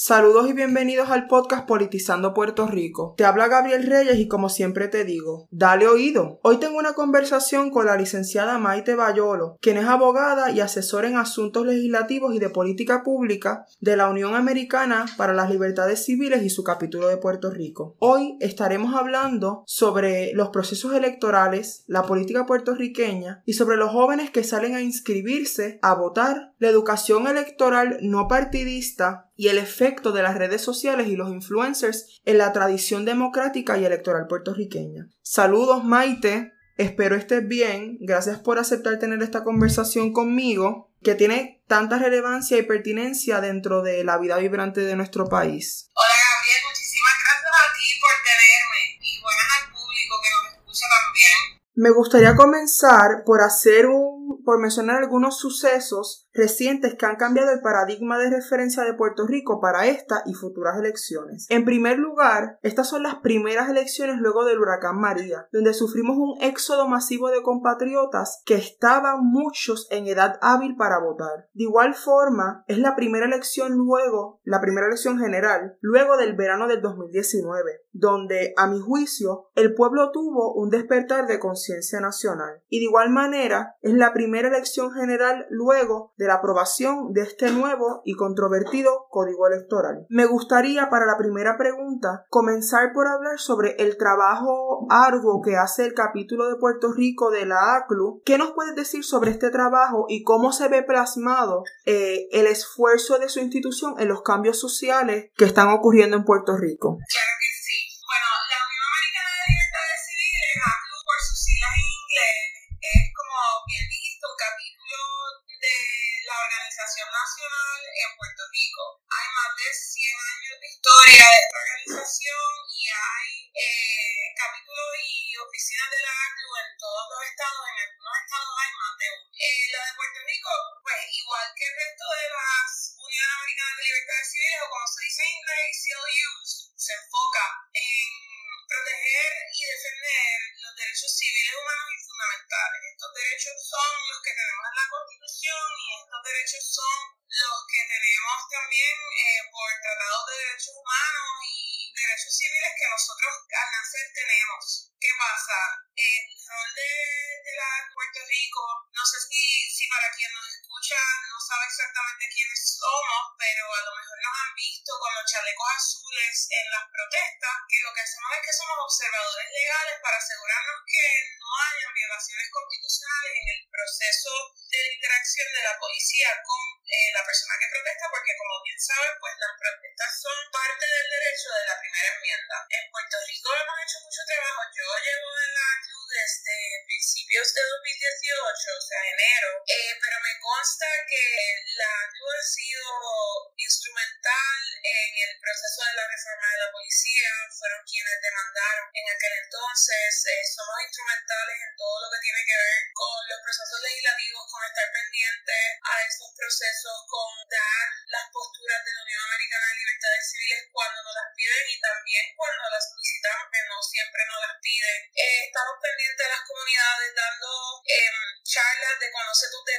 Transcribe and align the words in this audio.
Saludos 0.00 0.48
y 0.48 0.52
bienvenidos 0.52 1.10
al 1.10 1.26
podcast 1.26 1.66
Politizando 1.66 2.32
Puerto 2.32 2.68
Rico. 2.68 3.16
Te 3.18 3.24
habla 3.24 3.48
Gabriel 3.48 3.82
Reyes 3.82 4.16
y 4.20 4.28
como 4.28 4.48
siempre 4.48 4.86
te 4.86 5.02
digo, 5.02 5.48
dale 5.50 5.88
oído. 5.88 6.38
Hoy 6.44 6.58
tengo 6.58 6.78
una 6.78 6.92
conversación 6.92 7.70
con 7.72 7.86
la 7.86 7.96
licenciada 7.96 8.58
Maite 8.58 8.94
Bayolo, 8.94 9.58
quien 9.60 9.76
es 9.76 9.86
abogada 9.86 10.52
y 10.52 10.60
asesora 10.60 11.08
en 11.08 11.16
asuntos 11.16 11.66
legislativos 11.66 12.32
y 12.32 12.38
de 12.38 12.48
política 12.48 13.02
pública 13.02 13.66
de 13.80 13.96
la 13.96 14.08
Unión 14.08 14.36
Americana 14.36 15.06
para 15.16 15.34
las 15.34 15.50
Libertades 15.50 16.04
Civiles 16.04 16.44
y 16.44 16.50
su 16.50 16.62
capítulo 16.62 17.08
de 17.08 17.16
Puerto 17.16 17.50
Rico. 17.50 17.96
Hoy 17.98 18.36
estaremos 18.38 18.94
hablando 18.94 19.64
sobre 19.66 20.32
los 20.32 20.50
procesos 20.50 20.94
electorales, 20.94 21.82
la 21.88 22.04
política 22.04 22.46
puertorriqueña 22.46 23.42
y 23.46 23.54
sobre 23.54 23.76
los 23.76 23.90
jóvenes 23.90 24.30
que 24.30 24.44
salen 24.44 24.76
a 24.76 24.80
inscribirse, 24.80 25.80
a 25.82 25.96
votar, 25.96 26.52
la 26.60 26.68
educación 26.68 27.26
electoral 27.26 27.98
no 28.00 28.28
partidista 28.28 29.27
y 29.38 29.48
el 29.48 29.56
efecto 29.56 30.10
de 30.10 30.22
las 30.22 30.36
redes 30.36 30.60
sociales 30.60 31.06
y 31.06 31.14
los 31.14 31.30
influencers 31.30 32.20
en 32.24 32.38
la 32.38 32.52
tradición 32.52 33.04
democrática 33.04 33.78
y 33.78 33.84
electoral 33.84 34.26
puertorriqueña. 34.26 35.06
Saludos 35.22 35.84
Maite, 35.84 36.52
espero 36.76 37.14
estés 37.14 37.46
bien, 37.46 37.98
gracias 38.00 38.40
por 38.40 38.58
aceptar 38.58 38.98
tener 38.98 39.22
esta 39.22 39.44
conversación 39.44 40.12
conmigo 40.12 40.90
que 41.04 41.14
tiene 41.14 41.62
tanta 41.68 42.00
relevancia 42.00 42.58
y 42.58 42.62
pertinencia 42.62 43.40
dentro 43.40 43.82
de 43.82 44.02
la 44.02 44.18
vida 44.18 44.36
vibrante 44.38 44.80
de 44.80 44.96
nuestro 44.96 45.28
país. 45.28 45.88
Hola 45.94 46.14
Gabriel, 46.34 46.62
muchísimas 46.68 47.12
gracias 47.22 47.52
a 47.54 47.72
ti 47.78 48.00
por 48.00 48.14
tenerme 48.26 48.98
y 49.00 49.22
buenas 49.22 49.46
al 49.54 49.70
público 49.70 50.14
que 50.20 50.30
nos 50.34 50.58
escucha 50.58 50.86
también. 50.98 51.60
Me 51.76 51.90
gustaría 51.90 52.34
comenzar 52.34 53.22
por 53.24 53.40
hacer 53.40 53.86
un, 53.86 54.17
por 54.44 54.60
mencionar 54.60 54.96
algunos 54.96 55.38
sucesos 55.38 56.28
recientes 56.32 56.94
que 56.94 57.06
han 57.06 57.16
cambiado 57.16 57.50
el 57.50 57.60
paradigma 57.60 58.18
de 58.18 58.30
referencia 58.30 58.84
de 58.84 58.94
Puerto 58.94 59.26
Rico 59.26 59.60
para 59.60 59.86
esta 59.86 60.22
y 60.26 60.34
futuras 60.34 60.78
elecciones. 60.78 61.46
En 61.48 61.64
primer 61.64 61.98
lugar, 61.98 62.58
estas 62.62 62.88
son 62.88 63.02
las 63.02 63.16
primeras 63.16 63.68
elecciones 63.68 64.16
luego 64.18 64.44
del 64.44 64.58
huracán 64.58 65.00
María, 65.00 65.48
donde 65.52 65.74
sufrimos 65.74 66.16
un 66.16 66.40
éxodo 66.40 66.88
masivo 66.88 67.30
de 67.30 67.42
compatriotas 67.42 68.42
que 68.44 68.54
estaban 68.54 69.24
muchos 69.24 69.88
en 69.90 70.06
edad 70.06 70.38
hábil 70.40 70.76
para 70.76 71.00
votar. 71.00 71.48
De 71.54 71.64
igual 71.64 71.94
forma, 71.94 72.64
es 72.68 72.78
la 72.78 72.94
primera 72.94 73.26
elección 73.26 73.72
luego, 73.72 74.40
la 74.44 74.60
primera 74.60 74.86
elección 74.86 75.18
general, 75.18 75.76
luego 75.80 76.16
del 76.16 76.36
verano 76.36 76.68
del 76.68 76.80
2019, 76.80 77.82
donde, 77.92 78.54
a 78.56 78.66
mi 78.66 78.80
juicio, 78.80 79.48
el 79.54 79.74
pueblo 79.74 80.10
tuvo 80.12 80.54
un 80.54 80.70
despertar 80.70 81.26
de 81.26 81.38
conciencia 81.38 82.00
nacional. 82.00 82.62
Y 82.68 82.78
de 82.78 82.84
igual 82.84 83.10
manera, 83.10 83.76
es 83.82 83.94
la 83.94 84.12
primera 84.18 84.48
elección 84.48 84.90
general 84.90 85.46
luego 85.48 86.12
de 86.16 86.26
la 86.26 86.34
aprobación 86.34 87.12
de 87.12 87.22
este 87.22 87.52
nuevo 87.52 88.02
y 88.04 88.14
controvertido 88.14 89.06
código 89.10 89.46
electoral. 89.46 90.06
Me 90.08 90.26
gustaría 90.26 90.90
para 90.90 91.06
la 91.06 91.16
primera 91.16 91.56
pregunta 91.56 92.26
comenzar 92.28 92.92
por 92.92 93.06
hablar 93.06 93.38
sobre 93.38 93.76
el 93.78 93.96
trabajo 93.96 94.88
arduo 94.90 95.40
que 95.40 95.54
hace 95.56 95.86
el 95.86 95.94
capítulo 95.94 96.48
de 96.48 96.56
Puerto 96.56 96.92
Rico 96.92 97.30
de 97.30 97.46
la 97.46 97.76
ACLU. 97.76 98.20
¿Qué 98.24 98.38
nos 98.38 98.50
puedes 98.50 98.74
decir 98.74 99.04
sobre 99.04 99.30
este 99.30 99.50
trabajo 99.50 100.06
y 100.08 100.24
cómo 100.24 100.50
se 100.50 100.66
ve 100.66 100.82
plasmado 100.82 101.62
eh, 101.86 102.26
el 102.32 102.48
esfuerzo 102.48 103.20
de 103.20 103.28
su 103.28 103.38
institución 103.38 103.94
en 104.00 104.08
los 104.08 104.22
cambios 104.22 104.58
sociales 104.58 105.30
que 105.36 105.44
están 105.44 105.68
ocurriendo 105.68 106.16
en 106.16 106.24
Puerto 106.24 106.56
Rico? 106.56 106.98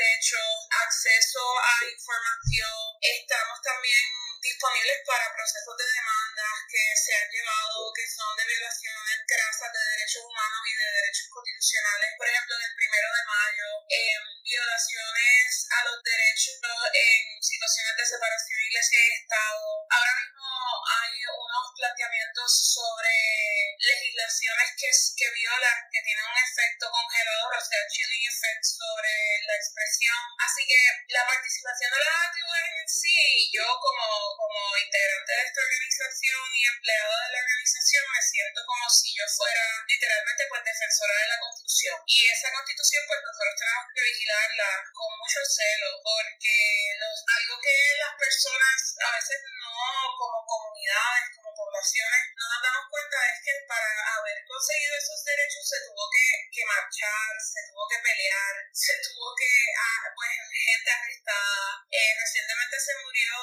Derechos, 0.09 0.65
acceso 0.73 1.43
a 1.59 1.85
información. 1.85 2.81
Estamos 2.97 3.61
también 3.61 4.05
disponibles 4.41 4.97
para 5.05 5.33
procesos 5.37 5.75
de 5.77 5.85
demandas 5.85 6.55
que 6.65 6.83
se 6.97 7.13
han 7.13 7.29
llevado, 7.29 7.93
que 7.93 8.05
son 8.09 8.33
de 8.37 8.45
violaciones 8.49 9.17
grasas 9.29 9.69
de 9.69 9.81
derechos 9.93 10.23
humanos 10.25 10.61
y 10.65 10.73
de 10.73 10.87
derechos 10.97 11.27
constitucionales. 11.29 12.09
Por 12.17 12.25
ejemplo, 12.25 12.53
en 12.57 12.65
el 12.65 12.75
primero 12.75 13.07
de 13.13 13.23
mayo, 13.29 13.69
eh, 13.85 14.17
violaciones 14.41 15.49
a 15.69 15.79
los 15.85 15.97
derechos 16.01 16.57
en 16.57 17.21
situaciones 17.43 17.93
de 17.93 18.05
separación 18.09 18.59
iglesia 18.65 18.97
y 18.97 19.13
Estado. 19.13 19.61
Ahora 19.93 20.13
mismo 20.25 20.49
hay 20.89 21.13
planteamientos 21.79 22.75
sobre 22.75 23.15
legislaciones 23.79 24.67
que, 24.75 24.91
que 24.91 25.27
violan, 25.31 25.79
que 25.87 26.03
tienen 26.03 26.25
un 26.27 26.39
efecto 26.43 26.91
congelador, 26.91 27.55
o 27.55 27.63
sea, 27.63 27.87
chilling 27.87 28.27
effect 28.27 28.63
sobre 28.67 29.15
la 29.47 29.55
expresión. 29.55 30.19
Así 30.43 30.61
que 30.67 30.79
la 31.15 31.23
participación 31.23 31.89
de 31.95 32.03
la 32.03 32.15
ATU 32.27 32.47
en 32.59 32.87
sí, 32.89 33.49
yo 33.55 33.63
como, 33.79 34.07
como 34.35 34.59
integrante 34.75 35.31
de 35.31 35.43
esta 35.47 35.61
organización 35.63 36.45
y 36.51 36.61
empleado 36.67 37.13
de 37.15 37.31
la 37.31 37.39
organización, 37.39 38.03
me 38.11 38.21
siento 38.27 38.59
como 38.67 38.85
si 38.91 39.07
yo 39.15 39.25
fuera 39.31 39.65
literalmente 39.87 40.43
pues 40.51 40.63
defensora 40.67 41.15
de 41.15 41.27
la 41.31 41.39
Constitución. 41.39 41.97
Y 42.05 42.17
esa 42.27 42.51
Constitución 42.51 43.03
pues 43.07 43.19
nosotros 43.23 43.55
tenemos 43.55 43.85
que 43.95 44.03
vigilarla 44.03 44.69
con 44.91 45.11
mucho 45.15 45.39
celo, 45.47 45.89
porque 46.03 46.55
los, 46.99 47.17
algo 47.39 47.55
que 47.63 47.77
las 48.03 48.13
personas 48.19 48.77
a 48.99 49.09
veces 49.15 49.39
no, 49.63 49.71
como 50.19 50.37
comunidades, 50.43 51.38
como 51.49 51.65
poblaciones, 51.65 52.21
no 52.37 52.45
nos 52.45 52.61
damos 52.61 52.85
cuenta 52.89 53.17
es 53.25 53.37
que 53.41 53.53
para 53.65 53.89
haber 54.13 54.37
conseguido 54.45 54.93
esos 54.97 55.23
derechos 55.25 55.65
se 55.65 55.79
tuvo 55.89 56.05
que, 56.13 56.27
que 56.53 56.65
marchar, 56.65 57.29
se 57.41 57.61
tuvo 57.69 57.83
que 57.89 57.99
pelear, 58.05 58.53
se 58.73 58.93
tuvo 59.01 59.33
que, 59.33 59.53
ah, 59.73 60.05
pues, 60.13 60.37
gente 60.45 60.91
arrestada. 60.91 61.61
Eh, 61.89 62.13
recientemente 62.21 62.77
se 62.79 62.93
murió 63.01 63.33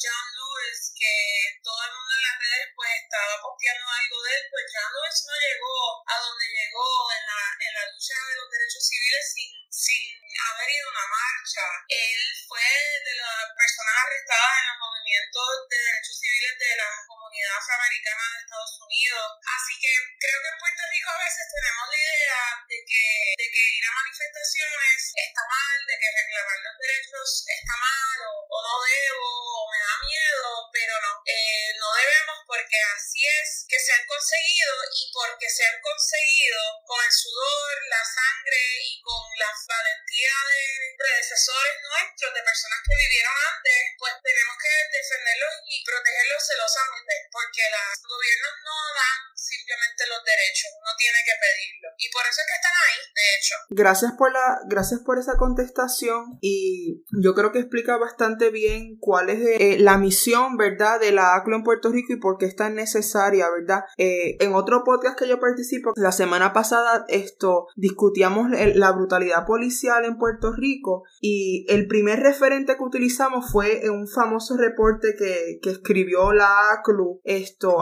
John 0.00 0.26
Lewis, 0.32 0.80
que 0.96 1.14
todo 1.60 1.80
el 1.84 1.92
mundo 1.92 2.12
en 2.16 2.24
las 2.24 2.36
redes 2.40 2.68
pues 2.76 2.90
estaba 2.96 3.34
posteando 3.44 3.84
algo 3.84 4.16
de 4.24 4.30
él, 4.40 4.42
pues 4.48 4.64
John 4.72 4.90
Lewis 4.96 5.18
no 5.28 5.36
llegó 5.36 5.76
a 6.08 6.14
donde 6.16 6.46
llegó 6.48 6.88
en 7.12 7.22
la, 7.28 7.40
en 7.60 7.72
la 7.76 7.84
lucha 7.92 8.16
de 8.16 8.36
los 8.40 8.48
derechos 8.48 8.84
civiles 8.88 9.24
sin, 9.36 9.52
sin 9.68 10.08
haber 10.48 10.68
ido 10.70 10.88
a 10.88 10.92
una 10.96 11.06
marcha. 11.12 11.64
Él 11.92 12.20
fue 12.48 12.64
de 13.04 13.14
las 13.20 13.44
personas 13.52 13.94
arrestadas 14.00 14.54
en 14.60 14.68
los 14.72 14.78
movimientos 14.80 15.50
de 15.68 15.76
derechos 15.76 16.16
civiles 16.16 16.54
de 16.56 16.72
la 16.80 16.90
comunidad 17.30 17.62
afroamericana 17.62 18.26
de 18.26 18.42
Estados 18.42 18.74
Unidos. 18.82 19.26
Así 19.38 19.74
que 19.78 19.92
creo 20.18 20.38
que 20.42 20.50
en 20.50 20.58
Puerto 20.58 20.82
Rico 20.90 21.10
a 21.14 21.22
veces 21.22 21.46
tenemos 21.46 21.86
la 21.86 21.98
idea 22.02 22.42
de 22.66 22.78
que, 22.90 23.06
de 23.38 23.46
que 23.54 23.62
ir 23.70 23.84
a 23.86 23.98
manifestaciones 24.02 24.98
está 25.14 25.42
mal, 25.46 25.78
de 25.86 25.94
que 25.94 26.08
reclamar 26.10 26.58
los 26.58 26.76
derechos 26.82 27.28
está 27.46 27.74
mal, 27.78 28.18
o, 28.50 28.58
no 28.66 28.74
debo, 28.82 29.30
o 29.30 29.70
me 29.70 29.78
da 29.78 29.94
miedo, 30.10 30.50
pero 30.74 30.92
no, 30.98 31.12
eh, 31.22 31.70
no 31.78 31.88
debemos 32.02 32.38
porque 32.50 32.78
así 32.98 33.22
es 33.22 33.62
que 33.70 33.78
se 33.78 33.92
han 33.94 34.04
conseguido 34.10 34.74
y 34.90 35.02
porque 35.14 35.46
se 35.46 35.62
han 35.70 35.78
conseguido 35.78 36.58
con 36.82 36.98
el 36.98 37.12
sudor, 37.14 37.70
la 37.86 38.02
sangre 38.02 38.58
y 38.90 38.98
con 39.06 39.22
la 39.38 39.54
valentía 39.54 40.34
de 40.50 40.62
predecesores 40.98 41.74
nuestros, 41.78 42.34
de 42.34 42.42
personas 42.42 42.80
que 42.82 42.96
vivieron 43.06 43.34
antes, 43.54 43.78
pues 43.98 44.14
tenemos 44.18 44.56
que 44.58 44.98
defenderlos 44.98 45.54
y 45.70 45.84
protegerlos 45.84 46.42
celosamente, 46.42 47.14
porque 47.28 47.62
los 47.68 47.96
gobiernos 48.08 48.54
no 48.64 48.76
dan 48.96 49.30
simplemente 49.50 50.04
los 50.06 50.22
derechos, 50.24 50.70
uno 50.78 50.92
tiene 50.96 51.18
que 51.26 51.36
pedirlo. 51.40 51.88
Y 51.98 52.06
por 52.12 52.22
eso 52.22 52.38
es 52.38 52.46
que 52.46 52.58
están 52.60 52.76
ahí, 52.86 53.00
de 53.10 53.26
hecho. 53.34 53.54
Gracias 53.70 54.12
por 54.16 54.32
la, 54.32 54.60
gracias 54.66 55.00
por 55.00 55.18
esa 55.18 55.36
contestación 55.36 56.38
y 56.40 57.02
yo 57.20 57.34
creo 57.34 57.52
que 57.52 57.58
explica 57.58 57.96
bastante 57.96 58.50
bien 58.50 58.96
cuál 59.00 59.30
es 59.30 59.40
eh, 59.40 59.78
la 59.80 59.98
misión, 59.98 60.56
¿verdad?, 60.56 61.00
de 61.00 61.12
la 61.12 61.34
ACLO 61.34 61.56
en 61.56 61.64
Puerto 61.64 61.90
Rico 61.90 62.12
y 62.12 62.20
por 62.20 62.38
qué 62.38 62.46
es 62.46 62.56
tan 62.56 62.74
necesaria, 62.74 63.48
¿verdad? 63.50 63.84
Eh, 63.96 64.36
en 64.40 64.54
otro 64.54 64.84
podcast 64.84 65.18
que 65.18 65.28
yo 65.28 65.40
participo, 65.40 65.92
la 65.96 66.12
semana 66.12 66.52
pasada, 66.52 67.04
esto, 67.08 67.66
discutíamos 67.76 68.50
la 68.50 68.92
brutalidad 68.92 69.46
policial 69.46 70.04
en 70.04 70.18
Puerto 70.18 70.52
Rico 70.52 71.04
y 71.20 71.66
el 71.68 71.88
primer 71.88 72.20
referente 72.20 72.76
que 72.76 72.84
utilizamos 72.84 73.50
fue 73.50 73.88
un 73.90 74.06
famoso 74.06 74.56
reporte 74.56 75.14
que, 75.18 75.58
que 75.62 75.70
escribió 75.70 76.32
la 76.32 76.72
ACLU, 76.72 77.09
esto, 77.24 77.78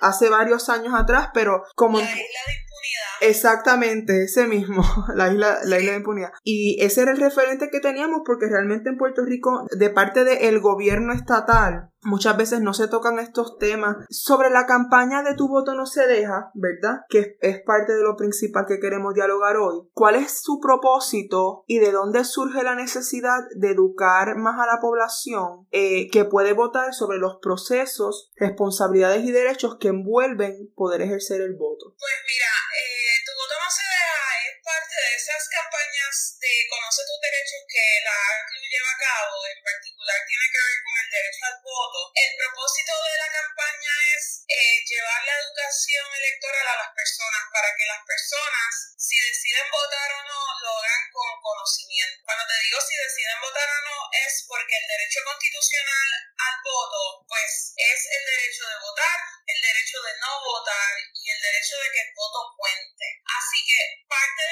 hace 0.00 0.28
varios 0.28 0.68
años 0.68 0.94
atrás, 0.94 1.28
pero 1.34 1.62
como... 1.74 1.98
La 1.98 2.04
isla 2.04 2.16
de 2.16 2.22
impunidad. 2.22 3.10
Exactamente, 3.20 4.24
ese 4.24 4.46
mismo, 4.46 4.82
la 5.14 5.32
isla, 5.32 5.58
la 5.64 5.78
isla 5.78 5.92
de 5.92 5.98
impunidad. 5.98 6.32
Y 6.42 6.82
ese 6.82 7.02
era 7.02 7.12
el 7.12 7.18
referente 7.18 7.70
que 7.70 7.80
teníamos 7.80 8.22
porque 8.24 8.46
realmente 8.46 8.88
en 8.88 8.96
Puerto 8.96 9.24
Rico, 9.24 9.66
de 9.70 9.90
parte 9.90 10.24
del 10.24 10.60
gobierno 10.60 11.12
estatal, 11.12 11.90
muchas 12.02 12.36
veces 12.36 12.60
no 12.60 12.74
se 12.74 12.88
tocan 12.88 13.18
estos 13.18 13.58
temas. 13.58 13.96
Sobre 14.10 14.50
la 14.50 14.66
campaña 14.66 15.22
de 15.22 15.34
tu 15.34 15.48
voto 15.48 15.74
no 15.74 15.86
se 15.86 16.06
deja, 16.06 16.50
¿verdad? 16.54 17.00
Que 17.08 17.36
es 17.40 17.60
parte 17.62 17.92
de 17.92 18.02
lo 18.02 18.16
principal 18.16 18.64
que 18.66 18.80
queremos 18.80 19.14
dialogar 19.14 19.56
hoy. 19.56 19.88
¿Cuál 19.92 20.16
es 20.16 20.42
su 20.42 20.60
propósito 20.60 21.64
y 21.66 21.78
de 21.78 21.92
dónde 21.92 22.24
surge 22.24 22.62
la 22.62 22.74
necesidad 22.74 23.40
de 23.56 23.72
educar 23.72 24.36
más 24.36 24.58
a 24.60 24.66
la 24.66 24.80
población 24.80 25.66
eh, 25.70 26.08
que 26.10 26.24
puede 26.24 26.52
votar 26.52 26.94
sobre 26.94 27.18
los 27.18 27.38
procesos, 27.40 28.30
responsabilidades 28.36 29.24
y 29.24 29.32
derechos 29.32 29.76
que 29.78 29.88
envuelven 29.88 30.72
poder 30.74 31.02
ejercer 31.02 31.40
el 31.40 31.54
voto? 31.54 31.94
Pues 31.98 32.14
mira, 32.26 32.50
eh, 32.76 33.24
tu 33.24 33.32
voto 33.32 33.54
no 33.64 33.70
se 33.70 33.82
deja 33.82 34.29
parte 34.70 34.94
de 34.94 35.14
esas 35.18 35.42
campañas 35.50 36.38
de 36.38 36.52
conoce 36.70 37.02
tus 37.02 37.18
derechos 37.18 37.62
que 37.66 37.86
la 38.06 38.14
ACLU 38.14 38.62
lleva 38.70 38.90
a 38.94 39.02
cabo, 39.02 39.34
en 39.50 39.62
particular 39.66 40.18
tiene 40.30 40.46
que 40.46 40.62
ver 40.62 40.78
con 40.86 40.94
el 40.94 41.10
derecho 41.10 41.42
al 41.50 41.58
voto. 41.58 41.98
El 42.14 42.30
propósito 42.38 42.92
de 42.94 43.16
la 43.18 43.30
campaña 43.34 43.94
es 44.14 44.46
eh, 44.46 44.78
llevar 44.86 45.20
la 45.26 45.38
educación 45.42 46.06
electoral 46.06 46.66
a 46.70 46.80
las 46.86 46.92
personas 46.94 47.42
para 47.50 47.70
que 47.74 47.90
las 47.90 48.02
personas, 48.06 48.70
si 48.94 49.18
deciden 49.18 49.66
votar 49.74 50.08
o 50.14 50.22
no, 50.22 50.42
lo 50.62 50.70
hagan 50.78 51.04
con 51.10 51.30
conocimiento. 51.42 52.22
Cuando 52.22 52.46
te 52.46 52.62
digo 52.62 52.78
si 52.78 52.94
deciden 52.94 53.42
votar 53.42 53.66
o 53.74 53.80
no, 53.90 53.98
es 54.22 54.46
porque 54.46 54.76
el 54.78 54.86
derecho 54.86 55.18
constitucional 55.26 56.08
al 56.46 56.56
voto, 56.62 57.26
pues 57.26 57.74
es 57.74 58.00
el 58.06 58.22
derecho 58.22 58.62
de 58.70 58.78
votar, 58.86 59.18
el 59.50 59.60
derecho 59.60 59.98
de 60.02 60.14
no 60.20 60.32
votar 60.44 60.94
y 61.14 61.22
el 61.30 61.40
derecho 61.40 61.74
de 61.82 61.88
que 61.90 62.02
el 62.06 62.12
voto 62.14 62.54
cuente. 62.56 63.06
Así 63.26 63.58
que 63.66 63.78
parte 64.06 64.46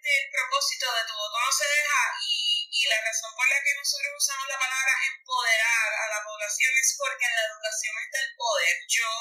del 0.00 0.24
propósito 0.32 0.86
de 0.94 1.04
tu 1.04 1.14
voto 1.14 1.36
no 1.38 1.52
se 1.52 1.66
deja 1.68 2.00
y, 2.24 2.47
y 2.70 2.84
la 2.88 3.00
razón 3.00 3.32
por 3.34 3.48
la 3.48 3.62
que 3.64 3.74
nosotros 3.74 4.12
usamos 4.16 4.46
la 4.48 4.58
palabra 4.58 4.92
empoderar 5.08 5.88
a 5.88 6.06
la 6.12 6.20
población 6.22 6.72
es 6.76 6.94
porque 6.98 7.24
en 7.24 7.34
la 7.34 7.44
educación 7.48 7.94
está 8.04 8.18
el 8.20 8.36
poder. 8.36 8.76
Yo 8.88 9.12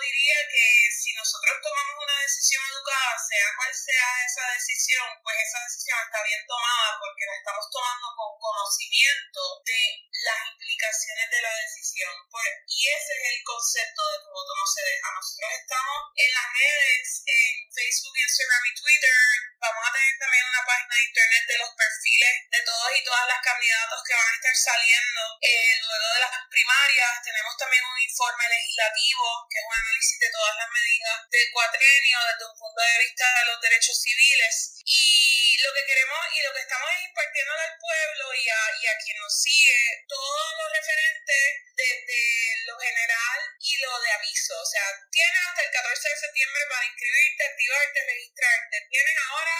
diría 0.00 0.38
que 0.46 0.66
si 0.94 1.10
nosotros 1.14 1.58
tomamos 1.62 1.96
una 1.98 2.18
decisión 2.22 2.62
educada, 2.70 3.18
sea 3.18 3.48
cual 3.56 3.74
sea 3.74 4.08
esa 4.26 4.44
decisión, 4.54 5.08
pues 5.22 5.36
esa 5.42 5.60
decisión 5.66 5.98
está 6.06 6.22
bien 6.22 6.42
tomada 6.46 6.88
porque 7.02 7.26
la 7.26 7.36
estamos 7.36 7.66
tomando 7.70 8.06
con 8.14 8.30
conocimiento 8.38 9.42
de 9.66 9.82
las 10.24 10.40
implicaciones 10.54 11.26
de 11.30 11.42
la 11.42 11.54
decisión. 11.66 12.14
Pues, 12.30 12.50
y 12.68 12.78
ese 12.88 13.10
es 13.10 13.24
el 13.34 13.40
concepto 13.44 14.00
de 14.00 14.18
tu 14.22 14.28
voto 14.30 14.52
no 14.54 14.66
se 14.66 14.82
deja. 14.86 15.08
Nosotros 15.14 15.50
estamos 15.50 16.00
en 16.14 16.30
las 16.30 16.48
redes, 16.54 17.06
en 17.26 17.52
Facebook, 17.74 18.16
Instagram 18.16 18.64
y 18.70 18.74
Twitter. 18.74 19.53
Vamos 19.64 19.80
a 19.80 19.92
tener 19.96 20.18
también 20.20 20.44
una 20.44 20.60
página 20.60 20.92
de 20.92 21.04
internet 21.08 21.44
de 21.48 21.56
los 21.56 21.72
perfiles 21.72 22.34
de 22.52 22.60
todos 22.68 22.90
y 23.00 23.04
todas 23.04 23.26
las 23.32 23.40
candidatos 23.40 24.04
que 24.04 24.12
van 24.12 24.28
a 24.28 24.36
estar 24.36 24.56
saliendo 24.60 25.22
eh, 25.40 25.72
luego 25.80 26.08
de 26.12 26.20
las 26.20 26.36
primarias. 26.52 27.12
Tenemos 27.24 27.56
también 27.56 27.80
un 27.80 28.00
informe 28.04 28.44
legislativo, 28.44 29.24
que 29.48 29.56
es 29.56 29.64
un 29.64 29.72
análisis 29.72 30.18
de 30.20 30.30
todas 30.36 30.54
las 30.60 30.68
medidas 30.68 31.16
del 31.32 31.48
cuatrenio 31.48 32.18
desde 32.28 32.44
un 32.44 32.58
punto 32.60 32.80
de 32.84 32.98
vista 33.08 33.24
de 33.24 33.44
los 33.48 33.60
derechos 33.64 33.96
civiles. 34.04 34.54
Y 34.84 35.56
lo 35.64 35.72
que 35.72 35.86
queremos 35.88 36.20
y 36.36 36.42
lo 36.44 36.52
que 36.52 36.60
estamos 36.60 36.90
es 36.92 37.04
impartiendo 37.08 37.52
al 37.56 37.74
pueblo 37.80 38.34
y 38.36 38.44
a, 38.44 38.60
y 38.84 38.86
a 38.86 38.98
quien 39.00 39.16
nos 39.16 39.32
sigue 39.32 40.04
todos 40.04 40.48
los 40.60 40.68
referentes 40.76 41.64
desde 41.72 42.20
lo 42.68 42.78
general 42.78 43.40
y 43.64 43.78
lo 43.80 43.98
de 43.98 44.10
aviso. 44.12 44.60
O 44.60 44.66
sea, 44.66 44.84
tienes 45.10 45.40
hasta 45.48 45.62
el 45.62 45.70
14 45.72 46.08
de 46.08 46.20
septiembre 46.20 46.62
para 46.68 46.84
inscribirte, 46.84 47.44
activarte, 47.44 48.04
registrarte. 48.12 48.76
Tienes 48.90 49.16
ahora 49.30 49.53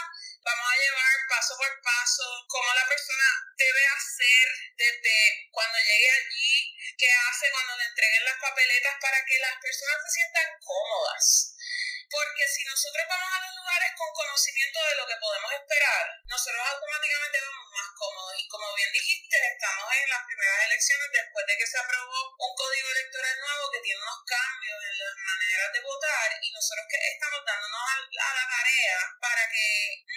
vamos 0.45 0.67
a 0.73 0.77
llevar 0.77 1.15
paso 1.29 1.57
por 1.57 1.83
paso 1.83 2.25
cómo 2.49 2.75
la 2.75 2.87
persona 2.89 3.29
debe 3.57 3.87
hacer 3.87 4.47
desde 4.77 5.49
cuando 5.51 5.79
llegue 5.79 6.11
allí, 6.11 6.77
qué 6.99 7.09
hace 7.11 7.51
cuando 7.51 7.77
le 7.77 7.85
entreguen 7.85 8.25
las 8.25 8.39
papeletas 8.41 8.95
para 9.01 9.25
que 9.25 9.39
las 9.39 9.57
personas 9.61 9.97
se 10.05 10.11
sientan 10.11 10.49
cómodas. 10.61 11.54
Porque 12.11 12.45
si 12.49 12.65
nosotros 12.65 13.05
vamos 13.09 13.31
a 13.33 13.41
los 13.47 13.55
lugares 13.57 13.91
con 13.97 14.11
conocimiento 14.13 14.79
de 14.85 14.95
lo 14.97 15.07
que 15.07 15.17
podemos 15.21 15.53
esperar, 15.53 16.05
nosotros 16.27 16.63
automáticamente 16.67 17.39
vamos 17.41 17.67
más 17.73 17.89
cómodos. 17.99 18.35
Y 18.39 18.49
como 18.49 18.75
bien 18.75 18.93
dijiste, 18.93 19.37
estamos 19.53 19.89
en 19.95 20.09
las 20.11 20.23
primeras 20.27 20.59
elecciones 20.67 21.09
después 21.13 21.45
de 21.47 21.57
que 21.59 21.67
se 21.67 21.79
aprobó 21.79 22.21
un 22.39 22.53
código 22.55 22.89
electoral 22.91 23.37
nuevo 23.41 23.71
que 23.71 23.83
tiene 23.85 24.01
unos 24.01 24.21
cambios 24.27 24.79
en 24.85 24.97
las 24.99 25.15
maneras 25.15 25.69
de 25.73 25.81
votar 25.81 26.29
y 26.43 26.49
nosotros 26.53 26.87
que 26.91 26.99
estamos 26.99 27.41
dándonos 27.45 27.81
a, 27.81 28.31
la 28.35 28.47
tarea 28.49 28.99
para 29.21 29.45
que 29.49 29.69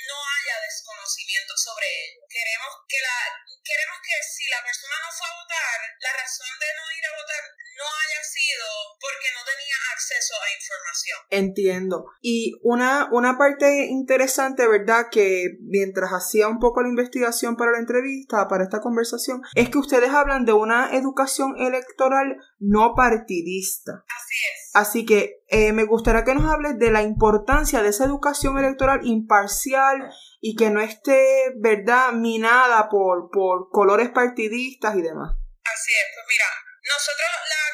no 0.08 0.17
haya 0.17 0.56
desconocimiento 0.62 1.53
sobre 1.58 1.86
ello. 1.86 2.22
Queremos 2.29 2.72
que 2.88 3.00
la 3.01 3.17
queremos 3.63 3.98
que 4.01 4.15
si 4.24 4.48
la 4.48 4.63
persona 4.63 4.96
no 5.03 5.12
fue 5.12 5.27
a 5.27 5.38
votar, 5.38 5.79
la 6.00 6.13
razón 6.13 6.53
de 6.60 6.70
no 6.74 6.84
ir 6.91 7.06
a 7.06 7.15
votar 7.15 7.44
no 7.77 7.86
haya 7.86 8.24
sido 8.24 8.67
porque 9.00 9.32
no 9.34 9.44
tenía 9.44 9.77
acceso 9.94 10.34
a 10.41 10.48
información. 10.51 11.20
Entiendo. 11.29 11.76
Y 12.22 12.60
una, 12.63 13.10
una 13.12 13.38
parte 13.38 13.86
interesante, 13.86 14.67
¿verdad? 14.67 15.07
Que 15.12 15.57
mientras 15.62 16.12
hacía 16.12 16.48
un 16.48 16.60
poco 16.60 16.81
la 16.81 16.89
investigación 16.89 17.55
para 17.55 17.72
la 17.72 17.79
entrevista, 17.79 18.48
para 18.48 18.63
esta 18.63 18.81
conversación, 18.81 19.41
es 19.55 19.69
que 19.69 19.77
ustedes 19.77 20.10
hablan 20.10 20.46
de 20.46 20.53
una 20.53 20.96
educación 20.96 21.55
electoral 21.57 22.38
no 22.60 22.93
partidista. 22.96 24.03
Así 24.07 24.36
es. 24.36 24.72
Así 24.74 25.05
que 25.05 25.43
eh, 25.48 25.74
me 25.74 25.86
gustaría 25.86 26.24
que 26.24 26.36
nos 26.36 26.51
hables 26.51 26.77
de 26.77 26.91
la 26.91 27.01
importancia 27.01 27.81
de 27.81 27.89
esa 27.89 28.05
educación 28.05 28.57
electoral 28.57 29.00
imparcial 29.03 30.10
y 30.41 30.55
que 30.55 30.69
no 30.69 30.81
esté, 30.81 31.53
¿verdad?, 31.57 32.12
minada 32.13 32.89
por, 32.89 33.29
por 33.31 33.69
colores 33.69 34.10
partidistas 34.10 34.96
y 34.96 35.01
demás. 35.01 35.34
Así 35.34 35.91
es, 35.91 36.07
pues 36.13 36.25
mira, 36.29 36.46
nosotros, 36.88 37.31
la 37.50 37.67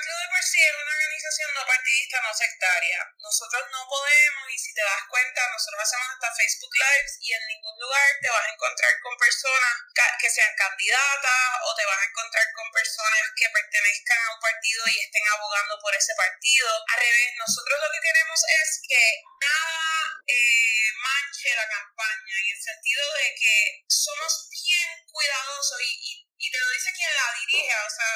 organización 1.24 1.54
no 1.56 1.66
partidista, 1.66 2.22
no 2.22 2.34
sectaria. 2.36 3.00
Nosotros 3.24 3.64
no 3.72 3.88
podemos, 3.88 4.44
y 4.52 4.58
si 4.60 4.74
te 4.74 4.84
das 4.84 5.08
cuenta, 5.08 5.42
nosotros 5.52 5.82
hacemos 5.84 6.08
hasta 6.12 6.36
Facebook 6.36 6.76
Lives 6.76 7.14
y 7.22 7.34
en 7.34 7.48
ningún 7.48 7.80
lugar 7.80 8.08
te 8.22 8.30
vas 8.30 8.44
a 8.44 8.52
encontrar 8.52 8.92
con 9.00 9.16
personas 9.18 9.74
que 10.20 10.30
sean 10.30 10.56
candidatas 10.56 11.44
o 11.64 11.76
te 11.76 11.86
vas 11.86 12.00
a 12.00 12.10
encontrar 12.12 12.48
con 12.56 12.68
personas 12.72 13.24
que 13.36 13.48
pertenezcan 13.50 14.20
a 14.20 14.34
un 14.36 14.40
partido 14.40 14.84
y 14.88 15.00
estén 15.00 15.24
abogando 15.32 15.80
por 15.80 15.96
ese 15.96 16.14
partido. 16.16 16.68
Al 16.92 17.00
revés, 17.00 17.30
nosotros 17.40 17.80
lo 17.80 17.92
que 17.92 18.04
queremos 18.04 18.40
es 18.64 18.68
que 18.88 19.04
nada 19.40 19.84
eh, 20.28 20.92
manche 21.00 21.56
la 21.56 21.68
campaña 21.68 22.36
en 22.36 22.48
el 22.52 22.60
sentido 22.60 23.04
de 23.20 23.36
que 23.36 23.56
somos 23.88 24.48
bien 24.52 24.92
cuidadosos 25.08 25.80
y, 25.88 25.92
y 26.04 26.23
y 26.44 26.52
te 26.52 26.60
lo 26.60 26.70
dice 26.76 26.92
quien 26.92 27.16
la 27.16 27.28
dirige. 27.40 27.72
O 27.72 27.90
sea, 27.90 28.12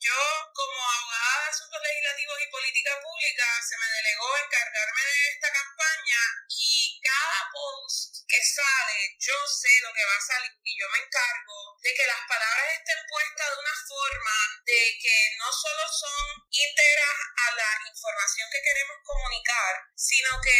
yo 0.00 0.18
como 0.56 0.80
abogada 0.80 1.44
de 1.44 1.50
asuntos 1.52 1.80
legislativos 1.84 2.38
y 2.40 2.50
política 2.50 2.92
pública 3.02 3.44
se 3.60 3.76
me 3.76 3.86
delegó 3.92 4.28
encargarme 4.38 5.02
de 5.04 5.28
esta 5.28 5.52
campaña 5.52 6.20
y 6.48 6.87
cada 7.02 7.40
post 7.52 8.24
que 8.28 8.40
sale, 8.44 9.16
yo 9.18 9.34
sé 9.46 9.72
lo 9.82 9.92
que 9.92 10.04
va 10.04 10.16
a 10.16 10.28
salir 10.28 10.52
y 10.62 10.72
yo 10.78 10.86
me 10.90 10.98
encargo 10.98 11.78
de 11.80 11.94
que 11.94 12.06
las 12.06 12.22
palabras 12.28 12.68
estén 12.76 13.00
puestas 13.08 13.48
de 13.48 13.60
una 13.60 13.76
forma 13.88 14.36
de 14.64 14.82
que 15.00 15.16
no 15.38 15.48
solo 15.52 15.82
son 15.88 16.44
íntegra 16.50 17.08
a 17.08 17.54
la 17.56 17.70
información 17.88 18.48
que 18.52 18.62
queremos 18.62 18.96
comunicar, 19.04 19.72
sino 19.96 20.40
que 20.42 20.56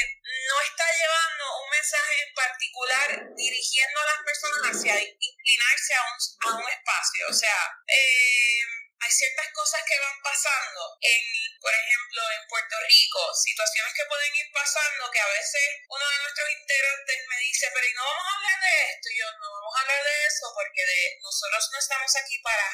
no 0.49 0.61
está 0.63 0.87
llevando 0.97 1.45
un 1.63 1.71
mensaje 1.71 2.15
en 2.23 2.35
particular 2.35 3.09
dirigiendo 3.37 4.01
a 4.01 4.07
las 4.07 4.21
personas 4.25 4.63
hacia 4.73 4.95
inclinarse 5.03 5.95
a 5.95 6.03
un, 6.03 6.17
a 6.41 6.57
un 6.57 6.69
espacio. 6.69 7.27
O 7.29 7.35
sea, 7.35 7.59
eh, 7.87 8.63
hay 9.01 9.11
ciertas 9.11 9.49
cosas 9.53 9.83
que 9.87 9.99
van 10.01 10.19
pasando 10.23 10.99
en, 11.01 11.23
por 11.61 11.75
ejemplo, 11.75 12.23
en 12.31 12.49
Puerto 12.49 12.77
Rico, 12.87 13.21
situaciones 13.35 13.93
que 13.95 14.07
pueden 14.07 14.35
ir 14.37 14.49
pasando 14.53 15.11
que 15.11 15.21
a 15.21 15.27
veces 15.27 15.67
uno 15.89 16.05
de 16.09 16.19
nuestros 16.19 16.49
integrantes 16.51 17.19
me 17.29 17.39
dice, 17.39 17.71
pero 17.75 17.87
¿y 17.87 17.95
no 17.95 18.05
vamos 18.05 18.27
a 18.27 18.37
hablar 18.37 18.59
de 18.63 18.75
esto? 18.95 19.09
Y 19.11 19.19
yo, 19.19 19.27
no 19.39 19.49
vamos 19.53 19.75
a 19.75 19.81
hablar 19.81 20.03
de 20.05 20.17
eso 20.27 20.45
porque 20.55 20.83
de, 20.87 21.19
nosotros 21.23 21.69
no 21.73 21.79
estamos 21.79 22.13
aquí 22.17 22.39
para 22.39 22.67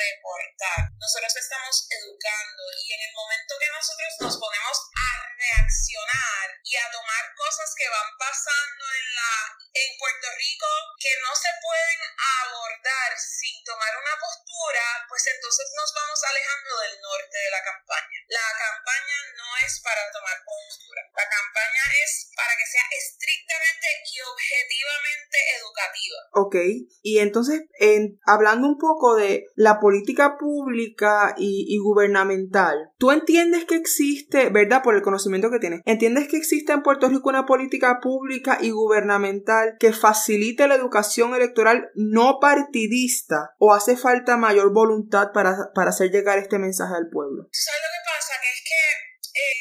reportar, 0.00 0.80
nosotros 0.96 1.36
estamos 1.36 1.86
educando 1.90 2.62
y 2.80 2.92
en 2.92 3.00
el 3.08 3.12
momento 3.12 3.58
que 3.60 3.68
nosotros 3.68 4.10
nos 4.20 4.36
ponemos 4.40 4.76
a 4.96 5.10
reaccionar 5.36 6.46
y 6.64 6.76
a 6.76 6.90
tomar 6.90 7.24
cosas 7.36 7.74
que 7.76 7.88
van 7.88 8.10
pasando 8.18 8.84
en 8.94 9.14
la 9.14 9.60
en 9.72 9.98
Puerto 9.98 10.28
Rico 10.36 10.66
que 10.98 11.14
no 11.22 11.34
se 11.34 11.48
pueden 11.62 12.00
abordar 12.42 13.10
sin 13.18 13.62
tomar 13.64 13.96
una 13.96 14.16
postura, 14.18 15.06
pues 15.08 15.26
entonces 15.26 15.66
nos 15.76 15.94
vamos 15.94 16.20
alejando 16.24 16.78
del 16.80 17.00
norte 17.00 17.38
de 17.38 17.50
la 17.50 17.62
campaña. 17.62 18.18
La 18.30 18.46
campaña 18.54 19.18
no 19.34 19.66
es 19.66 19.80
para 19.82 20.06
tomar 20.12 20.38
postura, 20.46 21.02
la 21.10 21.26
campaña 21.26 21.84
es 22.04 22.30
para 22.36 22.54
que 22.54 22.66
sea 22.70 22.86
estrictamente 22.96 23.86
y 24.06 24.16
objetivamente 24.22 25.36
educativa. 25.58 26.18
Ok, 26.34 26.56
y 27.02 27.18
entonces 27.18 27.62
en, 27.80 28.20
hablando 28.24 28.68
un 28.68 28.78
poco 28.78 29.16
de 29.16 29.46
la 29.56 29.80
política 29.80 30.36
pública 30.38 31.34
y, 31.36 31.66
y 31.68 31.78
gubernamental, 31.78 32.92
¿tú 32.98 33.10
entiendes 33.10 33.64
que 33.64 33.74
existe, 33.74 34.50
verdad, 34.50 34.84
por 34.84 34.94
el 34.94 35.02
conocimiento 35.02 35.50
que 35.50 35.58
tienes, 35.58 35.82
entiendes 35.84 36.28
que 36.28 36.36
existe 36.36 36.72
en 36.72 36.82
Puerto 36.82 37.08
Rico 37.08 37.30
una 37.30 37.46
política 37.46 37.98
pública 38.00 38.58
y 38.60 38.70
gubernamental 38.70 39.76
que 39.80 39.92
facilite 39.92 40.68
la 40.68 40.76
educación 40.76 41.34
electoral 41.34 41.90
no 41.94 42.38
partidista 42.40 43.56
o 43.58 43.74
hace 43.74 43.96
falta 43.96 44.36
mayor 44.36 44.72
voluntad 44.72 45.32
para, 45.34 45.72
para 45.74 45.90
hacer 45.90 46.10
llegar 46.12 46.38
este 46.38 46.60
mensaje 46.60 46.94
al 46.94 47.08
pueblo? 47.10 47.48
¿Sabes 47.50 47.80
lo 47.82 47.88
que 47.88 48.04
pasa? 48.04 48.19
Que 48.20 48.52
es 48.52 48.62
que 48.62 49.40
eh, 49.40 49.56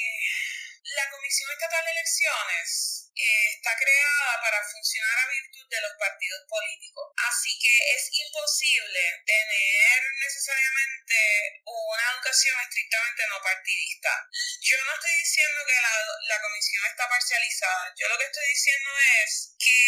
la 0.98 1.10
Comisión 1.10 1.50
Estatal 1.50 1.86
de 1.86 1.92
Elecciones 1.92 2.88
está 3.26 3.76
creada 3.76 4.42
para 4.42 4.64
funcionar 4.72 5.18
a 5.20 5.28
virtud 5.28 5.68
de 5.70 5.82
los 5.82 5.94
partidos 6.00 6.42
políticos. 6.48 7.06
Así 7.28 7.58
que 7.60 7.74
es 7.96 8.10
imposible 8.14 9.02
tener 9.26 9.98
necesariamente 10.20 11.18
una 11.66 12.12
educación 12.14 12.56
estrictamente 12.62 13.28
no 13.30 13.42
partidista. 13.42 14.12
Yo 14.62 14.78
no 14.86 14.94
estoy 14.94 15.16
diciendo 15.20 15.60
que 15.68 15.82
la, 15.82 15.94
la 16.28 16.42
comisión 16.42 16.86
está 16.86 17.10
parcializada. 17.10 17.94
Yo 17.98 18.08
lo 18.08 18.18
que 18.18 18.26
estoy 18.26 18.48
diciendo 18.48 18.92
es 19.24 19.56
que 19.60 19.80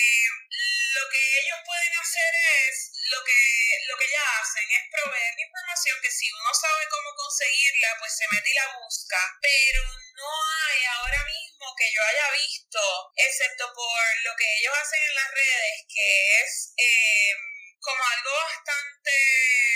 lo 0.94 1.10
que 1.10 1.40
ellos 1.40 1.60
pueden 1.66 1.94
hacer 2.00 2.32
es 2.68 2.92
lo 3.12 3.24
que 3.24 3.42
lo 3.88 3.98
que 3.98 4.10
ya 4.12 4.24
hacen 4.40 4.68
es 4.72 4.84
proveer 4.92 5.34
información 5.40 5.98
que 6.02 6.12
si 6.12 6.32
uno 6.32 6.54
sabe 6.54 6.88
cómo 6.90 7.16
conseguirla 7.16 7.96
pues 8.00 8.16
se 8.16 8.28
mete 8.32 8.50
y 8.50 8.54
la 8.54 8.68
busca 8.78 9.38
pero 9.42 9.84
no 10.16 10.30
hay 10.68 10.84
ahora 10.86 11.24
mismo 11.26 11.51
que 11.78 11.92
yo 11.94 12.02
haya 12.04 12.32
visto 12.42 12.82
excepto 13.16 13.72
por 13.74 14.02
lo 14.24 14.36
que 14.36 14.46
ellos 14.60 14.74
hacen 14.82 15.00
en 15.10 15.16
las 15.16 15.32
redes 15.32 15.86
que 15.88 16.42
es 16.42 16.74
eh, 16.78 17.34
como 17.82 18.04
algo 18.04 18.32
bastante 18.32 19.12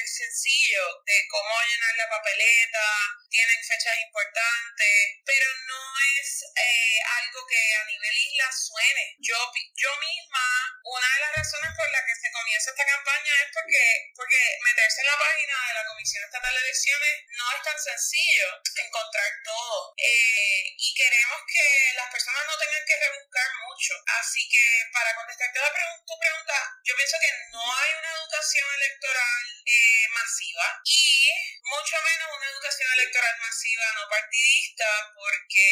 sencillo 0.05 0.85
de 1.05 1.27
cómo 1.27 1.53
llenar 1.67 1.95
la 1.97 2.09
papeleta, 2.09 2.85
tienen 3.29 3.59
fechas 3.65 3.97
importantes, 4.05 5.19
pero 5.25 5.47
no 5.67 5.81
es 6.21 6.45
eh, 6.55 6.97
algo 7.19 7.45
que 7.47 7.75
a 7.81 7.85
nivel 7.85 8.15
isla 8.15 8.49
suene. 8.53 9.17
Yo, 9.19 9.35
yo 9.75 9.91
misma, 9.99 10.45
una 10.85 11.07
de 11.13 11.19
las 11.19 11.35
razones 11.35 11.71
por 11.75 11.89
las 11.89 12.05
que 12.05 12.15
se 12.15 12.31
comienza 12.31 12.71
esta 12.71 12.85
campaña 12.85 13.33
es 13.41 13.49
porque, 13.51 13.83
porque 14.15 14.39
meterse 14.63 15.01
en 15.01 15.07
la 15.07 15.17
página 15.17 15.55
de 15.67 15.73
la 15.73 15.85
Comisión 15.85 16.23
Estatal 16.23 16.53
de 16.53 16.61
Elecciones 16.61 17.15
no 17.35 17.45
es 17.57 17.61
tan 17.63 17.79
sencillo 17.79 18.47
encontrar 18.85 19.31
todo. 19.43 19.93
Eh, 19.97 20.75
y 20.77 20.93
queremos 20.93 21.41
que 21.49 21.93
las 21.95 22.09
personas 22.11 22.45
no 22.45 22.57
tengan 22.57 22.85
que 22.85 22.99
rebuscar 23.01 23.49
mucho. 23.65 23.93
Así 24.21 24.47
que 24.47 24.63
para 24.93 25.15
contestarte 25.15 25.59
la 25.59 25.73
tu 26.05 26.15
pregunta, 26.19 26.55
yo 26.83 26.95
pienso 26.95 27.17
que 27.19 27.31
no 27.51 27.63
hay 27.65 27.94
una 27.97 28.11
educación 28.11 28.67
electoral 28.75 29.43
eh, 29.65 30.07
masiva 30.13 30.81
y 30.85 31.29
mucho 31.63 31.95
menos 32.03 32.27
una 32.35 32.47
educación 32.49 32.89
electoral 32.93 33.35
masiva 33.39 33.85
no 33.95 34.09
partidista 34.09 34.89
porque 35.15 35.67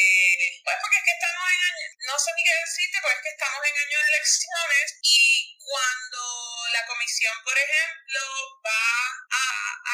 pues 0.63 0.77
porque 0.81 0.97
es 0.97 1.03
que 1.03 1.15
estamos 1.19 1.45
en 1.51 1.61
años 1.63 1.89
no 2.07 2.15
sé 2.19 2.29
ni 2.35 2.43
qué 2.43 2.55
decirte 2.65 2.97
pues 3.01 3.15
es 3.15 3.21
que 3.23 3.29
estamos 3.29 3.61
en 3.63 3.75
años 3.77 4.01
de 4.01 4.09
elecciones 4.13 4.87
y 5.03 5.57
cuando 5.59 6.21
la 6.73 6.85
comisión 6.89 7.33
por 7.45 7.53
ejemplo 7.53 8.21
va 8.65 8.85
a 9.29 9.45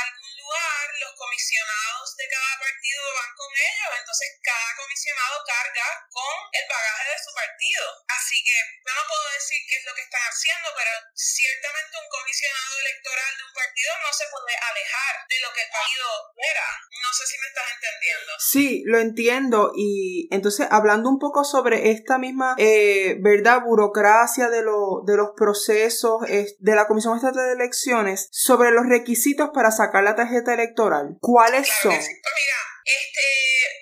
algún 0.07 0.31
lugar 0.39 0.83
los 1.03 1.13
comisionados 1.19 2.15
de 2.15 2.25
cada 2.31 2.53
partido 2.55 3.03
van 3.19 3.31
con 3.36 3.51
ellos 3.51 3.91
entonces 4.00 4.27
cada 4.39 4.69
comisionado 4.79 5.43
carga 5.43 5.88
con 6.07 6.36
el 6.55 6.65
bagaje 6.71 7.05
de 7.12 7.19
su 7.19 7.31
partido 7.36 7.83
así 8.07 8.39
que 8.48 8.57
yo 8.79 8.91
no 8.95 9.03
puedo 9.12 9.27
decir 9.36 9.59
qué 9.67 9.75
es 9.75 9.86
lo 9.86 9.93
que 9.93 10.07
están 10.07 10.24
haciendo 10.24 10.67
pero 10.71 10.91
ciertamente 11.13 12.00
un 12.00 12.09
comisionado 12.09 12.74
electoral 12.79 13.31
de 13.36 13.43
un 13.43 13.53
partido 13.53 13.91
no 14.00 14.12
se 14.15 14.25
puede 14.31 14.55
alejar 14.55 15.13
de 15.27 15.38
lo 15.43 15.50
que 15.53 15.62
el 15.62 15.71
partido 15.71 16.07
era. 16.39 16.67
No 16.89 17.09
sé 17.13 17.24
si 17.27 17.36
me 17.39 17.48
estás 17.48 17.67
entendiendo. 17.75 18.31
Sí, 18.39 18.83
lo 18.86 18.98
entiendo. 19.00 19.71
Y 19.75 20.27
entonces, 20.31 20.67
hablando 20.69 21.09
un 21.09 21.19
poco 21.19 21.43
sobre 21.43 21.91
esta 21.91 22.17
misma, 22.17 22.55
eh, 22.57 23.15
¿verdad? 23.19 23.62
Burocracia 23.63 24.50
de, 24.50 24.62
lo, 24.62 25.03
de 25.05 25.17
los 25.17 25.31
procesos 25.36 26.21
de 26.24 26.68
la 26.75 26.88
Comisión 26.88 27.15
Estatal 27.15 27.47
de 27.47 27.53
Elecciones, 27.53 28.29
sobre 28.31 28.71
los 28.71 28.85
requisitos 28.88 29.49
para 29.53 29.71
sacar 29.71 30.03
la 30.03 30.15
tarjeta 30.15 30.53
electoral. 30.53 31.17
¿Cuáles 31.21 31.67
son? 31.81 31.91
Pues 31.91 32.07
mira, 32.07 32.59
este, 32.85 33.27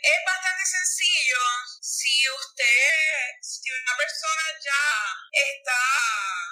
es 0.02 0.20
bastante 0.26 0.64
sencillo 0.66 1.38
si 1.82 2.24
usted, 2.30 3.40
si 3.42 3.70
una 3.72 3.98
persona 3.98 4.44
ya 4.64 4.84
está 5.32 6.47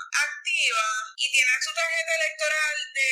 y 1.17 1.31
tiene 1.31 1.51
su 1.61 1.73
tarjeta 1.73 2.15
electoral 2.15 2.75
de, 2.93 3.11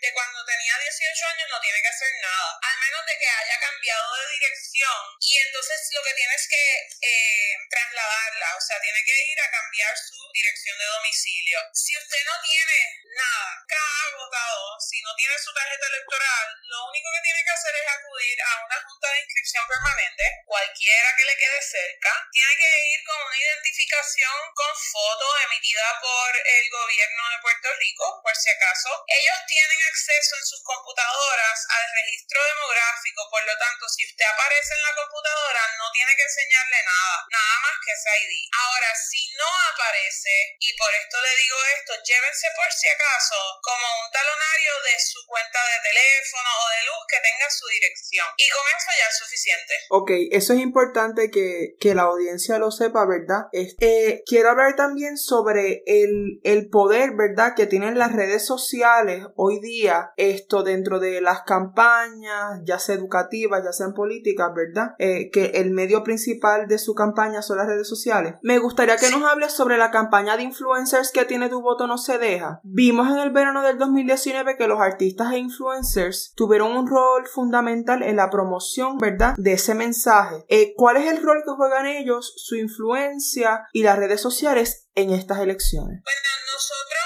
de 0.00 0.12
cuando 0.12 0.44
tenía 0.44 0.78
18 0.78 1.26
años, 1.26 1.48
no 1.48 1.60
tiene 1.60 1.80
que 1.80 1.88
hacer 1.88 2.12
nada, 2.20 2.58
al 2.60 2.78
menos 2.78 3.06
de 3.06 3.18
que 3.18 3.26
haya 3.26 3.58
cambiado 3.58 4.16
de 4.16 4.32
dirección. 4.32 5.00
Y 5.20 5.38
entonces 5.38 5.80
lo 5.92 6.02
que 6.04 6.14
tiene 6.14 6.34
es 6.34 6.46
que 6.46 6.64
eh, 7.00 7.56
trasladarla, 7.70 8.56
o 8.56 8.60
sea, 8.60 8.80
tiene 8.80 9.02
que 9.04 9.16
ir 9.32 9.40
a 9.40 9.50
cambiar 9.50 9.96
su 9.96 10.20
dirección 10.32 10.76
de 10.78 10.84
domicilio. 10.84 11.58
Si 11.72 11.96
usted 11.96 12.22
no 12.26 12.36
tiene 12.44 12.78
nada, 13.16 13.64
cada 13.66 14.16
votado, 14.16 14.76
si 14.80 15.00
no 15.00 15.14
tiene 15.16 15.38
su 15.38 15.52
tarjeta 15.54 15.86
electoral, 15.86 16.46
lo 16.68 16.84
único 16.84 17.08
que 17.16 17.24
tiene 17.24 17.44
que 17.44 17.50
hacer 17.50 17.74
es 17.74 17.88
acudir 17.88 18.36
a 18.44 18.64
una 18.64 18.78
junta 18.84 19.08
de 19.08 19.20
inscripción 19.20 19.64
permanente, 19.66 20.24
cualquiera 20.44 21.16
que 21.16 21.24
le 21.24 21.36
quede 21.36 21.62
cerca, 21.62 22.12
tiene 22.30 22.54
que 22.56 22.70
ir 22.92 23.04
con 23.04 23.16
una 23.24 23.36
identificación 23.36 24.38
con 24.54 24.76
foto 24.76 25.26
emitida 25.48 25.98
por 26.00 26.30
el 26.36 26.70
gobierno 26.70 26.89
de 26.98 27.42
Puerto 27.42 27.68
Rico, 27.78 28.04
por 28.22 28.34
si 28.34 28.50
acaso. 28.50 28.90
Ellos 29.06 29.38
tienen 29.46 29.78
acceso 29.86 30.34
en 30.34 30.46
sus 30.46 30.62
computadoras 30.66 31.58
al 31.70 31.86
registro 32.02 32.38
demográfico, 32.42 33.20
por 33.30 33.42
lo 33.46 33.54
tanto, 33.58 33.86
si 33.86 34.02
usted 34.10 34.26
aparece 34.26 34.74
en 34.74 34.82
la 34.82 34.94
computadora, 34.98 35.62
no 35.78 35.86
tiene 35.94 36.12
que 36.18 36.26
enseñarle 36.26 36.78
nada, 36.82 37.16
nada 37.30 37.54
más 37.62 37.76
que 37.78 37.94
ese 37.94 38.10
ID. 38.10 38.34
Ahora, 38.50 38.90
si 38.98 39.22
no 39.38 39.50
aparece, 39.70 40.34
y 40.58 40.70
por 40.74 40.90
esto 40.98 41.16
le 41.22 41.32
digo 41.38 41.56
esto, 41.78 41.92
llévense 42.02 42.46
por 42.58 42.70
si 42.74 42.86
acaso 42.90 43.38
como 43.62 43.86
un 44.02 44.08
talonario 44.10 44.72
de 44.90 44.96
su 44.98 45.20
cuenta 45.30 45.60
de 45.62 45.78
teléfono 45.86 46.50
o 46.50 46.66
de 46.74 46.82
luz 46.90 47.02
que 47.06 47.22
tenga 47.22 47.48
su 47.50 47.66
dirección. 47.70 48.26
Y 48.34 48.50
con 48.50 48.66
eso 48.66 48.90
ya 48.98 49.06
es 49.06 49.18
suficiente. 49.18 49.74
Ok, 49.94 50.10
eso 50.34 50.52
es 50.54 50.60
importante 50.60 51.30
que, 51.30 51.78
que 51.78 51.94
la 51.94 52.10
audiencia 52.10 52.58
lo 52.58 52.70
sepa, 52.74 53.06
¿verdad? 53.06 53.46
Este, 53.52 54.22
quiero 54.26 54.50
hablar 54.50 54.74
también 54.74 55.16
sobre 55.16 55.82
el, 55.86 56.40
el 56.42 56.68
poder, 56.68 56.79
¿verdad? 56.88 57.54
Que 57.54 57.66
tienen 57.66 57.98
las 57.98 58.12
redes 58.12 58.46
sociales 58.46 59.26
hoy 59.36 59.60
día, 59.60 60.12
esto 60.16 60.62
dentro 60.62 61.00
de 61.00 61.20
las 61.20 61.42
campañas, 61.42 62.60
ya 62.64 62.78
sea 62.78 62.94
educativas, 62.94 63.62
ya 63.64 63.72
sean 63.72 63.94
políticas, 63.94 64.50
¿verdad? 64.54 64.94
Eh, 64.98 65.30
que 65.30 65.46
el 65.54 65.70
medio 65.70 66.02
principal 66.02 66.66
de 66.68 66.78
su 66.78 66.94
campaña 66.94 67.42
son 67.42 67.58
las 67.58 67.66
redes 67.66 67.88
sociales. 67.88 68.34
Me 68.42 68.58
gustaría 68.58 68.96
que 68.96 69.10
nos 69.10 69.22
hables 69.24 69.52
sobre 69.52 69.76
la 69.76 69.90
campaña 69.90 70.36
de 70.36 70.42
influencers 70.42 71.12
que 71.12 71.24
tiene 71.24 71.48
tu 71.48 71.62
voto 71.62 71.86
no 71.86 71.98
se 71.98 72.18
deja. 72.18 72.60
Vimos 72.62 73.08
en 73.10 73.18
el 73.18 73.30
verano 73.30 73.62
del 73.62 73.78
2019 73.78 74.56
que 74.56 74.66
los 74.66 74.80
artistas 74.80 75.32
e 75.32 75.38
influencers 75.38 76.32
tuvieron 76.36 76.76
un 76.76 76.86
rol 76.86 77.26
fundamental 77.26 78.02
en 78.02 78.16
la 78.16 78.30
promoción, 78.30 78.98
¿verdad? 78.98 79.34
De 79.36 79.52
ese 79.52 79.74
mensaje. 79.74 80.44
Eh, 80.48 80.74
¿Cuál 80.76 80.96
es 80.96 81.10
el 81.12 81.22
rol 81.22 81.42
que 81.44 81.52
juegan 81.52 81.86
ellos, 81.86 82.32
su 82.36 82.56
influencia 82.56 83.66
y 83.72 83.82
las 83.82 83.98
redes 83.98 84.20
sociales 84.20 84.88
en 84.94 85.14
estas 85.14 85.38
elecciones? 85.38 86.02
Bueno, 86.02 86.30
nosotros 86.52 87.00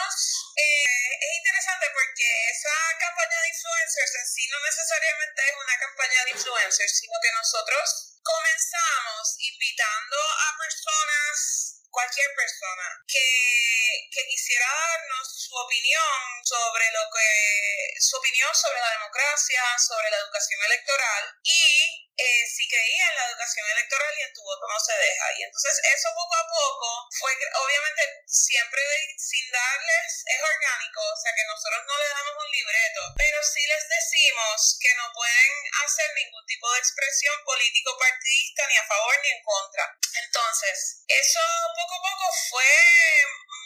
Eh, 0.55 1.11
es 1.19 1.33
interesante 1.43 1.87
porque 1.91 2.27
esa 2.55 2.77
campaña 3.01 3.39
de 3.43 3.49
influencers 3.49 4.15
en 4.23 4.27
sí 4.27 4.47
no 4.55 4.59
necesariamente 4.63 5.43
es 5.51 5.57
una 5.59 5.77
campaña 5.83 6.25
de 6.25 6.31
influencers, 6.31 6.95
sino 6.95 7.15
que 7.21 7.33
nosotros 7.35 8.15
comenzamos 8.23 9.35
invitando 9.41 10.17
a 10.17 10.49
personas 10.63 11.75
cualquier 11.91 12.31
persona 12.35 12.87
que, 13.07 14.09
que, 14.11 14.27
quisiera 14.27 14.67
darnos 14.67 15.27
su 15.31 15.55
opinión 15.55 16.23
sobre 16.43 16.91
lo 16.91 17.03
que 17.11 17.31
su 17.99 18.17
opinión 18.17 18.51
sobre 18.55 18.81
la 18.81 18.91
democracia, 18.91 19.63
sobre 19.79 20.11
la 20.11 20.19
educación 20.19 20.61
electoral 20.67 21.23
y 21.43 22.11
eh, 22.17 22.47
si 22.47 22.69
creía 22.69 23.07
en 23.11 23.17
la 23.17 23.27
educación 23.27 23.67
electoral 23.71 24.13
y 24.19 24.23
en 24.23 24.33
tu 24.33 24.43
voto 24.43 24.67
no 24.69 24.79
se 24.79 24.95
deja. 24.95 25.27
Y 25.39 25.43
entonces 25.43 25.75
eso 25.95 26.09
poco 26.15 26.35
a 26.35 26.47
poco 26.47 27.09
fue, 27.19 27.33
obviamente, 27.35 28.03
siempre 28.27 28.83
sin 29.19 29.51
darles, 29.51 30.23
es 30.27 30.41
orgánico, 30.43 31.01
o 31.01 31.19
sea 31.23 31.33
que 31.35 31.45
nosotros 31.45 31.83
no 31.87 31.99
le 31.99 32.09
damos 32.09 32.35
un 32.39 32.51
libreto, 32.51 33.01
pero 33.17 33.39
sí 33.43 33.67
les 33.67 33.89
decimos 33.89 34.79
que 34.81 34.95
no 34.95 35.11
pueden 35.13 35.51
hacer 35.85 36.09
ningún 36.15 36.45
tipo 36.47 36.73
de 36.73 36.79
expresión 36.79 37.35
político 37.45 37.97
partidista 37.99 38.67
ni 38.69 38.77
a 38.77 38.87
favor 38.87 39.15
ni 39.23 39.29
en 39.31 39.43
contra. 39.43 39.85
Entonces, 40.15 41.03
eso 41.09 41.41
poco 41.75 41.95
a 41.95 42.03
poco 42.03 42.27
fue 42.51 42.75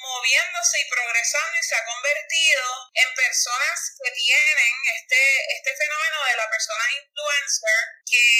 moviéndose 0.00 0.80
y 0.80 0.88
progresando 0.88 1.58
y 1.58 1.62
se 1.62 1.74
ha 1.74 1.84
convertido 1.84 2.64
en 2.94 3.14
personas 3.14 3.78
que 4.02 4.10
tienen 4.12 4.74
este, 4.96 5.22
este 5.56 5.76
fenómeno 5.76 6.24
de 6.24 6.36
la 6.36 6.48
persona 6.48 6.84
influencer 6.96 7.80
que 8.06 8.37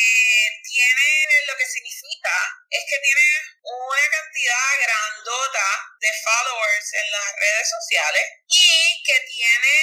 tiene 0.63 1.47
lo 1.47 1.57
que 1.57 1.67
significa 1.67 2.35
es 2.71 2.85
que 2.89 2.99
tiene 3.03 3.27
una 3.63 4.05
cantidad 4.11 4.71
grandota 4.83 5.67
de 6.01 6.11
followers 6.23 6.89
en 6.95 7.11
las 7.11 7.31
redes 7.37 7.69
sociales 7.69 8.25
y 8.49 9.03
que 9.05 9.19
tiene 9.27 9.79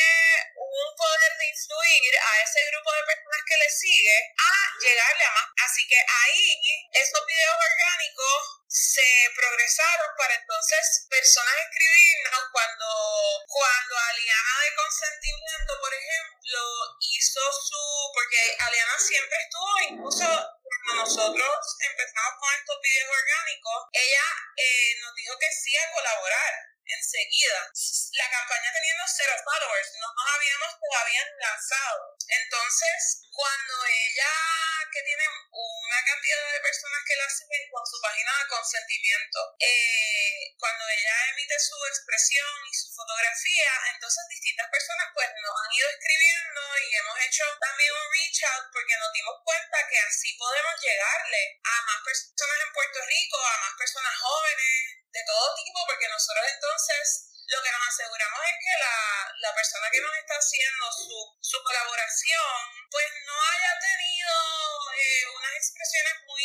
un 0.56 0.90
poder 0.96 1.32
de 1.38 1.46
influir 1.48 2.12
a 2.20 2.44
ese 2.44 2.60
grupo 2.72 2.92
de 2.92 3.04
personas 3.04 3.42
que 3.48 3.58
le 3.58 3.70
sigue 3.70 4.18
a 4.36 4.56
llegarle 4.80 5.24
a 5.24 5.32
más. 5.32 5.50
Así 5.66 5.88
que 5.88 6.00
ahí 6.00 6.60
esos 6.92 7.26
videos 7.26 7.56
orgánicos 7.56 8.56
se 8.68 9.32
progresaron 9.36 10.12
para 10.18 10.36
entonces 10.36 11.08
personas 11.10 11.56
escribirnos 11.64 12.44
cuando, 12.52 12.88
cuando 13.48 13.96
Aliana 13.96 14.56
de 14.64 14.76
Consentimiento, 14.76 15.80
por 15.80 15.94
ejemplo, 15.94 16.60
hizo 17.00 17.40
su, 17.40 18.12
porque 18.14 18.58
Aliana 18.60 19.00
siempre 19.00 19.38
estuvo, 19.44 19.80
incluso 19.90 20.55
cuando 20.66 21.04
nosotros 21.04 21.56
empezamos 21.80 22.34
con 22.40 22.50
estos 22.54 22.78
videos 22.82 23.10
orgánicos, 23.10 23.80
ella 23.94 24.26
eh, 24.58 24.96
nos 25.02 25.14
dijo 25.16 25.34
que 25.40 25.52
sí 25.52 25.72
a 25.78 25.92
colaborar 25.94 26.75
enseguida. 26.88 27.72
La 28.14 28.30
campaña 28.30 28.72
teniendo 28.72 29.04
cero 29.08 29.34
followers, 29.44 29.90
no 30.00 30.08
nos 30.14 30.28
habíamos 30.36 30.72
todavía 30.80 31.24
lanzado. 31.42 32.16
Entonces, 32.28 33.26
cuando 33.32 33.74
ella, 33.86 34.34
que 34.92 35.04
tiene 35.04 35.26
una 35.52 36.00
cantidad 36.06 36.42
de 36.54 36.60
personas 36.60 37.02
que 37.06 37.16
la 37.16 37.30
siguen 37.30 37.68
con 37.70 37.86
su 37.86 38.00
página 38.02 38.32
de 38.40 38.48
consentimiento, 38.48 39.40
eh, 39.60 40.56
cuando 40.58 40.84
ella 40.88 41.16
emite 41.36 41.60
su 41.60 41.76
expresión 41.86 42.56
y 42.72 42.74
su 42.74 42.88
fotografía, 42.96 43.72
entonces 43.94 44.24
distintas 44.30 44.70
personas 44.72 45.08
pues 45.14 45.30
nos 45.36 45.52
han 45.52 45.72
ido 45.76 45.90
escribiendo 45.90 46.62
y 46.80 46.96
hemos 46.96 47.18
hecho 47.28 47.44
también 47.60 47.92
un 47.92 48.08
reach 48.12 48.42
out 48.56 48.66
porque 48.72 48.96
nos 48.96 49.12
dimos 49.12 49.36
cuenta 49.44 49.78
que 49.90 50.00
así 50.00 50.32
podemos 50.40 50.76
llegarle 50.80 51.60
a 51.64 51.76
más 51.86 52.00
personas 52.06 52.58
en 52.64 52.74
Puerto 52.74 53.00
Rico, 53.06 53.38
a 53.46 53.58
más 53.68 53.74
personas 53.78 54.16
jóvenes, 54.16 54.95
de 55.16 55.24
todo 55.24 55.56
tipo, 55.56 55.80
porque 55.88 56.12
nosotros 56.12 56.44
entonces 56.52 57.32
lo 57.48 57.62
que 57.64 57.72
nos 57.72 57.88
aseguramos 57.88 58.42
es 58.44 58.58
que 58.60 58.74
la, 58.84 58.98
la 59.48 59.52
persona 59.56 59.88
que 59.92 60.02
nos 60.02 60.12
está 60.18 60.36
haciendo 60.36 60.92
su, 60.92 61.08
su 61.40 61.58
colaboración, 61.64 62.60
pues 62.92 63.08
no 63.24 63.36
haya 63.40 63.72
tenido 63.80 64.34
eh, 64.92 65.24
unas 65.30 65.54
expresiones 65.56 66.14
muy, 66.28 66.44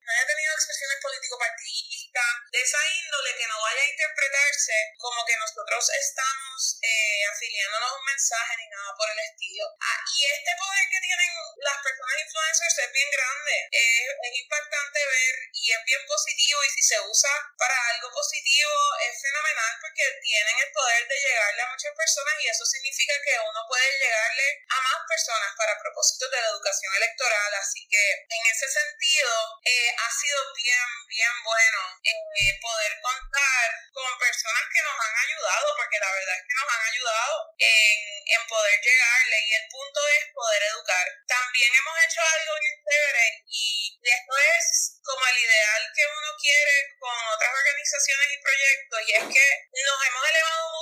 no 0.00 0.12
haya 0.12 0.26
tenido 0.26 0.52
expresiones 0.54 0.96
político-partidistas, 1.02 1.99
de 2.10 2.58
esa 2.60 2.78
índole 2.90 3.30
que 3.38 3.46
no 3.46 3.60
vaya 3.62 3.82
a 3.82 3.90
interpretarse 3.90 4.74
como 4.98 5.24
que 5.24 5.36
nosotros 5.38 5.90
estamos 5.94 6.78
eh, 6.82 7.22
afiliándonos 7.30 7.90
a 7.90 7.94
un 7.94 8.04
mensaje 8.04 8.52
ni 8.58 8.66
nada 8.66 8.90
por 8.98 9.06
el 9.10 9.18
estilo. 9.30 9.64
Ah, 9.78 10.00
y 10.18 10.26
este 10.26 10.50
poder 10.58 10.84
que 10.90 11.00
tienen 11.06 11.30
las 11.62 11.78
personas 11.78 12.16
influencers 12.26 12.78
es 12.78 12.92
bien 12.92 13.10
grande, 13.10 13.54
es, 13.70 14.02
es 14.26 14.32
impactante 14.42 14.98
ver 15.06 15.34
y 15.54 15.70
es 15.70 15.80
bien 15.86 16.02
positivo 16.06 16.58
y 16.64 16.70
si 16.70 16.82
se 16.82 17.00
usa 17.00 17.30
para 17.56 17.76
algo 17.94 18.10
positivo 18.10 18.74
es 19.06 19.14
fenomenal 19.22 19.72
porque 19.80 20.02
tienen 20.22 20.56
el 20.66 20.72
poder 20.72 21.06
de 21.06 21.14
llegarle 21.14 21.62
a 21.62 21.70
muchas 21.70 21.94
personas 21.94 22.34
y 22.42 22.48
eso 22.48 22.64
significa 22.66 23.14
que 23.22 23.38
uno 23.38 23.60
puede 23.68 23.98
llegarle 23.98 24.46
a 24.68 24.78
más 24.82 25.00
personas 25.06 25.54
para 25.56 25.78
propósitos 25.78 26.30
de 26.30 26.40
la 26.40 26.50
educación 26.50 26.94
electoral. 26.96 27.54
Así 27.54 27.86
que 27.86 28.04
en 28.26 28.42
ese 28.50 28.66
sentido 28.66 29.30
eh, 29.64 29.94
ha 29.94 30.10
sido 30.10 30.38
bien, 30.54 30.88
bien 31.06 31.34
bueno 31.44 31.99
eh, 32.02 32.58
poder 32.60 32.92
contar 33.02 33.68
con 33.92 34.18
personas 34.18 34.64
que 34.72 34.82
nos 34.82 34.96
han 34.96 35.14
ayudado, 35.20 35.66
porque 35.76 35.98
la 36.00 36.12
verdad 36.12 36.36
es 36.36 36.44
que 36.48 36.56
nos 36.56 36.68
han 36.72 36.84
ayudado 36.88 37.34
en, 37.58 37.96
en 38.24 38.42
poder 38.48 38.80
llegarle 38.80 39.36
y 39.44 39.52
el 39.54 39.66
punto 39.68 40.00
es 40.08 40.24
poder 40.32 40.62
educar. 40.62 41.06
También 41.26 41.74
hemos 41.74 41.96
hecho 42.04 42.20
algo 42.20 42.52
bien 42.60 42.76
chévere 42.80 43.26
y 43.46 44.00
esto 44.00 44.34
es 44.56 44.64
como 45.04 45.26
el 45.26 45.38
ideal 45.38 45.82
que 45.94 46.04
uno 46.06 46.30
quiere 46.40 46.76
con 46.98 47.16
otras 47.34 47.52
organizaciones 47.52 48.28
y 48.32 48.42
proyectos 48.42 49.00
y 49.06 49.12
es 49.12 49.24
que 49.28 49.46
nos 49.70 49.98
hemos 50.06 50.24
elevado 50.24 50.79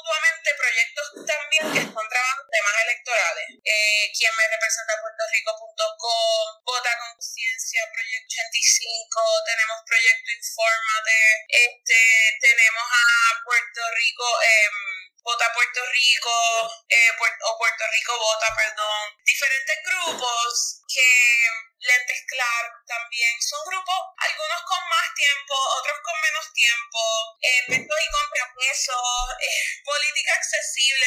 proyectos 0.59 1.07
también 1.27 1.64
que 1.73 1.81
están 1.87 2.09
trabajando 2.09 2.44
temas 2.51 2.77
electorales. 2.85 3.49
Eh, 3.64 4.11
quien 4.16 4.33
me 4.37 4.49
representa 4.49 5.01
puertorico.com, 5.01 6.44
Vota 6.64 6.92
Conciencia, 6.99 7.83
Proyecto 7.92 8.35
85, 8.38 9.21
tenemos 9.47 9.77
Proyecto 9.87 10.29
Infórmate, 10.33 11.21
este, 11.49 12.01
tenemos 12.40 12.87
a 12.88 13.05
Puerto 13.44 13.83
Rico, 13.97 14.27
eh, 14.42 14.71
Vota 15.23 15.53
Puerto 15.53 15.81
Rico, 15.92 16.35
eh, 16.88 17.11
o 17.12 17.59
Puerto 17.59 17.85
Rico 17.92 18.18
Vota, 18.18 18.49
perdón, 18.57 19.16
diferentes 19.25 19.77
grupos 19.85 20.83
que 20.88 21.09
Lentes 21.79 22.23
Clark 22.27 22.73
también. 22.87 23.33
Son 23.40 23.61
grupos, 23.66 24.01
algunos 24.18 24.62
con 24.66 24.83
más 24.88 25.09
tiempo, 25.14 25.55
otros 25.79 25.99
con 26.03 26.21
menos 26.21 26.47
tiempo, 26.53 27.03
eh, 27.42 27.64
y 27.68 28.11
contrapesos, 28.11 29.31
eh, 29.40 29.78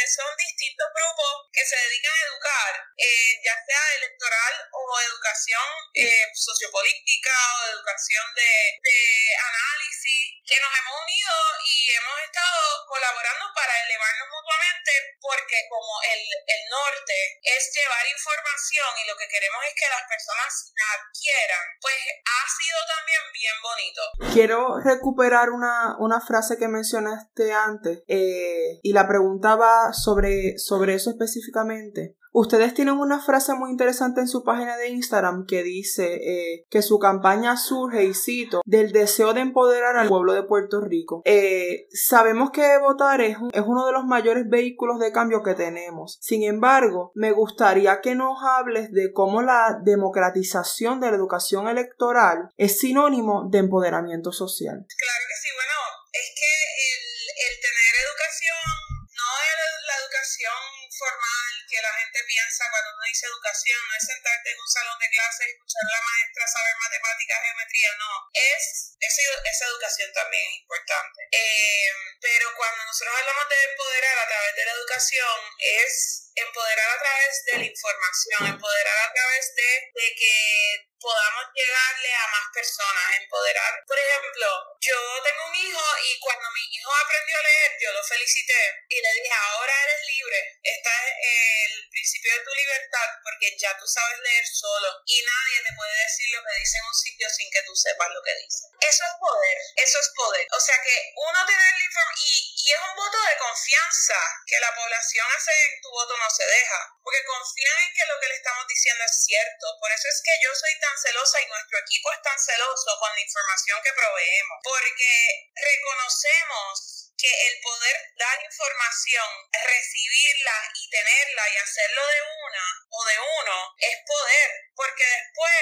son 0.07 0.31
distintos 0.37 0.87
grupos 0.93 1.47
que 1.51 1.65
se 1.65 1.75
dedican 1.75 2.13
a 2.13 2.25
educar, 2.27 2.73
eh, 2.97 3.41
ya 3.43 3.55
sea 3.65 3.95
electoral 3.95 4.53
o 4.71 4.99
educación 5.01 5.67
eh, 5.95 6.27
sociopolítica 6.33 7.35
o 7.59 7.65
educación 7.75 8.25
de, 8.35 8.51
de 8.83 8.99
análisis, 9.35 10.41
que 10.45 10.59
nos 10.59 10.71
hemos 10.77 10.95
unido 11.01 11.33
y 11.65 11.91
hemos 11.91 12.19
estado 12.21 12.85
colaborando 12.87 13.45
para 13.55 13.73
elevarnos 13.83 14.27
mutuamente 14.29 14.91
porque 15.21 15.57
como 15.69 16.01
el, 16.11 16.21
el 16.21 16.61
norte 16.69 17.39
es 17.43 17.71
llevar 17.73 18.05
información 18.07 18.89
y 19.03 19.07
lo 19.07 19.15
que 19.17 19.27
queremos 19.27 19.63
es 19.65 19.73
que 19.75 19.89
las 19.89 20.03
personas 20.07 20.71
adquieran, 20.95 21.65
pues 21.79 21.99
ha 22.25 22.43
sido 22.49 22.77
también 22.87 23.21
bien 23.31 23.61
bonito. 23.61 24.01
Quiero 24.31 24.79
recuperar 24.79 25.49
una, 25.49 25.97
una 25.99 26.21
frase 26.21 26.57
que 26.57 26.69
mencionaste 26.69 27.51
antes 27.51 28.03
eh, 28.07 28.79
y 28.81 28.93
la 28.93 29.05
preguntaba 29.05 29.91
sobre, 29.91 30.57
sobre 30.57 30.93
eso 30.93 31.09
específicamente. 31.09 32.15
Ustedes 32.33 32.73
tienen 32.73 32.97
una 32.97 33.19
frase 33.19 33.53
muy 33.55 33.71
interesante 33.71 34.21
en 34.21 34.27
su 34.27 34.43
página 34.43 34.77
de 34.77 34.89
Instagram 34.89 35.45
que 35.45 35.63
dice 35.63 36.13
eh, 36.13 36.65
que 36.69 36.81
su 36.81 36.97
campaña 36.97 37.57
surge, 37.57 38.05
y 38.05 38.13
cito, 38.13 38.61
del 38.65 38.93
deseo 38.93 39.33
de 39.33 39.41
empoderar 39.41 39.97
al 39.97 40.07
pueblo 40.07 40.31
de 40.31 40.43
Puerto 40.43 40.79
Rico. 40.79 41.21
Eh, 41.25 41.87
sabemos 41.91 42.51
que 42.51 42.77
votar 42.79 43.19
es, 43.19 43.37
es 43.51 43.63
uno 43.65 43.85
de 43.85 43.91
los 43.91 44.05
mayores 44.05 44.47
vehículos 44.47 44.99
de 44.99 45.11
cambio 45.11 45.43
que 45.43 45.55
tenemos. 45.55 46.17
Sin 46.21 46.43
embargo, 46.43 47.11
me 47.15 47.33
gustaría 47.33 47.99
que 47.99 48.15
nos 48.15 48.37
hables 48.41 48.93
de 48.93 49.11
cómo 49.11 49.41
la 49.41 49.81
democratización 49.83 51.01
de 51.01 51.09
la 51.09 51.17
educación 51.17 51.67
electoral 51.67 52.49
es 52.55 52.79
sinónimo 52.79 53.49
de 53.49 53.57
empoderamiento 53.57 54.20
social. 54.29 54.77
Claro 54.85 55.23
que 55.25 55.37
sí, 55.41 55.49
bueno, 55.57 55.77
es 56.13 56.29
que 56.37 56.53
el, 56.93 57.01
el 57.49 57.53
tener 57.57 57.93
educación 58.05 59.01
no 59.09 59.31
es 59.41 59.57
la 59.89 59.95
educación 59.97 60.61
formal 60.93 61.51
que 61.69 61.81
la 61.81 61.93
gente 61.93 62.19
piensa 62.25 62.69
cuando 62.69 62.89
uno 62.93 63.03
dice 63.09 63.25
educación, 63.25 63.79
no 63.81 63.95
es 63.97 64.05
sentarte 64.05 64.51
en 64.51 64.59
un 64.61 64.69
salón 64.69 64.97
de 64.99 65.09
clases 65.09 65.47
escuchar 65.47 65.83
a 65.85 65.93
la 65.93 66.01
maestra 66.01 66.47
saber 66.47 66.75
matemáticas, 66.77 67.41
geometría, 67.41 67.91
no. 67.97 68.13
Es, 68.33 68.63
esa 69.01 69.65
educación 69.65 70.09
también 70.13 70.43
es 70.45 70.57
importante. 70.61 71.19
Eh, 71.31 71.91
pero 72.21 72.45
cuando 72.55 72.85
nosotros 72.85 73.15
hablamos 73.17 73.49
de 73.49 73.63
empoderar 73.63 74.17
a 74.19 74.27
través 74.27 74.55
de 74.55 74.65
la 74.65 74.71
educación, 74.71 75.37
es 75.59 76.30
empoderar 76.35 76.89
a 76.89 76.99
través 76.99 77.43
de 77.45 77.57
la 77.57 77.65
información, 77.65 78.47
empoderar 78.47 79.09
a 79.09 79.13
través 79.13 79.55
de, 79.55 79.91
de 79.93 80.15
que 80.15 80.91
podamos 81.01 81.45
llegarle 81.53 82.13
a 82.13 82.27
más 82.29 82.47
personas, 82.53 83.17
empoderar. 83.17 83.73
Por 83.87 83.97
ejemplo, 83.97 84.47
yo 84.79 84.97
tengo 85.25 85.45
un 85.49 85.55
hijo 85.55 85.85
y 86.05 86.19
cuando 86.19 86.45
mi 86.53 86.63
hijo 86.77 86.91
aprendió 86.93 87.37
a 87.37 87.41
leer, 87.41 87.71
yo 87.81 87.91
lo 87.91 88.03
felicité 88.03 88.61
y 88.87 89.01
le 89.01 89.11
dije, 89.17 89.33
ahora 89.33 89.73
eres 89.83 90.01
libre, 90.05 90.37
este 90.61 90.89
es 90.89 91.71
el 91.73 91.89
principio 91.89 92.31
de 92.33 92.45
tu 92.45 92.53
libertad 92.53 93.09
porque 93.23 93.57
ya 93.57 93.75
tú 93.77 93.87
sabes 93.87 94.19
leer 94.19 94.45
solo 94.45 94.89
y 95.05 95.25
nadie 95.25 95.63
te 95.65 95.73
puede 95.73 95.95
decir 96.05 96.29
lo 96.29 96.43
que 96.45 96.59
dice 96.59 96.77
en 96.77 96.85
un 96.85 96.95
sitio 96.95 97.27
sin 97.29 97.49
que 97.51 97.63
tú 97.65 97.75
sepas 97.75 98.09
lo 98.13 98.21
que 98.21 98.35
dice. 98.37 98.69
Eso 98.81 99.03
es 99.03 99.15
poder, 99.19 99.57
eso 99.75 99.99
es 99.99 100.09
poder. 100.15 100.47
O 100.53 100.59
sea 100.59 100.77
que 100.81 101.13
uno 101.17 101.45
tiene 101.45 101.65
la 101.65 101.85
información 101.85 102.01
y, 102.21 102.53
y 102.61 102.71
es 102.71 102.81
un 102.81 102.95
voto 102.95 103.17
de 103.25 103.37
confianza 103.37 104.19
que 104.45 104.59
la 104.59 104.73
población 104.75 105.25
hace 105.35 105.51
en 105.51 105.81
tu 105.81 105.89
voto 105.89 106.17
no 106.21 106.29
se 106.29 106.45
deja, 106.45 106.81
porque 107.01 107.25
confían 107.25 107.77
en 107.81 107.93
que 107.93 108.05
lo 108.05 108.19
que 108.21 108.29
le 108.29 108.35
estamos 108.35 108.65
diciendo 108.67 109.03
es 109.03 109.25
cierto. 109.25 109.65
Por 109.81 109.91
eso 109.91 110.07
es 110.07 110.21
que 110.21 110.37
yo 110.45 110.53
soy 110.53 110.73
tan 110.79 110.97
celosa 110.97 111.41
y 111.41 111.49
nuestro 111.49 111.77
equipo 111.81 112.11
es 112.13 112.21
tan 112.21 112.37
celoso 112.37 112.89
con 112.99 113.09
la 113.09 113.21
información 113.21 113.81
que 113.81 113.93
proveemos, 113.93 114.57
porque 114.61 115.11
reconocemos 115.57 117.00
que 117.21 117.29
el 117.29 117.61
poder 117.61 117.97
dar 118.17 118.41
información, 118.41 119.29
recibirla 119.53 120.57
y 120.73 120.89
tenerla 120.89 121.49
y 121.53 121.57
hacerlo 121.57 122.01
de 122.07 122.21
una 122.21 122.65
o 122.89 123.05
de 123.05 123.17
uno 123.19 123.75
es 123.77 123.97
poder, 124.07 124.49
porque 124.75 125.05
después 125.05 125.61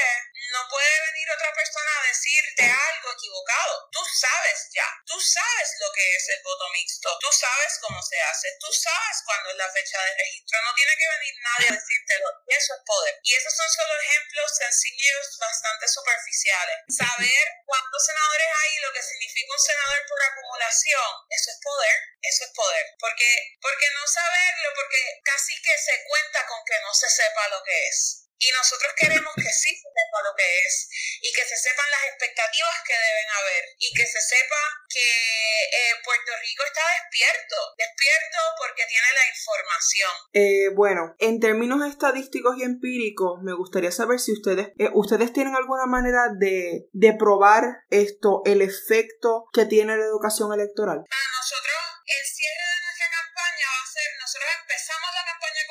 no 0.55 0.67
puede 0.69 0.95
venir 1.11 1.27
otra 1.31 1.51
persona 1.53 1.91
a 1.99 2.07
decirte 2.07 2.63
algo 2.63 3.11
equivocado. 3.11 3.89
Tú 3.91 3.99
sabes 4.07 4.69
ya, 4.71 4.87
tú 5.05 5.19
sabes 5.19 5.69
lo 5.79 5.91
que 5.91 6.15
es 6.15 6.29
el 6.29 6.41
voto 6.43 6.69
mixto, 6.69 7.17
tú 7.19 7.31
sabes 7.31 7.77
cómo 7.81 8.01
se 8.01 8.19
hace, 8.21 8.47
tú 8.59 8.71
sabes 8.71 9.17
cuándo 9.25 9.51
es 9.51 9.57
la 9.57 9.69
fecha 9.69 9.99
de 9.99 10.15
registro, 10.15 10.61
no 10.63 10.73
tiene 10.73 10.95
que 10.95 11.09
venir 11.19 11.35
nadie 11.43 11.67
a 11.67 11.75
decírtelo, 11.75 12.27
eso 12.47 12.73
es 12.73 12.81
poder. 12.85 13.19
Y 13.23 13.35
esos 13.35 13.53
son 13.53 13.69
solo 13.69 13.99
ejemplos 13.99 14.55
sencillos, 14.55 15.37
bastante 15.39 15.87
superficiales. 15.87 16.77
Saber 16.87 17.45
cuántos 17.65 18.05
senadores 18.05 18.47
hay 18.63 18.71
y 18.77 18.79
lo 18.79 18.93
que 18.93 19.03
significa 19.03 19.53
un 19.53 19.59
senador 19.59 20.05
por 20.07 20.23
acumulación, 20.23 21.11
eso 21.29 21.48
es 21.49 21.59
poder, 21.61 21.97
eso 22.21 22.45
es 22.45 22.51
poder. 22.55 22.85
Porque, 22.99 23.57
porque 23.61 23.87
no 23.93 24.07
saberlo, 24.07 24.69
porque 24.75 25.01
casi 25.23 25.53
que 25.61 25.77
se 25.77 26.03
cuenta 26.05 26.45
con 26.47 26.63
que 26.65 26.79
no 26.81 26.93
se 26.93 27.09
sepa 27.09 27.49
lo 27.49 27.63
que 27.63 27.87
es. 27.87 28.28
Y 28.39 28.47
nosotros 28.55 28.91
queremos 28.95 29.33
que 29.35 29.51
sí 29.51 29.75
se 29.75 29.89
sepa 29.91 30.17
lo 30.23 30.31
que 30.35 30.47
es 30.63 30.87
y 31.19 31.29
que 31.33 31.43
se 31.43 31.57
sepan 31.59 31.91
las 31.91 32.03
expectativas 32.07 32.77
que 32.87 32.95
deben 32.95 33.29
haber 33.35 33.63
y 33.77 33.91
que 33.91 34.05
se 34.07 34.21
sepa 34.21 34.61
que 34.87 35.03
eh, 35.03 35.93
Puerto 36.03 36.31
Rico 36.39 36.63
está 36.63 36.79
despierto, 37.03 37.55
despierto 37.77 38.39
porque 38.57 38.87
tiene 38.87 39.09
la 39.11 39.25
información. 39.27 40.11
Eh, 40.31 40.69
bueno, 40.71 41.15
en 41.19 41.39
términos 41.39 41.83
estadísticos 41.83 42.55
y 42.57 42.63
empíricos, 42.63 43.43
me 43.43 43.53
gustaría 43.53 43.91
saber 43.91 44.19
si 44.19 44.31
ustedes, 44.31 44.71
eh, 44.79 44.89
ustedes 44.93 45.33
tienen 45.33 45.55
alguna 45.55 45.85
manera 45.85 46.31
de, 46.31 46.87
de 46.93 47.13
probar 47.19 47.83
esto, 47.91 48.41
el 48.45 48.61
efecto 48.61 49.51
que 49.51 49.65
tiene 49.65 49.97
la 49.97 50.05
educación 50.07 50.53
electoral. 50.53 51.03
A 51.03 51.23
nosotros, 51.35 51.79
el 52.07 52.23
cierre 52.23 52.65
de 52.71 52.79
nuestra 52.87 53.07
campaña 53.19 53.65
va 53.67 53.83
a 53.83 53.91
ser, 53.91 54.09
nosotros 54.15 54.49
empezamos 54.63 55.09
la 55.11 55.23
campaña 55.27 55.61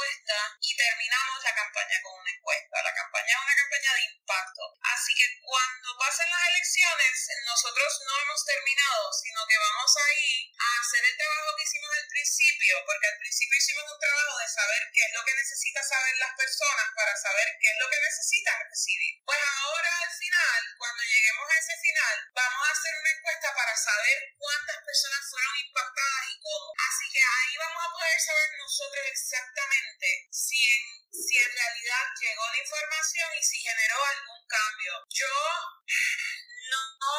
encuesta 0.00 0.56
y 0.60 0.76
terminamos 0.76 1.42
la 1.44 1.54
campaña 1.54 1.96
con 2.02 2.12
una 2.20 2.30
encuesta. 2.30 2.82
La 2.82 2.94
campaña 2.94 3.32
es 3.36 3.42
una 3.44 3.56
campaña 3.56 3.94
de 3.94 4.02
impacto. 4.16 4.62
Así 4.80 5.12
que 5.14 5.26
cuando 5.44 5.98
pasen 5.98 6.30
las 6.30 6.48
elecciones, 6.48 7.28
nosotros 7.44 7.90
no 8.06 8.12
hemos 8.22 8.44
terminado, 8.44 9.12
sino 9.12 9.40
que 9.46 9.58
vamos 9.58 9.92
a 9.96 10.06
ir 10.14 10.40
a 10.56 10.68
hacer 10.80 11.04
el 11.04 11.16
trabajo 11.16 11.56
que 11.56 11.64
hicimos 11.64 11.90
al 11.90 12.08
principio, 12.08 12.74
porque 12.86 13.06
al 13.08 13.18
principio 13.18 13.58
hicimos 13.58 13.84
un 13.92 14.00
trabajo 14.00 14.38
de 14.38 14.48
saber 14.48 14.80
qué 14.94 15.00
es 15.04 15.12
lo 15.12 15.24
que 15.24 15.34
necesitan 15.34 15.84
saber 15.84 16.14
las 16.16 16.32
personas 16.36 16.88
para 16.96 17.16
saber 17.16 17.46
qué 17.60 17.68
es 17.68 17.78
lo 17.80 17.90
que 17.90 18.00
necesitan 18.00 18.56
recibir. 18.70 19.20
Pues 19.24 19.40
ahora 19.40 19.90
al 20.00 20.12
final, 20.16 20.60
cuando 20.78 21.02
lleguemos 21.04 21.44
a 21.50 21.58
ese 21.58 21.76
final, 21.76 22.16
vamos 22.32 22.68
a 22.68 22.72
hacer 22.72 22.92
una 22.96 23.10
encuesta 23.10 23.48
para 23.54 23.76
saber 23.76 24.16
cuántas 24.38 24.78
personas 24.80 25.22
fueron 25.28 25.54
impactadas 25.60 26.24
y 26.30 26.40
cómo. 26.40 26.72
Así 26.88 27.06
que 27.12 27.20
ahí 27.20 27.52
vamos 27.56 27.82
a 27.84 27.92
poder 27.92 28.20
saber 28.20 28.48
nosotros 28.56 29.04
exactamente 29.10 29.89
si 30.30 30.58
en, 30.64 30.82
si 31.12 31.38
en 31.38 31.52
realidad 31.52 32.04
llegó 32.20 32.44
la 32.50 32.58
información 32.58 33.28
y 33.38 33.42
si 33.42 33.60
generó 33.60 34.04
algún 34.04 34.46
cambio. 34.46 34.92
Yo 35.10 35.34
no, 36.70 36.80
no 37.00 37.16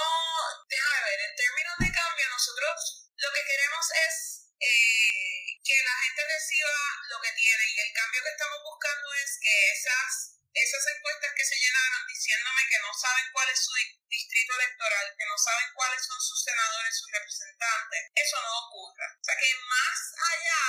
déjame 0.70 1.02
ver, 1.04 1.20
en 1.30 1.36
términos 1.36 1.76
de 1.80 1.92
cambio, 1.92 2.30
nosotros 2.30 3.10
lo 3.18 3.30
que 3.34 3.46
queremos 3.46 3.86
es 4.08 4.14
eh, 4.62 5.58
que 5.64 5.78
la 5.84 5.96
gente 6.06 6.22
reciba 6.26 6.78
lo 7.10 7.22
que 7.22 7.32
tiene 7.34 7.64
y 7.70 7.80
el 7.80 7.94
cambio 7.94 8.24
que 8.24 8.30
estamos 8.30 8.60
buscando 8.64 9.14
es 9.14 9.40
que 9.42 9.56
esas, 9.74 10.38
esas 10.54 10.84
encuestas 10.96 11.34
que 11.36 11.46
se 11.46 11.58
llenaron 11.58 12.08
diciéndome 12.08 12.70
que 12.70 12.80
no 12.80 12.94
saben 12.94 13.26
cuál 13.34 13.50
es 13.50 13.60
su 13.60 13.74
distrito 14.08 14.54
electoral, 14.54 15.16
que 15.18 15.26
no 15.26 15.38
saben 15.38 15.70
cuáles 15.74 16.06
son 16.06 16.22
sus 16.22 16.44
senadores, 16.44 16.98
sus 16.98 17.12
representantes, 17.12 18.02
eso 18.16 18.42
no 18.42 18.52
ocurra. 18.66 19.08
O 19.18 19.24
sea 19.24 19.38
que 19.38 19.50
más 19.66 19.98
allá 20.30 20.66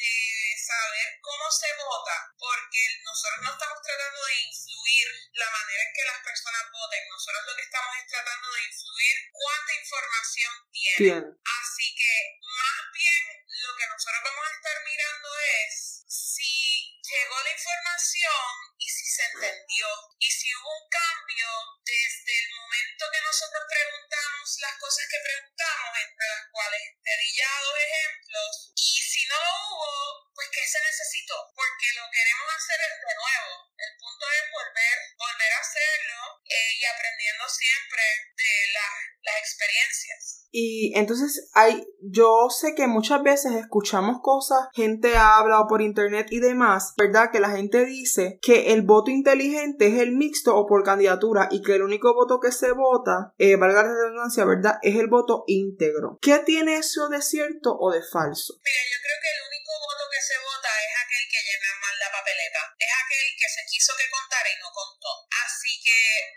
de 0.00 0.16
saber 0.56 1.20
cómo 1.20 1.50
se 1.50 1.68
vota, 1.76 2.32
porque 2.38 2.80
nosotros 3.04 3.40
no 3.44 3.52
estamos 3.52 3.80
tratando 3.84 4.24
de 4.24 4.34
influir 4.48 5.08
la 5.32 5.50
manera 5.50 5.82
en 5.82 5.92
que 5.92 6.04
las 6.04 6.20
personas 6.24 6.64
voten, 6.72 7.08
nosotros 7.08 7.44
lo 7.46 7.56
que 7.56 7.62
estamos 7.68 7.96
es 7.96 8.06
tratando 8.08 8.48
de 8.52 8.62
influir 8.64 9.16
cuánta 9.32 9.74
información 11.00 11.24
tienen. 11.24 11.40
Así 11.40 11.86
que 11.96 12.12
más 12.44 12.80
bien 12.92 13.24
lo 13.64 13.70
que 13.76 13.86
nosotros 13.88 14.20
vamos 14.20 14.44
a 14.44 14.52
estar 14.52 14.76
mirando 14.84 15.28
es 15.40 16.04
si 16.08 17.00
llegó 17.00 17.36
la 17.40 17.52
información 17.52 18.44
y 18.76 18.88
si 18.88 19.04
se 19.08 19.24
entendió 19.32 19.88
y 20.18 20.28
si 20.30 20.46
hubo 20.54 20.70
un 20.76 20.88
cambio 20.92 21.48
desde 21.84 22.32
el 22.36 22.48
momento 22.52 23.04
que 23.12 23.22
nosotros 23.24 23.64
preguntamos 23.64 24.48
las 24.60 24.76
cosas 24.76 25.04
que 25.08 25.24
preguntamos, 25.24 25.92
entre 26.04 26.26
las 26.28 26.44
cuales 26.52 26.82
te 27.00 27.12
di 27.16 27.30
ya 27.32 27.52
dos 27.64 27.76
ejemplos, 27.80 28.52
y 28.76 29.00
si 29.00 29.22
no 29.26 29.36
lo 29.40 29.52
hubo, 29.72 29.90
pues 30.34 30.48
¿qué 30.52 30.64
se 30.68 30.80
necesitó? 30.84 31.36
Porque 31.56 31.88
lo 31.96 32.04
queremos 32.12 32.48
hacer 32.52 32.80
de 32.80 33.14
nuevo. 33.16 33.52
El 33.80 33.92
punto 33.96 34.24
es 34.28 34.44
volver, 34.52 34.96
volver 35.16 35.52
a 35.52 35.60
hacerlo 35.60 36.20
eh, 36.44 36.72
y 36.76 36.84
aprendiendo 36.84 37.48
siempre 37.48 38.02
de 38.36 38.52
las 38.76 39.36
experiencias. 39.40 40.48
Entonces 40.94 41.50
hay, 41.54 41.86
yo 42.00 42.48
sé 42.50 42.74
que 42.74 42.86
muchas 42.86 43.22
veces 43.22 43.52
escuchamos 43.52 44.20
cosas, 44.22 44.68
gente 44.72 45.16
habla 45.16 45.66
por 45.68 45.82
internet 45.82 46.26
y 46.30 46.40
demás, 46.40 46.94
¿verdad? 46.96 47.30
Que 47.30 47.40
la 47.40 47.50
gente 47.50 47.84
dice 47.84 48.38
que 48.42 48.72
el 48.72 48.82
voto 48.82 49.10
inteligente 49.10 49.88
es 49.88 50.00
el 50.00 50.12
mixto 50.12 50.56
o 50.56 50.66
por 50.66 50.84
candidatura 50.84 51.48
y 51.50 51.62
que 51.62 51.74
el 51.74 51.82
único 51.82 52.14
voto 52.14 52.40
que 52.40 52.52
se 52.52 52.72
vota, 52.72 53.34
eh, 53.38 53.56
valga 53.56 53.82
la 53.82 53.94
redundancia, 53.94 54.44
¿verdad? 54.44 54.78
Es 54.82 54.96
el 54.96 55.08
voto 55.08 55.44
íntegro. 55.46 56.18
¿Qué 56.20 56.38
tiene 56.38 56.76
eso 56.76 57.08
de 57.08 57.22
cierto 57.22 57.76
o 57.78 57.90
de 57.90 58.02
falso? 58.02 58.54
Mira, 58.64 58.82
yo 58.90 58.98
creo 59.00 59.18
que 59.20 59.30
el 59.30 59.40
único 59.48 59.72
voto 59.80 60.04
que 60.10 60.20
se 60.22 60.36
vota 60.40 60.68
es 60.68 60.92
aquel 61.04 61.24
que 61.30 61.40
llena 61.40 61.70
mal 61.80 61.96
la 61.98 62.10
papeleta, 62.10 62.60
es 62.78 62.92
aquel 62.92 63.26
que 63.38 63.48
se 63.48 63.62
quiso 63.70 63.92
que 63.96 64.10
contara 64.10 64.48
y 64.48 64.56
no 64.60 64.68
contó. 64.72 64.89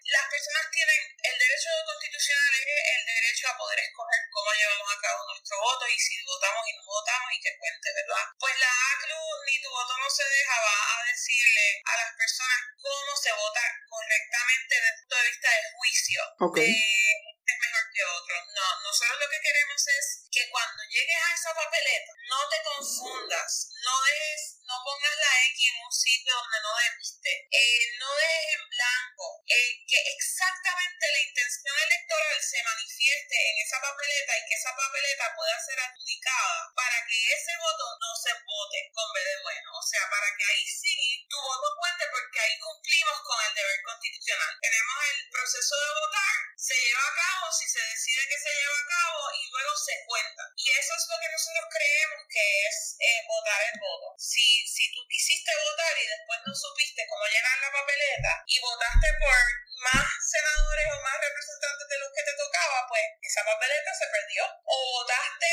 Las 0.03 0.25
personas 0.29 0.65
tienen 0.71 1.01
el 1.23 1.35
derecho 1.39 1.69
constitucional 1.85 2.53
es 2.53 2.65
el 2.67 3.05
derecho 3.05 3.47
a 3.49 3.57
poder 3.57 3.79
escoger 3.79 4.21
cómo 4.31 4.49
llevamos 4.53 4.89
a 4.91 5.01
cabo 5.01 5.19
nuestro 5.27 5.57
voto 5.59 5.87
y 5.87 5.97
si 5.99 6.21
votamos 6.23 6.63
y 6.67 6.73
no 6.73 6.83
votamos 6.83 7.29
y 7.33 7.39
que 7.41 7.57
cuente, 7.57 7.89
¿verdad? 7.93 8.25
Pues 8.39 8.53
la 8.59 8.71
ACLU 8.71 9.23
ni 9.45 9.61
tu 9.61 9.69
voto 9.69 9.93
no 9.97 10.09
se 10.09 10.23
deja 10.23 10.55
va 10.61 10.77
a 10.99 11.03
decirle 11.05 11.65
a 11.85 11.93
las 11.97 12.11
personas 12.17 12.59
cómo 12.81 13.11
se 13.15 13.31
vota 13.33 13.63
correctamente 13.89 14.75
desde 14.75 14.89
el 14.89 14.99
punto 14.99 15.15
de 15.15 15.29
vista 15.29 15.49
de 15.49 15.61
juicio. 15.77 16.21
Okay. 16.39 16.71
es 16.73 17.57
mejor 17.59 17.85
que 17.93 18.03
otro. 18.03 18.35
No, 18.53 18.67
nosotros 18.83 19.19
lo 19.19 19.29
que 19.29 19.41
queremos 19.43 19.81
es 19.87 20.05
que 20.31 20.49
cuando 20.49 20.83
llegues 20.89 21.19
a 21.19 21.33
esa 21.33 21.53
papeleta 21.53 22.11
no 22.29 22.39
te 22.49 22.59
confundas, 22.63 23.69
no 23.83 23.93
dejes, 24.01 24.59
no 24.63 24.75
pongas 24.83 25.15
la 25.17 25.31
X 25.51 25.57
en 25.69 25.77
un 25.83 25.93
sitio 25.93 26.33
donde 26.33 26.59
no 26.63 26.71
debiste, 26.77 27.31
eh, 27.51 27.83
no 27.99 28.09
dejes 28.15 28.45
en 28.55 28.63
blanco, 28.69 29.42
que 29.87 29.99
exactamente 30.17 31.05
la 31.11 31.21
intención 31.29 31.75
electoral 31.77 32.37
se 32.41 32.63
manifieste 32.63 33.35
en 33.35 33.55
esa 33.65 33.81
papeleta 33.81 34.37
y 34.37 34.45
que 34.47 34.55
esa 34.55 34.75
papeleta 34.75 35.35
pueda 35.35 35.57
ser 35.59 35.79
adjudicada 35.79 36.71
para 36.75 36.97
que 37.07 37.17
ese 37.33 37.53
voto 37.57 37.85
no 37.99 38.11
se 38.15 38.33
vote 38.33 38.79
con 38.93 39.07
B 39.13 39.19
de 39.19 39.37
bueno. 39.43 39.69
O 39.73 39.83
sea, 39.83 40.09
para 40.09 40.29
que 40.37 40.43
ahí 40.45 40.65
sí 40.65 40.93
tu 41.29 41.37
voto 41.41 41.67
cuente 41.77 42.05
porque 42.11 42.39
ahí 42.39 42.55
cumplimos 42.59 43.17
con 43.21 43.37
el 43.45 43.53
deber 43.53 43.79
constitucional. 43.83 44.53
Tenemos 44.61 44.97
el 45.11 45.19
proceso 45.29 45.73
de 45.75 45.89
votar, 45.97 46.35
se 46.55 46.75
lleva 46.77 47.05
a 47.05 47.15
cabo 47.15 47.45
si 47.51 47.65
se 47.69 47.81
decide 47.81 48.27
que 48.29 48.39
se 48.39 48.51
lleva 48.53 48.77
a 48.77 48.89
cabo 48.89 49.21
y 49.33 49.41
luego 49.49 49.73
se 49.77 49.95
cuenta. 50.05 50.43
Y 50.55 50.69
eso 50.71 50.93
es 50.95 51.03
lo 51.09 51.17
que 51.19 51.33
nosotros 51.33 51.65
creemos 51.69 52.21
que 52.29 52.45
es 52.67 52.75
eh, 52.99 53.21
votar 53.27 53.61
el 53.61 53.77
voto. 53.79 54.07
Si, 54.17 54.65
si 54.67 54.91
tú 54.93 55.01
quisiste 55.09 55.51
votar 55.53 55.93
y 55.97 56.05
después 56.07 56.39
no 56.45 56.53
supiste 56.55 57.01
cómo 57.09 57.25
llenar 57.27 57.57
la 57.59 57.71
papeleta 57.71 58.31
y 58.47 58.59
votaste 58.59 59.07
por 59.19 59.42
más 59.83 60.07
senadores 60.23 60.87
o 60.95 61.01
más 61.03 61.17
representantes 61.19 61.87
de 61.89 61.99
los 61.99 62.11
que 62.15 62.23
te 62.23 62.33
tocaba, 62.39 62.87
pues 62.87 63.03
esa 63.21 63.43
papeleta 63.43 63.91
se 63.93 64.07
perdió. 64.07 64.43
O 64.63 64.75
votaste 64.99 65.51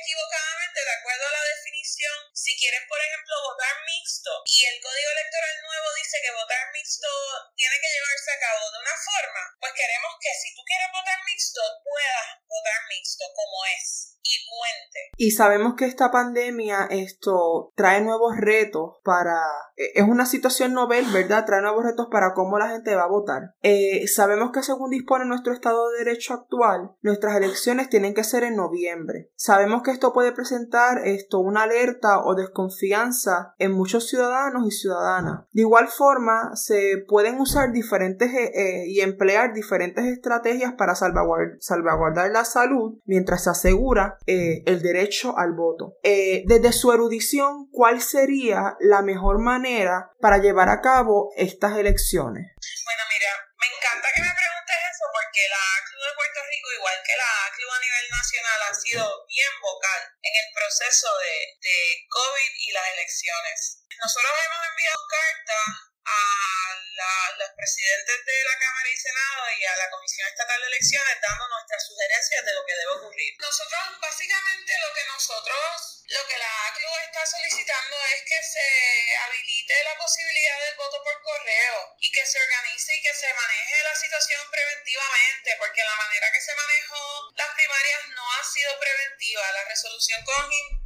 equivocadamente 0.00 0.84
de 0.84 0.92
acuerdo 0.92 1.26
a 1.26 1.32
la 1.32 1.44
definición. 1.44 2.16
Si 2.34 2.56
quieres, 2.56 2.82
por 2.88 3.00
ejemplo, 3.00 3.34
votar 3.42 3.76
mixto 3.84 4.30
y 4.46 4.64
el 4.64 4.80
código 4.80 5.10
electoral 5.10 5.56
nuevo 5.62 5.88
dice 5.94 6.20
que 6.22 6.30
votar 6.30 6.70
mixto 6.72 7.08
tiene 7.56 7.76
que 7.80 7.92
llevarse 7.92 8.30
a 8.32 8.40
cabo 8.40 8.70
de 8.70 8.78
una 8.78 8.96
forma, 8.96 9.42
pues 9.60 9.72
queremos 9.74 10.12
que 10.20 10.32
si 10.34 10.54
tú 10.54 10.62
quieres 10.64 10.88
votar 10.92 11.18
mixto, 11.24 11.62
puedas 11.82 12.26
votar 12.46 12.80
mixto 12.88 13.24
como 13.34 13.64
es 13.66 14.11
y 14.22 14.36
cuente. 14.48 14.92
Y 15.16 15.30
sabemos 15.32 15.74
que 15.74 15.84
esta 15.84 16.10
pandemia 16.10 16.86
esto 16.90 17.72
trae 17.74 18.00
nuevos 18.02 18.36
retos 18.36 18.96
para... 19.04 19.38
E, 19.76 20.00
es 20.00 20.08
una 20.08 20.26
situación 20.26 20.72
novel, 20.72 21.04
¿verdad? 21.12 21.44
Trae 21.44 21.60
nuevos 21.60 21.84
retos 21.84 22.08
para 22.10 22.34
cómo 22.34 22.58
la 22.58 22.68
gente 22.68 22.94
va 22.94 23.04
a 23.04 23.08
votar. 23.08 23.54
Eh, 23.62 24.06
sabemos 24.08 24.50
que 24.52 24.62
según 24.62 24.90
dispone 24.90 25.24
nuestro 25.24 25.52
Estado 25.52 25.90
de 25.90 26.04
Derecho 26.04 26.34
actual, 26.34 26.92
nuestras 27.02 27.36
elecciones 27.36 27.88
tienen 27.88 28.14
que 28.14 28.24
ser 28.24 28.44
en 28.44 28.56
noviembre. 28.56 29.30
Sabemos 29.34 29.82
que 29.82 29.90
esto 29.90 30.12
puede 30.12 30.32
presentar 30.32 31.06
esto 31.06 31.40
una 31.40 31.64
alerta 31.64 32.20
o 32.24 32.34
desconfianza 32.34 33.54
en 33.58 33.72
muchos 33.72 34.08
ciudadanos 34.08 34.66
y 34.66 34.70
ciudadanas. 34.70 35.46
De 35.52 35.62
igual 35.62 35.88
forma, 35.88 36.54
se 36.54 37.04
pueden 37.08 37.40
usar 37.40 37.72
diferentes 37.72 38.32
eh, 38.32 38.52
eh, 38.54 38.84
y 38.86 39.00
emplear 39.00 39.52
diferentes 39.52 40.04
estrategias 40.04 40.74
para 40.74 40.94
salvaguardar 40.94 42.30
la 42.30 42.44
salud 42.44 42.98
mientras 43.04 43.44
se 43.44 43.50
asegura 43.50 44.11
eh, 44.26 44.62
el 44.66 44.82
derecho 44.82 45.36
al 45.36 45.52
voto. 45.52 45.98
Eh, 46.02 46.42
desde 46.46 46.72
su 46.72 46.92
erudición, 46.92 47.68
¿cuál 47.70 48.02
sería 48.02 48.76
la 48.80 49.02
mejor 49.02 49.38
manera 49.38 50.10
para 50.20 50.38
llevar 50.38 50.68
a 50.68 50.80
cabo 50.80 51.30
estas 51.36 51.76
elecciones? 51.76 52.52
Bueno, 52.84 53.02
mira, 53.12 53.30
me 53.60 53.66
encanta 53.66 54.08
que 54.14 54.22
me 54.22 54.32
preguntes 54.32 54.78
eso 54.90 55.04
porque 55.12 55.42
la 55.48 55.62
ACLU 55.78 56.02
de 56.02 56.14
Puerto 56.16 56.40
Rico, 56.48 56.68
igual 56.78 56.98
que 57.04 57.16
la 57.16 57.30
ACLU 57.46 57.68
a 57.70 57.80
nivel 57.80 58.06
nacional, 58.10 58.58
ha 58.68 58.74
sido 58.74 59.04
bien 59.28 59.54
vocal 59.62 60.00
en 60.22 60.34
el 60.36 60.48
proceso 60.54 61.08
de, 61.22 61.36
de 61.62 61.76
COVID 62.08 62.52
y 62.58 62.68
las 62.72 62.86
elecciones. 62.96 63.58
Nosotros 64.00 64.32
hemos 64.32 64.62
enviado 64.66 65.00
cartas 65.06 65.91
a 66.04 67.32
los 67.38 67.50
presidentes 67.56 68.18
de 68.26 68.44
la 68.44 68.58
Cámara 68.58 68.88
y 68.88 68.96
Senado 68.96 69.42
y 69.58 69.64
a 69.64 69.76
la 69.76 69.90
Comisión 69.90 70.28
Estatal 70.28 70.60
de 70.60 70.66
Elecciones 70.66 71.16
dando 71.22 71.48
nuestras 71.48 71.86
sugerencias 71.86 72.44
de 72.44 72.54
lo 72.54 72.64
que 72.66 72.74
debe 72.74 72.92
ocurrir. 72.92 73.34
Nosotros, 73.38 74.00
básicamente, 74.00 74.72
lo 74.80 74.94
que 74.94 75.06
nosotros, 75.06 76.01
lo 76.12 76.26
que 76.26 76.36
la 76.36 76.66
ACLU 76.66 76.92
está 77.06 77.24
solicitando 77.24 77.96
es 78.04 78.22
que 78.22 78.42
se 78.42 79.16
habilite 79.16 79.84
la 79.84 79.96
posibilidad 79.96 80.60
del 80.60 80.76
voto 80.76 81.02
por 81.02 81.22
correo 81.22 81.96
y 82.00 82.12
que 82.12 82.26
se 82.26 82.38
organice 82.38 82.94
y 82.94 83.02
que 83.02 83.14
se 83.14 83.32
maneje 83.32 83.82
la 83.82 83.94
situación 83.96 84.40
preventivamente, 84.50 85.56
porque 85.58 85.82
la 85.82 85.96
manera 85.96 86.32
que 86.32 86.40
se 86.40 86.54
manejó 86.54 87.32
las 87.34 87.48
primarias 87.54 88.00
no 88.08 88.32
ha 88.32 88.44
sido 88.44 88.78
preventiva. 88.78 89.52
La 89.52 89.64
resolución 89.64 90.22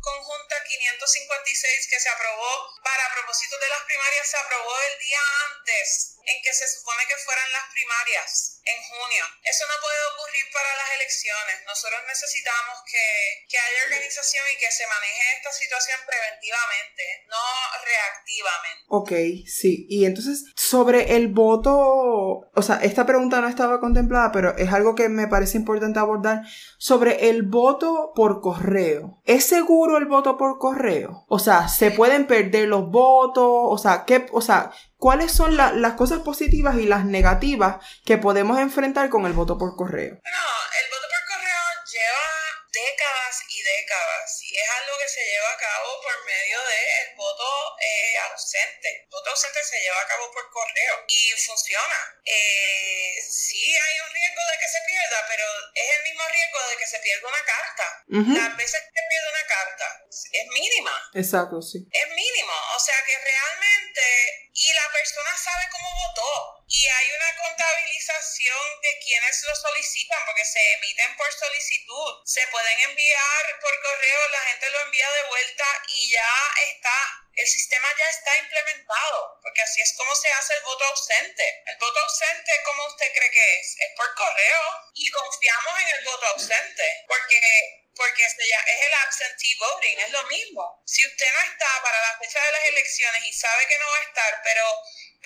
conjunta 0.01 0.63
556 0.63 1.89
que 1.91 2.01
se 2.01 2.09
aprobó 2.09 2.81
para 2.85 3.13
propósitos 3.15 3.61
de 3.61 3.69
las 3.69 3.83
primarias 3.83 4.31
se 4.31 4.37
aprobó 4.37 4.81
el 4.81 4.99
día 4.99 5.21
antes 5.51 6.16
en 6.27 6.43
que 6.43 6.53
se 6.53 6.67
supone 6.67 7.07
que 7.07 7.17
fueran 7.25 7.51
las 7.53 7.71
primarias 7.73 8.61
en 8.67 8.79
junio. 8.83 9.25
Eso 9.47 9.65
no 9.71 9.79
puede 9.79 10.03
ocurrir 10.11 10.47
para 10.53 10.75
las 10.75 10.91
elecciones. 10.99 11.63
Nosotros 11.67 12.03
necesitamos 12.07 12.83
que, 12.83 13.07
que 13.49 13.59
haya 13.59 13.85
organización 13.87 14.43
y 14.51 14.59
que 14.59 14.71
se 14.71 14.87
maneje 14.91 15.23
esta 15.39 15.53
situación 15.55 15.99
preventivamente, 16.03 17.03
no 17.31 17.47
reactivamente. 17.87 18.83
Ok, 18.89 19.13
sí. 19.47 19.87
Y 19.89 20.05
entonces, 20.05 20.51
sobre 20.57 21.15
el 21.15 21.29
voto, 21.29 22.51
o 22.51 22.63
sea, 22.63 22.83
esta 22.83 23.07
pregunta 23.07 23.41
no 23.41 23.49
estaba 23.49 23.79
contemplada, 23.79 24.33
pero 24.33 24.57
es 24.59 24.73
algo 24.73 24.95
que 24.95 25.09
me 25.09 25.29
parece 25.29 25.59
importante 25.59 26.01
abordar. 26.01 26.43
Sobre 26.79 27.31
el 27.31 27.43
voto 27.43 28.13
por 28.15 28.41
correo. 28.41 29.23
¿Es 29.25 29.47
seguro 29.47 29.97
el 29.97 30.07
voto 30.07 30.37
por 30.37 30.59
correo? 30.59 31.25
O 31.29 31.39
sea, 31.39 31.69
¿se 31.69 31.93
pueden 31.93 32.27
perder 32.27 32.69
los 32.69 32.91
votos? 32.91 33.47
O 33.47 33.79
sea, 33.79 34.05
¿qué, 34.05 34.27
o 34.33 34.41
sea, 34.41 34.73
¿Cuáles 34.99 35.33
son 35.33 35.57
las 35.57 35.93
cosas 35.95 36.21
positivas 36.21 36.77
y 36.77 36.87
las 36.87 37.05
negativas 37.05 37.85
que 38.05 38.17
podemos 38.17 38.59
enfrentar 38.59 39.11
con 39.11 39.27
el 39.27 39.35
voto 39.35 39.59
por 39.59 39.77
correo? 39.77 40.17
No, 40.25 40.49
el 40.81 40.87
voto 40.89 41.07
por 41.13 41.37
correo 41.37 41.65
lleva 41.85 42.27
décadas 42.73 43.37
y 43.49 43.63
décadas 43.63 44.43
y 44.43 44.57
es 44.57 44.69
algo 44.81 44.97
que 44.97 45.09
se 45.09 45.21
lleva 45.21 45.53
a 45.53 45.57
cabo 45.57 46.01
por 46.01 46.25
medio 46.25 46.59
del 46.65 47.17
voto 47.17 47.77
eh, 47.81 48.17
ausente. 48.33 48.89
El 49.05 49.09
voto 49.11 49.31
ausente 49.31 49.61
se 49.65 49.81
lleva 49.81 50.01
a 50.01 50.09
cabo 50.09 50.33
por 50.33 50.49
correo 50.51 51.05
y 51.09 51.33
funciona. 51.45 52.01
Eh, 52.25 53.21
sí 53.21 53.77
hay 53.77 53.95
un 54.01 54.15
riesgo 54.15 54.43
de 54.49 54.59
que 54.59 54.69
se 54.69 54.81
pierda, 54.87 55.19
pero 55.29 55.45
es 55.75 55.89
el 55.97 56.03
mismo 56.09 56.25
riesgo 56.25 56.59
de 56.71 56.77
que 56.77 56.87
se 56.87 56.99
pierda 57.01 57.29
una 57.29 57.45
carta. 57.45 57.87
Las 58.09 58.57
veces 58.57 58.81
que 58.81 58.93
se 58.97 59.09
pierde 59.13 59.29
una 59.29 59.47
carta 59.47 60.06
es 60.33 60.47
mínima. 60.49 60.93
Exacto, 61.15 61.61
sí. 61.63 61.87
Es 61.91 62.09
mínimo. 62.09 62.53
O 62.75 62.81
sea 62.81 62.97
que 63.05 63.19
realmente 63.19 64.47
y 64.57 64.73
la 64.73 64.91
persona 64.91 65.37
sabe 65.37 65.69
cómo 65.71 65.89
votó. 66.09 66.65
Y 66.67 66.87
hay 66.87 67.07
una 67.13 67.37
contabilización 67.37 68.81
de 68.81 68.99
quienes 69.05 69.43
lo 69.45 69.55
solicitan, 69.55 70.19
porque 70.25 70.45
se 70.45 70.73
emiten 70.75 71.17
por 71.17 71.31
solicitud. 71.33 72.23
Se 72.25 72.47
pueden 72.49 72.81
enviar 72.81 73.61
por 73.61 73.83
correo, 73.83 74.29
la 74.29 74.41
gente 74.49 74.71
lo 74.71 74.81
envía 74.81 75.11
de 75.13 75.29
vuelta 75.29 75.65
y 75.89 76.11
ya 76.11 76.55
está, 76.73 77.27
el 77.35 77.47
sistema 77.47 77.89
ya 77.99 78.09
está 78.09 78.39
implementado, 78.39 79.39
porque 79.43 79.61
así 79.61 79.83
es 79.83 79.93
como 79.93 80.15
se 80.17 80.33
hace 80.33 80.55
el 80.55 80.63
voto 80.63 80.85
ausente. 80.87 81.63
El 81.67 81.77
voto 81.77 82.01
ausente, 82.01 82.53
¿cómo 82.65 82.87
usted 82.87 83.13
cree 83.13 83.31
que 83.31 83.61
es? 83.61 83.77
Es 83.79 83.93
por 83.95 84.15
correo 84.15 84.63
y 84.95 85.11
confiamos 85.11 85.81
en 85.83 85.89
el 85.99 86.05
voto 86.05 86.27
ausente, 86.29 87.05
porque 87.07 87.86
porque 87.97 88.25
es 88.25 88.37
el 88.39 88.95
absentee 88.95 89.57
voting, 89.59 89.99
es 89.99 90.11
lo 90.11 90.23
mismo. 90.25 90.83
Si 90.87 91.07
usted 91.07 91.33
no 91.33 91.41
está 91.51 91.83
para 91.83 92.01
la 92.01 92.19
fecha 92.19 92.41
de 92.41 92.53
las 92.53 92.65
elecciones 92.67 93.25
y 93.25 93.33
sabe 93.33 93.67
que 93.67 93.79
no 93.79 93.91
va 93.91 93.99
a 93.99 94.03
estar, 94.03 94.41
pero 94.45 94.65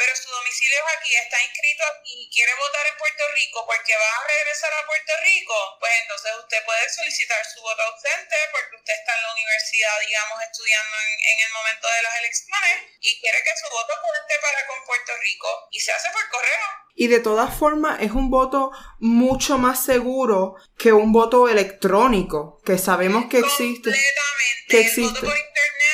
pero 0.00 0.16
su 0.16 0.30
domicilio 0.30 0.78
es 0.78 0.96
aquí, 0.96 1.14
está 1.14 1.42
inscrito 1.42 1.84
y 2.04 2.30
quiere 2.32 2.54
votar 2.54 2.86
en 2.86 2.96
Puerto 2.96 3.28
Rico 3.34 3.66
porque 3.66 3.94
va 3.94 4.16
a 4.16 4.26
regresar 4.26 4.72
a 4.72 4.86
Puerto 4.86 5.12
Rico, 5.20 5.76
pues 5.78 5.92
entonces 6.00 6.32
usted 6.40 6.64
puede 6.64 6.88
solicitar 6.88 7.44
su 7.44 7.60
voto 7.60 7.82
ausente 7.82 8.36
porque 8.50 8.76
usted 8.76 8.94
está 8.94 9.14
en 9.14 9.22
la 9.22 9.32
universidad, 9.32 10.00
digamos, 10.00 10.42
estudiando 10.42 10.96
en, 11.00 11.40
el 11.40 11.52
momento 11.52 11.86
de 11.86 12.02
las 12.02 12.16
elecciones 12.16 12.76
y 13.00 13.20
quiere 13.20 13.42
que 13.44 13.56
su 13.60 13.68
voto 13.68 13.92
cuente 14.00 14.38
para 14.40 14.66
con 14.66 14.84
Puerto 14.86 15.16
Rico 15.18 15.68
y 15.70 15.80
se 15.80 15.92
hace 15.92 16.08
por 16.10 16.26
correo. 16.30 16.79
Y 16.94 17.06
de 17.08 17.20
todas 17.20 17.54
formas 17.54 18.00
es 18.00 18.12
un 18.12 18.30
voto 18.30 18.72
mucho 18.98 19.58
más 19.58 19.82
seguro 19.82 20.54
que 20.76 20.92
un 20.92 21.12
voto 21.12 21.48
electrónico, 21.48 22.60
que 22.64 22.78
sabemos 22.78 23.26
que 23.26 23.38
existe. 23.38 23.90
Completamente. 23.90 24.66
Que 24.68 24.80
existe. 24.80 25.02
El 25.02 25.08
voto 25.08 25.20
por 25.20 25.36
internet 25.36 25.50
no 25.80 25.89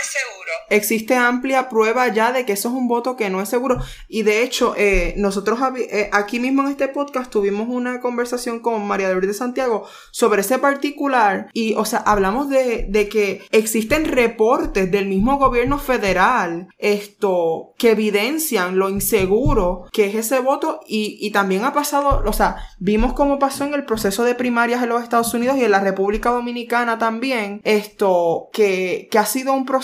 es 0.00 0.08
seguro. 0.08 0.50
Existe 0.70 1.14
amplia 1.14 1.68
prueba 1.68 2.08
ya 2.08 2.32
de 2.32 2.44
que 2.44 2.52
eso 2.52 2.68
es 2.68 2.74
un 2.74 2.88
voto 2.88 3.16
que 3.16 3.30
no 3.30 3.40
es 3.40 3.48
seguro. 3.48 3.78
Y 4.08 4.22
de 4.22 4.42
hecho, 4.42 4.74
eh, 4.76 5.14
nosotros 5.16 5.58
eh, 5.76 6.08
aquí 6.12 6.40
mismo 6.40 6.62
en 6.62 6.68
este 6.68 6.88
podcast 6.88 7.30
tuvimos 7.30 7.68
una 7.68 8.00
conversación 8.00 8.60
con 8.60 8.86
María 8.86 9.08
de 9.08 9.14
de 9.14 9.34
Santiago 9.34 9.86
sobre 10.10 10.40
ese 10.42 10.58
particular. 10.58 11.48
Y, 11.52 11.74
o 11.74 11.84
sea, 11.84 12.00
hablamos 12.00 12.48
de, 12.48 12.86
de, 12.88 13.08
que 13.08 13.42
existen 13.50 14.06
reportes 14.06 14.90
del 14.90 15.06
mismo 15.06 15.38
gobierno 15.38 15.78
federal 15.78 16.68
esto 16.78 17.74
que 17.78 17.92
evidencian 17.92 18.78
lo 18.78 18.88
inseguro 18.88 19.84
que 19.92 20.06
es 20.06 20.14
ese 20.14 20.40
voto. 20.40 20.80
Y, 20.86 21.18
y 21.20 21.30
también 21.30 21.64
ha 21.64 21.72
pasado, 21.72 22.22
o 22.24 22.32
sea, 22.32 22.56
vimos 22.78 23.12
cómo 23.12 23.38
pasó 23.38 23.64
en 23.64 23.74
el 23.74 23.84
proceso 23.84 24.24
de 24.24 24.34
primarias 24.34 24.82
en 24.82 24.88
los 24.88 25.02
Estados 25.02 25.32
Unidos 25.34 25.56
y 25.56 25.64
en 25.64 25.70
la 25.70 25.80
República 25.80 26.30
Dominicana 26.30 26.98
también. 26.98 27.60
Esto 27.64 28.48
que, 28.52 29.08
que 29.10 29.18
ha 29.18 29.26
sido 29.26 29.52
un 29.52 29.64
proceso 29.64 29.83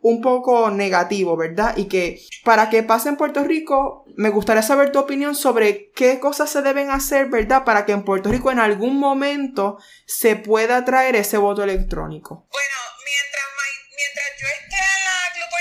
un 0.00 0.20
poco 0.20 0.70
negativo, 0.70 1.36
¿verdad? 1.36 1.76
Y 1.76 1.86
que 1.86 2.20
para 2.44 2.70
que 2.70 2.82
pase 2.82 3.08
en 3.08 3.16
Puerto 3.16 3.42
Rico, 3.42 4.04
me 4.16 4.30
gustaría 4.30 4.62
saber 4.62 4.92
tu 4.92 4.98
opinión 4.98 5.34
sobre 5.34 5.90
qué 5.92 6.20
cosas 6.20 6.50
se 6.50 6.62
deben 6.62 6.90
hacer, 6.90 7.26
¿verdad? 7.26 7.64
Para 7.64 7.84
que 7.84 7.92
en 7.92 8.04
Puerto 8.04 8.30
Rico 8.30 8.50
en 8.50 8.60
algún 8.60 8.98
momento 8.98 9.78
se 10.06 10.36
pueda 10.36 10.84
traer 10.84 11.16
ese 11.16 11.38
voto 11.38 11.64
electrónico. 11.64 12.46
Bueno, 12.50 12.76
mientras, 13.04 13.44
yo 14.38 14.46
esté 14.46 14.95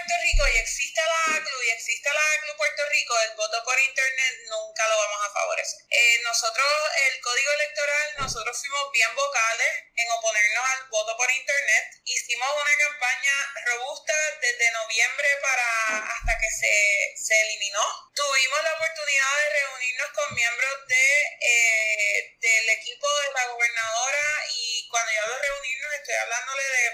Puerto 0.05 0.21
Rico 0.21 0.47
y 0.53 0.57
exista 0.59 1.01
la 1.01 1.33
ACLU 1.33 1.63
y 1.63 1.69
exista 1.71 2.13
la 2.13 2.21
ACLU 2.21 2.55
Puerto 2.57 2.83
Rico, 2.91 3.19
el 3.21 3.35
voto 3.35 3.63
por 3.63 3.79
internet 3.79 4.33
nunca 4.49 4.87
lo 4.87 4.97
vamos 4.97 5.19
a 5.25 5.33
favorecer. 5.33 5.79
Eh, 5.89 6.19
nosotros, 6.21 6.67
el 7.09 7.19
código 7.21 7.51
electoral, 7.53 8.13
nosotros 8.19 8.55
fuimos 8.59 8.91
bien 8.91 9.15
vocales 9.15 9.73
en 9.95 10.11
oponernos 10.11 10.63
al 10.69 10.89
voto 10.89 11.17
por 11.17 11.31
internet. 11.31 11.85
Hicimos 12.03 12.49
una 12.53 12.77
campaña 12.77 13.53
robusta 13.65 14.13
desde 14.41 14.71
noviembre 14.73 15.27
para 15.41 15.97
hasta 16.05 16.37
que 16.37 16.51
se, 16.51 17.13
se 17.17 17.41
eliminó. 17.41 17.81
Tuvimos 18.13 18.61
la 18.61 18.73
oportunidad 18.73 19.37
de 19.41 19.49
reunirnos 19.57 20.09
con 20.11 20.35
miembros 20.35 20.87
de, 20.87 21.05
eh, 21.41 22.37
del 22.41 22.69
equipo 22.77 23.07
de 23.21 23.31
la 23.33 23.47
gobernadora 23.47 24.45
y 24.53 24.87
cuando 24.87 25.11
yo 25.13 25.21
hablo 25.23 25.35
de 25.35 25.47
reunirnos 25.49 25.93
estoy 25.93 26.13
hablándole 26.13 26.63
de 26.63 26.91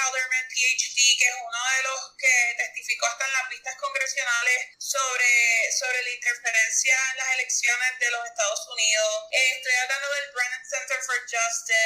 Halderman, 0.00 0.48
PhD, 0.48 0.98
que 1.18 1.26
es 1.28 1.36
uno 1.36 1.60
de 1.76 1.82
los 1.82 2.00
que 2.16 2.54
testificó 2.56 3.06
hasta 3.06 3.26
en 3.26 3.32
las 3.32 3.48
vistas 3.48 3.76
congresionales 3.76 4.58
sobre, 4.78 5.72
sobre 5.78 6.02
la 6.02 6.10
interferencia 6.10 6.94
en 7.12 7.16
las 7.18 7.32
elecciones 7.34 7.98
de 8.00 8.10
los 8.10 8.26
Estados 8.26 8.66
Unidos. 8.72 9.24
estoy 9.30 9.74
hablando 9.74 10.08
del 10.08 10.32
Brennan 10.32 10.64
Center 10.64 10.98
for 11.04 11.20
Justice. 11.28 11.79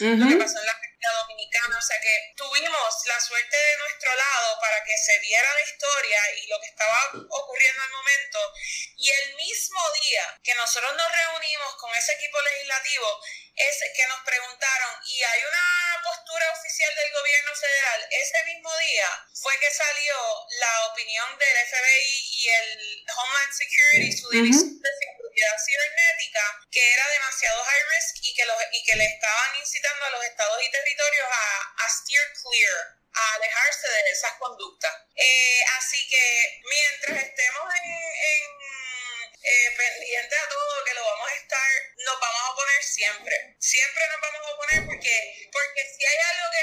Mm-hmm. 0.00 0.37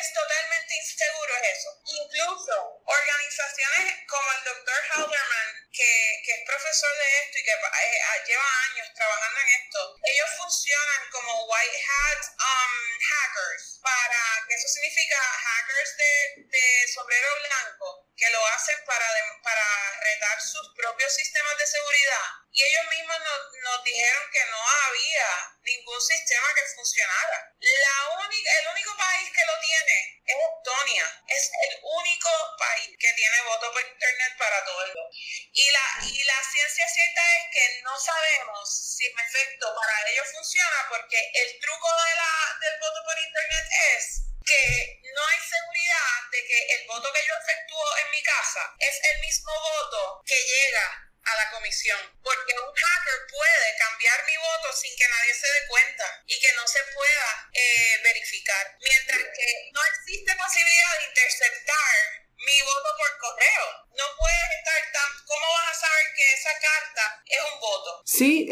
Es 0.06 0.14
totalmente 0.14 0.76
inseguro 0.76 1.36
es 1.38 1.58
eso. 1.58 1.70
Incluso 1.86 2.82
organizaciones 2.86 4.06
como 4.08 4.32
el 4.34 4.44
Dr. 4.44 4.82
Halderman, 4.92 5.50
que, 5.72 6.22
que 6.24 6.32
es 6.32 6.42
profesor 6.46 6.92
de 6.98 7.08
esto 7.24 7.38
y 7.40 7.44
que 7.44 7.52
eh, 7.52 8.24
lleva 8.28 8.48
años 8.70 8.88
trabajando 8.94 9.40
en 9.42 9.50
esto, 9.62 9.96
ellos 10.04 10.30
funcionan 10.38 11.10
como 11.12 11.46
white 11.46 11.84
hat 11.90 12.22
um, 12.38 12.74
hackers, 13.02 13.80
para, 13.82 14.46
que 14.48 14.56
eso 14.56 14.68
significa 14.68 15.18
hackers 15.18 15.98
de, 15.98 16.14
de 16.46 16.88
sombrero 16.94 17.28
blanco, 17.42 18.08
que 18.16 18.30
lo 18.30 18.46
hacen 18.48 18.78
para, 18.86 19.06
para 19.44 19.66
retar 20.02 20.42
sus 20.42 20.74
propios 20.76 21.14
sistemas 21.14 21.58
de 21.58 21.68
seguridad. 21.68 22.26
Y 22.52 22.64
ellos 22.64 22.86
mismos 22.90 23.20
nos, 23.20 23.42
nos 23.64 23.84
dijeron 23.84 24.24
que 24.32 24.46
no 24.46 24.62
había 24.88 25.56
ningún 25.62 26.02
sistema 26.02 26.48
que 26.56 26.76
funcionara. 26.76 27.52
La 27.60 28.10
única, 28.24 28.50
el 28.60 28.68
único 28.70 28.96
país 28.96 29.30
que 29.30 29.46
lo 29.46 29.60
tiene 29.60 30.22
es 30.26 30.36
Estonia. 30.36 31.06
Es 31.28 31.52
el 31.70 31.80
único 31.84 32.30
país 32.58 32.90
que 32.98 33.14
tiene 33.14 33.42
voto 33.42 33.72
por 33.72 33.82
internet 33.82 34.34
para 34.38 34.64
todo 34.66 34.86
el 34.86 34.94
mundo. 34.94 35.10
Y 35.52 35.72
la, 35.72 35.86
y 36.02 36.24
la 36.24 36.40
ciencia 36.44 36.88
cierta 36.88 37.22
es 37.38 37.44
que 37.54 37.82
no 37.82 38.00
sabemos 38.00 38.96
si 38.96 39.06
en 39.06 39.20
efecto 39.20 39.76
para 39.76 40.10
ellos 40.10 40.28
funciona 40.32 40.88
porque 40.90 41.18
el 41.34 41.60
truco 41.60 41.88
de 41.88 42.16
la, 42.16 42.60
del 42.62 42.80
voto 42.80 43.04
por 43.04 43.20
internet 43.20 43.66
es 43.96 44.22
que 44.46 45.02
no 45.14 45.22
hay 45.28 45.40
seguridad 45.40 46.30
de 46.32 46.46
que 46.46 46.60
el 46.76 46.88
voto 46.88 47.12
que 47.12 47.26
yo 47.26 47.34
efectúo 47.42 47.98
en 47.98 48.12
mi 48.12 48.24
casa 48.24 48.74
es 48.80 49.00
el 49.12 49.20
mismo 49.22 49.52
voto 49.52 50.22
que 50.26 50.36
llega 50.36 51.06
a 51.26 51.36
la 51.36 51.50
comisión, 51.50 52.00
porque 52.24 52.54
un 52.54 52.74
hacker 52.74 53.20
puede 53.32 53.78
cambiar 53.78 54.26
mi 54.26 54.38
voto 54.38 54.74
sin 54.74 54.96
que 54.96 55.08
nadie 55.08 55.34
se 55.34 55.48
dé 55.48 55.68
cuenta 55.68 56.24
y 56.28 56.40
que 56.40 56.54
no 56.54 56.68
se 56.68 56.84
pueda 56.94 57.50
eh, 57.52 58.00
verificar, 58.04 58.78
mientras 58.80 59.20
que 59.20 59.70
no 59.74 59.82
existe 59.86 60.36
posibilidad 60.36 61.00
de 61.00 61.06
interceptar 61.06 62.26
mi 62.38 62.62
voto 62.62 62.90
por 62.98 63.18
correo. 63.18 63.88
No 63.98 64.06
puedes 64.18 64.52
estar 64.60 64.92
tan... 64.92 65.26
¿Cómo 65.26 65.46
vas 65.54 65.78
a 65.78 65.80
saber 65.80 66.06
que 66.16 66.34
esa 66.34 66.60
carta 66.60 67.24
es 67.26 67.42
un 67.42 67.60
voto? 67.60 68.04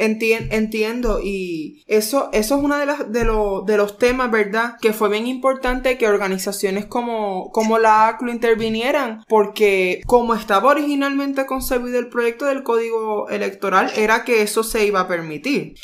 Sí, 0.03 0.47
entiendo 0.51 1.19
y 1.21 1.83
eso, 1.87 2.29
eso 2.33 2.57
es 2.57 2.63
uno 2.63 2.77
de, 2.77 2.85
las, 2.85 3.11
de, 3.11 3.19
de 3.19 3.77
los 3.77 3.97
temas, 3.97 4.31
¿verdad? 4.31 4.75
Que 4.81 4.93
fue 4.93 5.09
bien 5.09 5.27
importante 5.27 5.97
que 5.97 6.07
organizaciones 6.07 6.85
como, 6.85 7.51
como 7.51 7.77
la 7.77 8.07
ACLU 8.07 8.31
intervinieran 8.31 9.23
porque 9.27 10.01
como 10.05 10.33
estaba 10.33 10.69
originalmente 10.71 11.45
concebido 11.45 11.99
el 11.99 12.09
proyecto 12.09 12.45
del 12.45 12.63
código 12.63 13.29
electoral 13.29 13.91
era 13.95 14.23
que 14.23 14.41
eso 14.41 14.63
se 14.63 14.85
iba 14.85 15.01
a 15.01 15.07
permitir. 15.07 15.75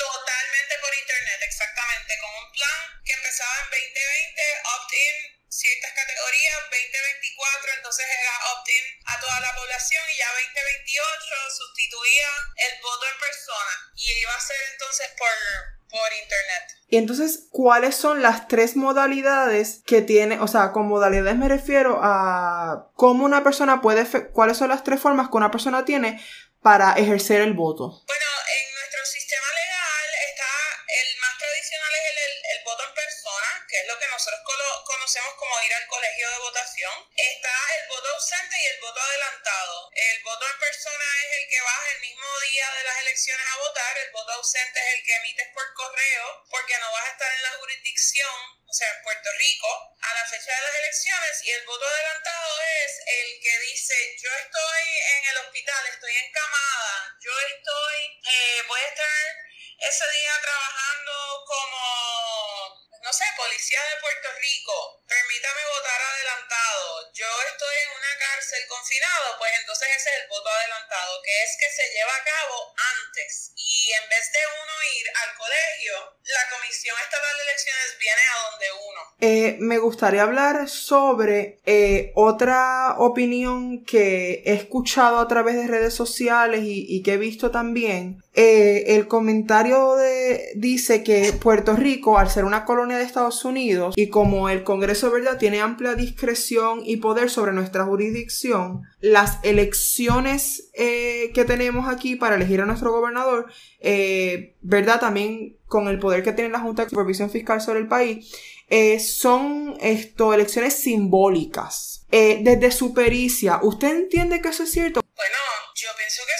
El 12.73 12.81
voto 12.81 13.05
en 13.05 13.19
persona 13.19 13.73
y 13.95 14.21
iba 14.21 14.33
a 14.33 14.39
ser 14.39 14.57
entonces 14.73 15.07
por, 15.17 15.99
por 15.99 16.09
internet. 16.13 16.79
Y 16.91 16.97
entonces, 16.97 17.47
¿cuáles 17.51 17.95
son 17.95 18.21
las 18.21 18.47
tres 18.47 18.75
modalidades 18.75 19.83
que 19.85 20.01
tiene? 20.01 20.39
O 20.39 20.47
sea, 20.47 20.71
con 20.71 20.87
modalidades 20.87 21.37
me 21.37 21.47
refiero 21.47 21.99
a 22.01 22.89
cómo 22.95 23.25
una 23.25 23.43
persona 23.43 23.81
puede, 23.81 24.05
cuáles 24.31 24.57
son 24.57 24.69
las 24.69 24.83
tres 24.83 24.99
formas 24.99 25.29
que 25.29 25.37
una 25.37 25.51
persona 25.51 25.85
tiene 25.85 26.19
para 26.61 26.93
ejercer 26.93 27.41
el 27.41 27.53
voto. 27.53 28.03
Bueno, 28.07 28.18
nosotros 34.19 34.83
conocemos 34.83 35.33
como 35.35 35.63
ir 35.63 35.73
al 35.73 35.87
colegio 35.87 36.29
de 36.29 36.37
votación. 36.39 36.91
Está 37.15 37.55
el 37.79 37.87
voto 37.87 38.09
ausente 38.09 38.55
y 38.61 38.67
el 38.67 38.79
voto 38.81 38.99
adelantado. 38.99 39.89
El 39.95 40.23
voto 40.23 40.45
en 40.45 40.59
persona 40.59 41.05
es 41.23 41.37
el 41.39 41.49
que 41.49 41.61
vas 41.61 41.87
el 41.95 42.01
mismo 42.01 42.39
día 42.39 42.69
de 42.69 42.83
las 42.83 42.97
elecciones 42.97 43.47
a 43.47 43.57
votar. 43.59 43.97
El 43.97 44.11
voto 44.11 44.31
ausente 44.33 44.77
es 44.77 44.93
el 44.95 45.05
que 45.05 45.15
emites 45.15 45.47
por 45.53 45.73
correo 45.73 46.45
porque 46.49 46.77
no 46.79 46.91
vas 46.91 47.05
a 47.05 47.11
estar 47.11 47.31
en 47.31 47.43
la 47.43 47.51
jurisdicción, 47.63 48.59
o 48.67 48.73
sea, 48.73 48.89
en 48.91 49.03
Puerto 49.03 49.29
Rico, 49.37 49.95
a 50.01 50.13
la 50.13 50.25
fecha 50.27 50.51
de 50.51 50.61
las 50.67 50.75
elecciones. 50.75 51.43
Y 51.45 51.51
el 51.51 51.65
voto 51.65 51.87
adelantado 51.87 52.61
es 52.83 52.91
el 53.07 53.39
que 53.41 53.59
dice, 53.71 54.17
yo 54.21 54.35
estoy 54.35 54.83
en 55.15 55.29
el 55.29 55.37
hospital, 55.37 55.87
estoy 55.87 56.17
encamada, 56.17 57.15
yo 57.23 57.31
estoy, 57.55 58.19
eh, 58.27 58.63
voy 58.67 58.81
a 58.81 58.87
estar 58.89 59.35
ese 59.79 60.11
día 60.11 60.41
trabajando 60.41 61.45
como 61.47 62.88
no 63.03 63.11
sé, 63.13 63.25
policía 63.37 63.79
de 63.79 64.01
Puerto 64.01 64.29
Rico, 64.39 65.03
permítame 65.07 65.61
votar 65.71 65.99
adelantado. 66.01 67.11
Yo 67.13 67.29
estoy 67.47 67.75
en 67.85 67.91
una 67.95 68.13
cárcel 68.19 68.61
confinado, 68.67 69.37
pues 69.39 69.51
entonces 69.59 69.87
ese 69.95 70.09
es 70.09 70.15
el 70.21 70.27
voto 70.27 70.49
adelantado, 70.49 71.21
que 71.23 71.43
es 71.43 71.51
que 71.59 71.69
se 71.71 71.85
lleva 71.95 72.15
a 72.15 72.23
cabo 72.23 72.57
antes. 72.75 73.51
Y 73.55 73.91
en 73.93 74.09
vez 74.09 74.25
de 74.31 74.43
uno 74.43 74.73
ir 74.99 75.07
al 75.09 75.31
colegio, 75.37 75.95
la 76.23 76.45
Comisión 76.51 76.95
Estatal 76.99 77.35
de 77.37 77.43
Elecciones 77.43 77.89
viene 77.99 78.21
a 78.21 78.37
donde 78.49 78.67
uno. 78.89 79.01
Eh, 79.21 79.57
me 79.59 79.77
gustaría 79.77 80.23
hablar 80.23 80.69
sobre 80.69 81.59
eh, 81.65 82.11
otra 82.15 82.95
opinión 82.99 83.83
que 83.83 84.43
he 84.45 84.53
escuchado 84.53 85.19
a 85.19 85.27
través 85.27 85.55
de 85.55 85.67
redes 85.67 85.93
sociales 85.93 86.61
y, 86.63 87.01
que 87.03 87.13
he 87.13 87.17
visto 87.17 87.51
también. 87.51 88.23
Eh, 88.33 88.95
el 88.95 89.07
comentario 89.07 89.95
de, 89.95 90.51
dice 90.55 91.03
que 91.03 91.33
Puerto 91.33 91.75
Rico, 91.75 92.17
al 92.17 92.29
ser 92.29 92.45
una 92.45 92.65
colonia 92.65 92.88
de 92.97 93.03
Estados 93.03 93.45
Unidos 93.45 93.93
y 93.97 94.09
como 94.09 94.49
el 94.49 94.63
Congreso 94.63 95.11
¿verdad? 95.11 95.37
tiene 95.37 95.61
amplia 95.61 95.95
discreción 95.95 96.81
y 96.83 96.97
poder 96.97 97.29
sobre 97.29 97.53
nuestra 97.53 97.85
jurisdicción, 97.85 98.83
las 99.01 99.39
elecciones 99.43 100.69
eh, 100.73 101.31
que 101.33 101.45
tenemos 101.45 101.87
aquí 101.87 102.15
para 102.15 102.35
elegir 102.35 102.61
a 102.61 102.65
nuestro 102.65 102.91
gobernador 102.91 103.51
eh, 103.79 104.55
¿verdad? 104.61 104.99
También 104.99 105.57
con 105.67 105.87
el 105.87 105.99
poder 105.99 106.23
que 106.23 106.33
tiene 106.33 106.49
la 106.49 106.59
Junta 106.59 106.83
de 106.83 106.89
Supervisión 106.89 107.29
Fiscal 107.29 107.61
sobre 107.61 107.79
el 107.79 107.87
país, 107.87 108.33
eh, 108.69 108.99
son 108.99 109.77
esto, 109.79 110.33
elecciones 110.33 110.73
simbólicas. 110.73 112.05
Desde 112.11 112.71
su 112.71 112.95
pericia, 112.95 113.59
¿usted 113.61 113.89
entiende 113.89 114.41
que 114.41 114.49
eso 114.49 114.63
es 114.63 114.71
cierto? 114.71 115.01
Bueno, 115.15 115.37
yo 115.75 115.89
pienso 115.95 116.23
que 116.25 116.33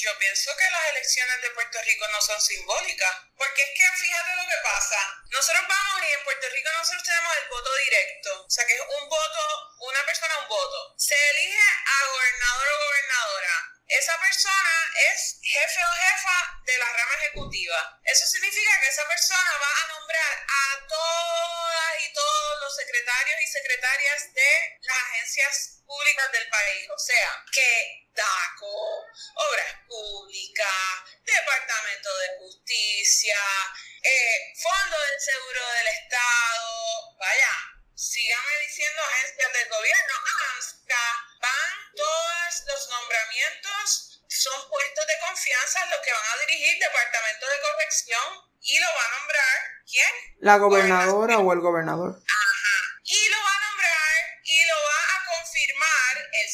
yo 0.00 0.18
pienso 0.18 0.56
que 0.56 0.70
las 0.70 0.88
elecciones 0.90 1.42
de 1.42 1.50
Puerto 1.50 1.80
Rico 1.82 2.08
no 2.08 2.20
son 2.20 2.40
simbólicas, 2.40 3.16
porque 3.36 3.62
es 3.62 3.70
que 3.76 4.00
fíjate 4.00 4.36
lo 4.36 4.48
que 4.48 4.56
pasa. 4.62 4.96
Nosotros 5.30 5.64
vamos 5.68 6.02
y 6.08 6.12
en 6.12 6.24
Puerto 6.24 6.48
Rico 6.48 6.70
nosotros 6.78 7.02
tenemos 7.02 7.36
el 7.36 7.48
voto 7.48 7.74
directo, 7.76 8.44
o 8.44 8.50
sea 8.50 8.66
que 8.66 8.74
es 8.74 8.80
un 8.80 9.08
voto, 9.08 9.42
una 9.80 10.04
persona 10.04 10.38
un 10.38 10.48
voto. 10.48 10.94
Se 10.98 11.14
elige 11.30 11.58
a 11.58 12.06
gobernador 12.06 12.68
o 12.68 12.84
gobernadora 12.86 13.70
esa 13.90 14.16
persona 14.20 14.92
es 15.12 15.38
jefe 15.42 15.80
o 15.84 15.92
jefa 15.92 16.60
de 16.64 16.78
la 16.78 16.86
rama 16.86 17.14
ejecutiva. 17.16 18.00
Eso 18.04 18.24
significa 18.26 18.80
que 18.80 18.88
esa 18.88 19.06
persona 19.06 19.58
va 19.60 19.82
a 19.82 19.86
nombrar 19.88 20.46
a 20.48 20.86
todos 20.86 21.69
los 22.70 22.76
secretarios 22.76 23.40
y 23.42 23.46
secretarias 23.46 24.32
de 24.32 24.78
las 24.82 24.96
agencias 24.96 25.82
públicas 25.84 26.32
del 26.32 26.48
país. 26.48 26.88
O 26.94 26.98
sea, 26.98 27.44
que 27.50 28.06
DACO, 28.14 29.06
Obras 29.34 29.74
Públicas, 29.88 31.02
Departamento 31.24 32.16
de 32.18 32.28
Justicia, 32.38 33.40
eh, 34.02 34.54
Fondo 34.54 34.96
del 34.96 35.20
Seguro 35.20 35.66
del 35.72 35.88
Estado, 35.88 37.16
vaya, 37.18 37.54
sígame 37.94 38.58
diciendo 38.68 39.02
agencias 39.02 39.52
del 39.52 39.68
gobierno, 39.68 40.14
AMSCA, 40.54 41.06
van 41.40 41.70
todos 41.96 42.52
los 42.66 42.88
nombramientos, 42.88 44.22
son 44.28 44.68
puestos 44.70 45.06
de 45.06 45.26
confianza 45.26 45.86
los 45.86 46.00
que 46.04 46.12
van 46.12 46.28
a 46.32 46.40
dirigir 46.46 46.78
departamento 46.78 47.46
de 47.48 47.60
corrección 47.60 48.50
y 48.62 48.78
lo 48.78 48.86
va 48.86 49.04
a 49.04 49.18
nombrar, 49.18 49.58
¿quién? 49.88 50.12
La 50.40 50.56
gobernadora 50.58 51.38
o 51.38 51.52
el 51.52 51.60
gobernador. 51.60 52.16
Ajá. 52.16 53.00
Y 53.04 53.28
lo 53.28 53.38
va 53.42 53.50
a 53.50 53.60
nombrar 53.70 54.40
y 54.44 54.64
lo 54.66 54.74
va 54.74 55.00
a 55.16 55.36
confirmar 55.36 56.28
el 56.32 56.48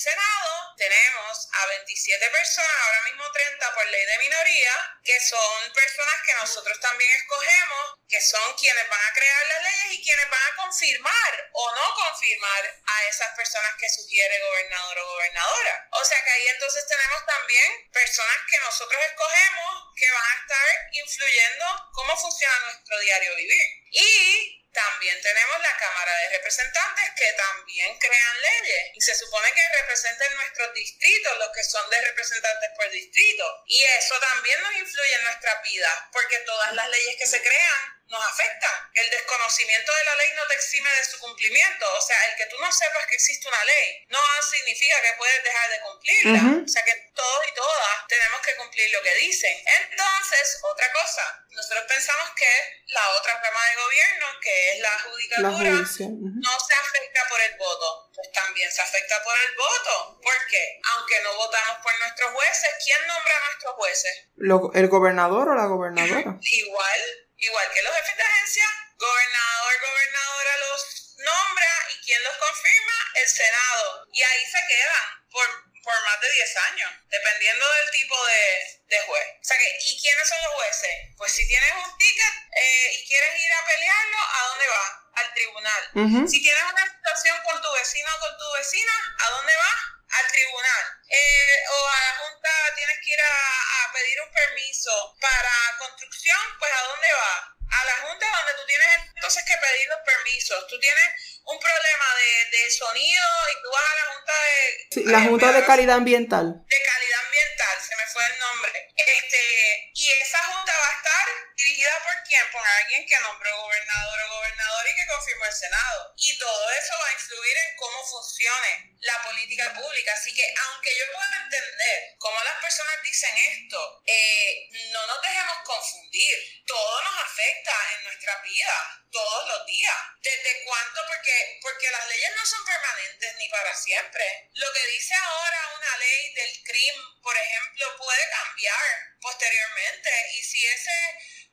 Senado. 0.00 0.74
Tenemos 0.78 1.48
a 1.52 1.66
27 1.66 2.30
personas, 2.30 2.72
ahora 2.72 3.02
mismo 3.02 3.30
30 3.30 3.74
por 3.74 3.86
ley 3.86 4.06
de 4.06 4.18
minoría, 4.18 4.72
que 5.04 5.20
son 5.20 5.72
personas 5.74 6.14
que 6.24 6.34
nosotros 6.40 6.80
también 6.80 7.10
escogemos, 7.20 7.96
que 8.08 8.18
son 8.22 8.56
quienes 8.56 8.88
van 8.88 9.04
a 9.04 9.12
crear 9.12 9.46
las 9.48 9.62
leyes 9.62 9.92
y 9.92 10.02
quienes 10.02 10.30
van 10.30 10.42
a 10.42 10.56
confirmar 10.56 11.50
o 11.52 11.74
no 11.74 11.94
confirmar 11.94 12.80
a 12.86 13.04
esas 13.10 13.28
personas 13.36 13.74
que 13.78 13.90
sugiere 13.90 14.40
gobernador 14.40 14.98
o 15.00 15.06
gobernadora. 15.06 15.88
O 15.92 16.02
sea 16.02 16.24
que 16.24 16.30
ahí 16.30 16.48
entonces 16.48 16.86
tenemos 16.88 17.26
también 17.26 17.90
personas 17.92 18.36
que 18.48 18.58
nosotros 18.60 19.04
escogemos 19.04 19.84
que 19.94 20.10
van 20.10 20.32
a 20.32 20.40
estar 20.40 20.88
influyendo 20.92 21.90
cómo 21.92 22.16
funciona 22.16 22.58
nuestro 22.60 22.98
diario 23.00 23.36
vivir. 23.36 23.66
Y 23.92 24.59
también 24.72 25.20
tenemos 25.20 25.60
la 25.60 25.76
Cámara 25.76 26.16
de 26.18 26.28
Representantes 26.30 27.10
que 27.16 27.32
también 27.32 27.98
crean 27.98 28.42
leyes 28.42 28.90
y 28.94 29.00
se 29.00 29.14
supone 29.14 29.52
que 29.52 29.80
representen 29.80 30.36
nuestros 30.36 30.74
distritos, 30.74 31.38
los 31.38 31.50
que 31.50 31.64
son 31.64 31.90
de 31.90 32.00
representantes 32.00 32.70
por 32.76 32.90
distrito. 32.90 33.62
Y 33.66 33.82
eso 33.82 34.18
también 34.20 34.60
nos 34.62 34.74
influye 34.76 35.14
en 35.14 35.24
nuestra 35.24 35.60
vida, 35.62 36.08
porque 36.12 36.38
todas 36.40 36.72
las 36.72 36.88
leyes 36.88 37.16
que 37.18 37.26
se 37.26 37.42
crean 37.42 37.99
nos 38.10 38.24
afecta. 38.26 38.90
El 38.92 39.08
desconocimiento 39.08 39.92
de 39.94 40.04
la 40.04 40.16
ley 40.16 40.28
no 40.34 40.46
te 40.48 40.54
exime 40.54 40.90
de 40.90 41.04
su 41.04 41.18
cumplimiento. 41.18 41.86
O 41.96 42.02
sea, 42.02 42.16
el 42.26 42.36
que 42.36 42.46
tú 42.46 42.56
no 42.60 42.70
sepas 42.70 43.06
que 43.06 43.14
existe 43.14 43.48
una 43.48 43.64
ley 43.64 44.04
no 44.08 44.18
significa 44.42 45.00
que 45.00 45.16
puedes 45.16 45.44
dejar 45.44 45.70
de 45.70 45.80
cumplirla. 45.80 46.42
O 46.64 46.68
sea, 46.68 46.84
que 46.84 46.94
todos 47.14 47.40
y 47.48 47.54
todas 47.54 48.06
tenemos 48.08 48.40
que 48.42 48.56
cumplir 48.56 48.90
lo 48.90 49.02
que 49.02 49.14
dicen. 49.14 49.56
Entonces, 49.82 50.58
otra 50.62 50.92
cosa, 50.92 51.46
nosotros 51.50 51.84
pensamos 51.86 52.30
que 52.34 52.82
la 52.88 53.08
otra 53.10 53.40
rama 53.40 53.60
de 53.70 53.76
gobierno, 53.76 54.26
que 54.42 54.70
es 54.72 54.80
la 54.80 54.98
judicatura, 54.98 55.70
no 55.70 56.54
se 56.58 56.74
afecta 56.74 57.20
por 57.28 57.40
el 57.40 57.56
voto. 57.56 58.10
Pues 58.12 58.32
también 58.32 58.70
se 58.72 58.82
afecta 58.82 59.22
por 59.22 59.34
el 59.38 59.54
voto. 59.54 60.20
¿Por 60.20 60.46
qué? 60.50 60.80
Aunque 60.96 61.20
no 61.22 61.34
votamos 61.36 61.78
por 61.82 61.96
nuestros 62.00 62.32
jueces, 62.32 62.70
¿quién 62.84 63.06
nombra 63.06 63.36
a 63.36 63.46
nuestros 63.46 63.74
jueces? 63.74 64.28
¿El 64.74 64.88
gobernador 64.88 65.48
o 65.48 65.54
la 65.54 65.66
gobernadora? 65.66 66.38
Igual 66.42 67.29
igual 67.40 67.70
que 67.72 67.82
los 67.82 67.94
jefes 67.96 68.16
de 68.16 68.22
agencia, 68.22 68.66
gobernador, 68.96 69.80
gobernadora 69.80 70.56
los 70.68 71.14
nombra 71.16 71.86
y 71.90 72.04
quien 72.04 72.22
los 72.22 72.36
confirma, 72.36 72.92
el 73.14 73.28
Senado. 73.28 74.06
Y 74.12 74.22
ahí 74.22 74.46
se 74.46 74.58
quedan 74.68 75.28
por, 75.30 75.46
por 75.82 76.04
más 76.04 76.20
de 76.20 76.30
10 76.30 76.56
años, 76.56 76.90
dependiendo 77.08 77.72
del 77.72 77.90
tipo 77.90 78.26
de, 78.26 78.80
de, 78.88 79.00
juez. 79.06 79.26
O 79.40 79.44
sea 79.44 79.58
que, 79.58 79.78
¿y 79.84 80.00
quiénes 80.00 80.28
son 80.28 80.38
los 80.42 80.54
jueces? 80.54 80.94
Pues 81.16 81.32
si 81.32 81.46
tienes 81.48 81.72
un 81.72 81.98
ticket 81.98 82.34
eh, 82.56 82.92
y 82.94 83.06
quieres 83.06 83.42
ir 83.42 83.52
a 83.52 83.64
pelearlo, 83.64 84.18
¿a 84.18 84.42
dónde 84.48 84.68
vas? 84.68 84.90
Al 85.14 85.34
tribunal. 85.34 86.30
Si 86.30 86.42
tienes 86.42 86.62
una 86.62 86.86
situación 86.86 87.36
con 87.44 87.60
tu 87.60 87.72
vecino 87.72 88.08
o 88.16 88.20
con 88.20 88.38
tu 88.38 88.52
vecina, 88.52 88.92
¿a 89.18 89.30
dónde 89.30 89.52
vas? 89.56 89.99
Al 90.10 90.26
tribunal. 90.26 90.84
Eh, 91.08 91.56
o 91.70 91.88
a 91.88 92.00
la 92.00 92.12
Junta 92.18 92.50
tienes 92.74 92.98
que 93.04 93.10
ir 93.10 93.20
a, 93.20 93.86
a 93.86 93.92
pedir 93.92 94.20
un 94.20 94.32
permiso 94.32 95.16
para 95.20 95.52
construcción, 95.78 96.40
pues 96.58 96.72
¿a 96.72 96.82
dónde 96.82 97.08
vas? 97.14 97.42
A 97.70 97.84
la 97.84 97.96
Junta 98.02 98.26
donde 98.26 98.54
tú 98.54 98.66
tienes 98.66 98.88
entonces 99.14 99.44
que 99.44 99.56
pedir 99.56 99.88
los 99.88 100.00
permisos. 100.04 100.66
Tú 100.66 100.78
tienes 100.80 101.08
un 101.44 101.58
problema 101.58 102.06
de, 102.16 102.58
de 102.58 102.70
sonido 102.70 103.24
y 103.52 103.62
tú 103.62 103.70
vas 103.70 103.84
a 103.90 103.94
la 103.94 104.14
Junta 104.14 104.32
de... 104.32 104.88
Sí, 104.90 105.04
la 105.04 105.20
Junta 105.20 105.52
de 105.52 105.64
Calidad 105.64 105.96
Ambiental. 105.96 106.46
De 106.66 106.82
Calidad 106.82 107.20
Ambiental, 107.26 107.59
se 107.80 107.96
me 107.96 108.06
fue 108.06 108.24
el 108.26 108.38
nombre. 108.38 108.92
Este, 108.96 109.90
y 109.94 110.10
esa 110.10 110.38
Junta 110.44 110.72
va 110.78 110.88
a 110.88 110.96
estar 110.96 111.28
dirigida 111.56 112.02
por 112.02 112.22
quién? 112.24 112.50
Por 112.50 112.66
alguien 112.66 113.06
que 113.06 113.20
nombró 113.20 113.62
gobernador 113.62 114.20
o 114.20 114.34
gobernador 114.36 114.88
y 114.88 114.94
que 114.94 115.06
confirmó 115.06 115.44
el 115.46 115.52
Senado. 115.52 116.14
Y 116.16 116.38
todo 116.38 116.70
eso 116.70 116.94
va 116.98 117.08
a 117.08 117.12
influir 117.12 117.56
en 117.56 117.76
cómo 117.76 118.06
funcione 118.06 118.96
la 119.00 119.22
política 119.22 119.72
pública. 119.74 120.12
Así 120.12 120.34
que 120.34 120.54
aunque 120.66 120.90
yo 120.98 121.12
pueda 121.12 121.42
entender 121.42 122.14
cómo 122.18 122.42
las 122.44 122.60
personas 122.60 123.02
dicen 123.02 123.36
esto, 123.36 124.02
eh, 124.06 124.68
no 124.92 125.06
nos 125.06 125.22
dejemos 125.22 125.58
confundir. 125.64 126.64
Todo 126.66 127.02
nos 127.02 127.24
afecta 127.24 127.72
en 127.96 128.04
nuestra 128.04 128.42
vida, 128.42 129.02
todos 129.10 129.48
los 129.48 129.66
días. 129.66 129.96
¿Desde 130.20 130.64
cuánto? 130.64 131.00
Porque, 131.06 131.58
porque 131.62 131.90
las 131.90 132.06
leyes 132.08 132.30
no 132.36 132.46
son 132.46 132.64
permanentes 132.64 133.36
ni 133.36 133.48
para 133.48 133.74
siempre. 133.74 134.48
Lo 134.54 134.72
que 134.72 134.86
dice 134.86 135.14
ahora 135.14 135.74
una 135.76 135.96
ley 135.96 136.34
del 136.34 136.62
crimen, 136.64 137.22
por 137.22 137.36
ejemplo, 137.36 137.69
puede 137.96 138.30
cambiar 138.30 139.16
posteriormente. 139.20 140.10
Y 140.34 140.42
si 140.42 140.66
ese 140.66 140.98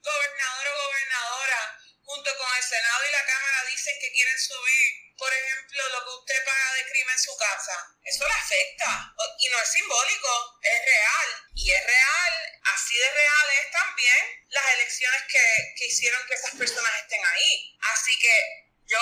gobernador 0.01 0.67
o 0.67 0.83
gobernadora 0.87 1.79
junto 2.03 2.37
con 2.37 2.57
el 2.57 2.63
Senado 2.63 3.05
y 3.07 3.11
la 3.11 3.25
Cámara 3.25 3.65
dicen 3.65 3.95
que 3.99 4.11
quieren 4.11 4.39
subir 4.39 5.07
por 5.17 5.33
ejemplo, 5.33 5.89
lo 5.89 6.03
que 6.03 6.09
usted 6.11 6.45
paga 6.45 6.73
de 6.73 6.85
crimen 6.85 7.13
en 7.13 7.19
su 7.19 7.35
casa, 7.37 7.73
eso 8.03 8.27
le 8.27 8.33
afecta. 8.33 9.13
Y 9.39 9.49
no 9.49 9.59
es 9.59 9.71
simbólico, 9.71 10.59
es 10.61 10.85
real. 10.85 11.29
Y 11.55 11.71
es 11.71 11.85
real, 11.85 12.61
así 12.75 12.95
de 12.95 13.09
real 13.11 13.49
es 13.59 13.71
también 13.71 14.45
las 14.49 14.73
elecciones 14.73 15.23
que, 15.23 15.73
que 15.75 15.87
hicieron 15.87 16.25
que 16.27 16.35
esas 16.35 16.53
personas 16.53 17.01
estén 17.01 17.25
ahí. 17.25 17.77
Así 17.93 18.15
que 18.19 18.67
yo, 18.85 18.99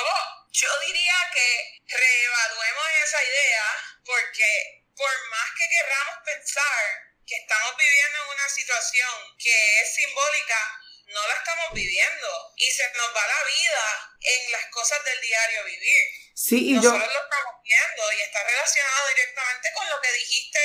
yo 0.51 0.79
diría 0.87 1.15
que 1.33 1.81
reevaluemos 1.85 2.87
esa 3.03 3.23
idea 3.23 3.65
porque 4.05 4.85
por 4.95 5.29
más 5.29 5.49
que 5.57 5.67
querramos 5.69 6.15
pensar 6.23 7.04
que 7.25 7.35
estamos 7.35 7.75
viviendo 7.77 8.17
en 8.23 8.29
una 8.29 8.49
situación 8.49 9.13
que 9.37 9.81
es 9.81 9.95
simbólica, 9.95 10.59
no 11.07 11.27
la 11.27 11.35
estamos 11.35 11.73
viviendo 11.73 12.29
y 12.57 12.71
se 12.71 12.83
nos 12.93 13.09
va 13.15 13.27
la 13.27 13.43
vida 13.43 13.85
en 14.21 14.51
las 14.51 14.65
cosas 14.71 15.03
del 15.05 15.21
diario 15.21 15.63
vivir. 15.65 16.03
Sí, 16.35 16.69
y 16.69 16.73
Nosotros 16.73 16.99
lo 17.01 17.23
estamos 17.23 17.55
viendo 17.63 18.13
y 18.13 18.21
está 18.21 18.43
relacionado 18.43 19.07
directamente 19.09 19.69
con 19.73 19.89
lo 19.89 20.01
que 20.01 20.11
dijiste 20.13 20.59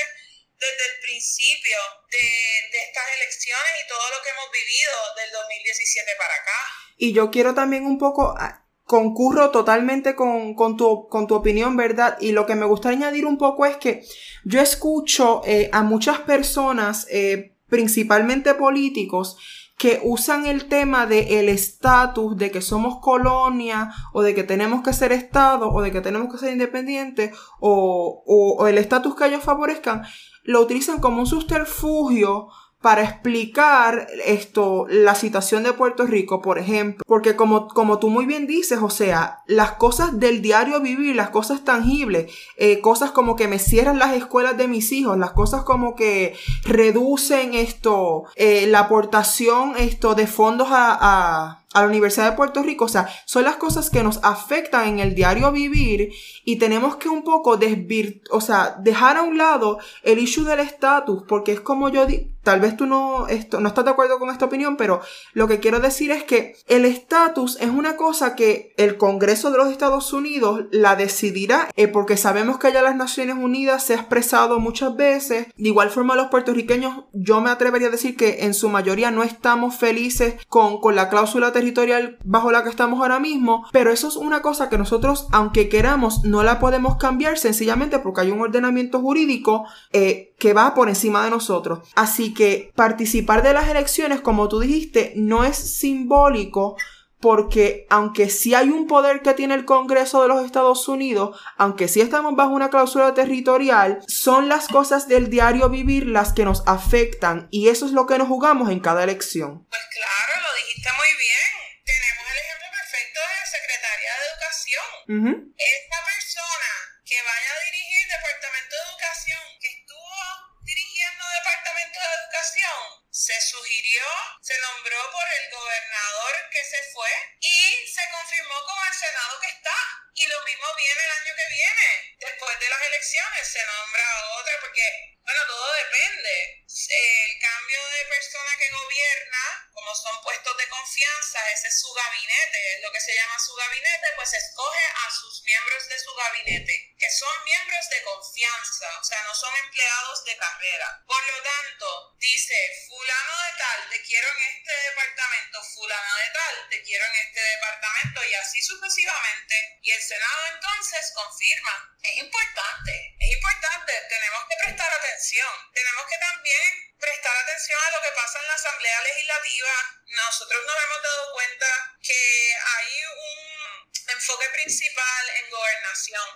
desde 0.61 0.85
el 0.93 0.99
principio 1.01 1.77
de, 2.11 2.69
de, 2.71 2.77
estas 2.85 3.05
elecciones 3.15 3.71
y 3.83 3.87
todo 3.87 4.09
lo 4.11 4.21
que 4.21 4.29
hemos 4.29 4.51
vivido 4.51 5.15
del 5.15 5.31
2017 5.31 6.15
para 6.17 6.35
acá. 6.35 6.59
Y 6.97 7.13
yo 7.13 7.31
quiero 7.31 7.55
también 7.55 7.85
un 7.85 7.97
poco, 7.97 8.35
ah, 8.37 8.60
concurro 8.91 9.51
totalmente 9.51 10.15
con, 10.15 10.53
con, 10.53 10.75
tu, 10.75 11.07
con 11.07 11.25
tu 11.25 11.33
opinión, 11.33 11.77
¿verdad? 11.77 12.17
Y 12.19 12.33
lo 12.33 12.45
que 12.45 12.55
me 12.55 12.65
gusta 12.65 12.89
añadir 12.89 13.25
un 13.25 13.37
poco 13.37 13.65
es 13.65 13.77
que 13.77 14.03
yo 14.43 14.59
escucho 14.59 15.43
eh, 15.45 15.69
a 15.71 15.81
muchas 15.81 16.19
personas, 16.19 17.07
eh, 17.09 17.55
principalmente 17.69 18.53
políticos, 18.53 19.37
que 19.77 20.01
usan 20.03 20.45
el 20.45 20.65
tema 20.65 21.05
de 21.05 21.39
el 21.39 21.47
estatus, 21.47 22.35
de 22.35 22.51
que 22.51 22.59
somos 22.59 22.99
colonia, 22.99 23.93
o 24.11 24.23
de 24.23 24.35
que 24.35 24.43
tenemos 24.43 24.83
que 24.83 24.91
ser 24.91 25.13
Estado, 25.13 25.71
o 25.71 25.81
de 25.81 25.93
que 25.93 26.01
tenemos 26.01 26.29
que 26.29 26.37
ser 26.37 26.51
independientes, 26.51 27.31
o, 27.61 28.23
o, 28.27 28.67
el 28.67 28.77
estatus 28.77 29.15
que 29.15 29.25
ellos 29.25 29.41
favorezcan, 29.41 30.03
lo 30.43 30.59
utilizan 30.59 30.99
como 30.99 31.21
un 31.21 31.27
subterfugio 31.27 32.49
para 32.81 33.03
explicar 33.03 34.07
esto, 34.25 34.85
la 34.89 35.13
situación 35.13 35.63
de 35.63 35.73
Puerto 35.73 36.05
Rico, 36.05 36.41
por 36.41 36.57
ejemplo, 36.57 37.03
porque 37.05 37.35
como, 37.35 37.67
como 37.67 37.99
tú 37.99 38.09
muy 38.09 38.25
bien 38.25 38.47
dices, 38.47 38.79
o 38.81 38.89
sea, 38.89 39.43
las 39.45 39.73
cosas 39.73 40.19
del 40.19 40.41
diario 40.41 40.81
vivir, 40.81 41.15
las 41.15 41.29
cosas 41.29 41.63
tangibles, 41.63 42.31
eh, 42.57 42.81
cosas 42.81 43.11
como 43.11 43.35
que 43.35 43.47
me 43.47 43.59
cierran 43.59 43.99
las 43.99 44.13
escuelas 44.13 44.57
de 44.57 44.67
mis 44.67 44.91
hijos, 44.91 45.17
las 45.17 45.31
cosas 45.31 45.63
como 45.63 45.95
que 45.95 46.35
reducen 46.63 47.53
esto, 47.53 48.23
eh, 48.35 48.65
la 48.67 48.79
aportación 48.79 49.73
esto 49.77 50.15
de 50.15 50.25
fondos 50.25 50.69
a 50.71 51.61
a 51.73 51.81
la 51.81 51.87
Universidad 51.87 52.31
de 52.31 52.37
Puerto 52.37 52.63
Rico, 52.63 52.85
o 52.85 52.89
sea, 52.89 53.07
son 53.25 53.43
las 53.43 53.55
cosas 53.55 53.89
que 53.89 54.03
nos 54.03 54.19
afectan 54.23 54.87
en 54.87 54.99
el 54.99 55.15
diario 55.15 55.51
vivir 55.51 56.11
y 56.43 56.57
tenemos 56.57 56.97
que 56.97 57.09
un 57.09 57.23
poco 57.23 57.57
desvir, 57.57 58.21
o 58.29 58.41
sea, 58.41 58.75
dejar 58.79 59.17
a 59.17 59.23
un 59.23 59.37
lado 59.37 59.79
el 60.03 60.19
issue 60.19 60.43
del 60.43 60.59
estatus, 60.59 61.23
porque 61.27 61.53
es 61.53 61.61
como 61.61 61.89
yo 61.89 62.05
di 62.05 62.31
tal 62.43 62.59
vez 62.59 62.75
tú 62.77 62.85
no, 62.85 63.27
esto, 63.27 63.59
no 63.59 63.67
estás 63.67 63.85
de 63.85 63.91
acuerdo 63.91 64.19
con 64.19 64.29
esta 64.29 64.45
opinión, 64.45 64.77
pero 64.77 65.01
lo 65.33 65.47
que 65.47 65.59
quiero 65.59 65.79
decir 65.79 66.11
es 66.11 66.23
que 66.23 66.55
el 66.67 66.85
estatus 66.85 67.57
es 67.59 67.69
una 67.69 67.95
cosa 67.95 68.35
que 68.35 68.73
el 68.77 68.97
Congreso 68.97 69.51
de 69.51 69.57
los 69.57 69.69
Estados 69.69 70.13
Unidos 70.13 70.65
la 70.71 70.95
decidirá, 70.95 71.69
eh, 71.75 71.87
porque 71.87 72.17
sabemos 72.17 72.57
que 72.57 72.71
ya 72.71 72.81
las 72.81 72.95
Naciones 72.95 73.35
Unidas 73.37 73.83
se 73.83 73.93
ha 73.93 73.97
expresado 73.97 74.59
muchas 74.59 74.95
veces, 74.95 75.47
de 75.55 75.69
igual 75.69 75.89
forma 75.89 76.15
los 76.15 76.27
puertorriqueños, 76.27 77.05
yo 77.13 77.41
me 77.41 77.49
atrevería 77.49 77.87
a 77.87 77.91
decir 77.91 78.15
que 78.15 78.45
en 78.45 78.53
su 78.53 78.69
mayoría 78.69 79.11
no 79.11 79.23
estamos 79.23 79.75
felices 79.75 80.35
con, 80.47 80.79
con 80.79 80.95
la 80.95 81.09
cláusula 81.09 81.51
territorial 81.51 82.17
bajo 82.23 82.51
la 82.51 82.63
que 82.63 82.69
estamos 82.69 83.01
ahora 83.01 83.19
mismo, 83.19 83.65
pero 83.71 83.91
eso 83.91 84.07
es 84.07 84.15
una 84.15 84.41
cosa 84.41 84.69
que 84.69 84.77
nosotros, 84.77 85.27
aunque 85.31 85.69
queramos, 85.69 86.23
no 86.23 86.43
la 86.43 86.59
podemos 86.59 86.97
cambiar 86.97 87.37
sencillamente 87.37 87.99
porque 87.99 88.21
hay 88.21 88.31
un 88.31 88.41
ordenamiento 88.41 88.99
jurídico 88.99 89.65
eh, 89.91 90.33
que 90.39 90.53
va 90.53 90.73
por 90.73 90.89
encima 90.89 91.23
de 91.23 91.29
nosotros. 91.29 91.87
Así 91.95 92.30
que 92.33 92.71
participar 92.75 93.43
de 93.43 93.53
las 93.53 93.67
elecciones, 93.69 94.21
como 94.21 94.49
tú 94.49 94.59
dijiste, 94.59 95.13
no 95.15 95.43
es 95.43 95.77
simbólico 95.77 96.77
porque 97.21 97.85
aunque 97.89 98.29
sí 98.29 98.55
hay 98.55 98.69
un 98.69 98.87
poder 98.87 99.21
que 99.21 99.35
tiene 99.35 99.53
el 99.53 99.63
Congreso 99.63 100.23
de 100.23 100.27
los 100.27 100.43
Estados 100.43 100.87
Unidos, 100.87 101.39
aunque 101.55 101.87
sí 101.87 102.01
estamos 102.01 102.35
bajo 102.35 102.49
una 102.49 102.71
cláusula 102.71 103.13
territorial, 103.13 103.99
son 104.07 104.49
las 104.49 104.67
cosas 104.67 105.07
del 105.07 105.29
diario 105.29 105.69
vivir 105.69 106.07
las 106.07 106.33
que 106.33 106.45
nos 106.45 106.63
afectan 106.65 107.47
y 107.51 107.69
eso 107.69 107.85
es 107.85 107.91
lo 107.91 108.07
que 108.07 108.17
nos 108.17 108.27
jugamos 108.27 108.71
en 108.71 108.79
cada 108.79 109.03
elección. 109.03 109.67
Pues 109.69 109.81
claro, 109.93 110.41
lo 110.41 110.53
dijiste 110.65 110.89
muy 110.97 111.13
bien. 111.13 111.85
Tenemos 111.85 112.25
el 112.25 112.37
ejemplo 112.41 112.67
perfecto 112.73 113.19
de 113.21 113.33
la 113.37 113.45
Secretaría 113.45 114.11
de 114.17 114.23
Educación. 114.25 115.53
Esta 115.61 115.99
persona 116.01 116.71
que 117.05 117.17
vaya 117.21 117.51
a 117.53 117.63
dirigir 117.69 118.01
el 118.01 118.09
Departamento 118.17 118.73
de 118.73 118.81
Educación, 118.89 119.43
que 119.61 119.69
estuvo 119.77 120.21
dirigiendo 120.65 121.21
el 121.21 121.33
Departamento 121.37 121.97
de 122.01 122.09
Educación, 122.17 123.01
se 123.11 123.35
sugirió, 123.41 124.07
se 124.41 124.55
nombró 124.61 124.97
por 125.11 125.27
el 125.27 125.45
gobernador 125.51 126.33
que 126.49 126.63
se 126.63 126.79
fue 126.95 127.11
y 127.41 127.59
se 127.85 128.01
confirmó 128.09 128.55
con 128.63 128.79
el 128.87 128.95
Senado 128.95 129.35
que 129.41 129.51
está. 129.51 129.77
Y 130.15 130.27
lo 130.27 130.39
mismo 130.43 130.67
viene 130.75 131.01
el 131.03 131.11
año 131.11 131.33
que 131.35 131.47
viene. 131.51 131.89
Después 132.19 132.59
de 132.59 132.69
las 132.69 132.81
elecciones 132.81 133.47
se 133.47 133.65
nombra 133.65 134.05
otra 134.39 134.53
porque, 134.61 134.85
bueno, 135.23 135.41
todo 135.47 135.67
depende. 135.73 136.61
El 136.71 137.39
cambio 137.39 137.79
de 137.79 138.05
persona 138.05 138.51
que 138.57 138.71
gobierna, 138.71 139.43
como 139.73 139.95
son 139.95 140.23
puestos 140.23 140.55
de 140.57 140.67
confianza, 140.67 141.39
ese 141.51 141.67
es 141.67 141.79
su 141.79 141.91
gabinete, 141.93 142.75
es 142.75 142.81
lo 142.81 142.91
que 142.91 142.99
se 142.99 143.15
llama 143.15 143.39
su 143.39 143.53
gabinete, 143.55 144.07
pues 144.15 144.33
escoge 144.33 144.85
a 145.07 145.11
sus 145.11 145.43
miembros 145.43 145.87
de 145.87 145.99
su 145.99 146.13
gabinete, 146.15 146.95
que 146.97 147.11
son 147.11 147.43
miembros 147.43 147.89
de 147.89 148.03
confianza, 148.03 148.87
o 148.99 149.03
sea, 149.03 149.21
no 149.23 149.35
son 149.35 149.53
empleados 149.63 150.25
de 150.25 150.37
carrera. 150.37 151.03
Por 151.05 151.23
lo 151.23 151.43
tanto, 151.43 152.15
dice, 152.19 152.55
fulano 152.87 153.33
de 153.35 153.57
tal, 153.57 153.89
te 153.89 154.01
quiero 154.03 154.27
en 154.31 154.39
este 154.55 154.73
departamento, 154.89 155.63
fulano 155.75 156.15
de 156.17 156.29
tal, 156.33 156.55
te 156.69 156.83
quiero 156.83 157.05
en 157.05 157.15
este 157.15 157.41
departamento, 157.41 158.23
y 158.23 158.33
así 158.35 158.61
sucesivamente. 158.61 159.79
Y 159.81 159.91
el 159.91 160.01
Senado 160.01 160.41
entonces 160.55 161.11
confirma. 161.15 161.97
Es 162.01 162.17
importante, 162.17 163.15
es 163.19 163.31
importante, 163.31 163.93
tenemos 164.09 164.41
que 164.49 164.55
prestar 164.65 164.91
atención, 164.91 165.53
tenemos 165.73 166.05
que 166.09 166.17
también 166.17 166.61
prestar 166.99 167.35
atención 167.35 167.79
a 167.81 167.91
lo 167.91 168.01
que 168.01 168.11
pasa 168.15 168.39
en 168.39 168.47
la 168.47 168.53
Asamblea 168.53 169.01
Legislativa. 169.01 169.73
Nosotros 170.05 170.61
nos 170.65 170.75
hemos 170.75 171.01
dado 171.01 171.33
cuenta 171.33 171.67
que 172.01 172.53
hay 172.55 172.91
un 173.05 173.91
enfoque 174.17 174.49
principal 174.53 175.29
en 175.41 175.49
gobernación. 175.49 176.27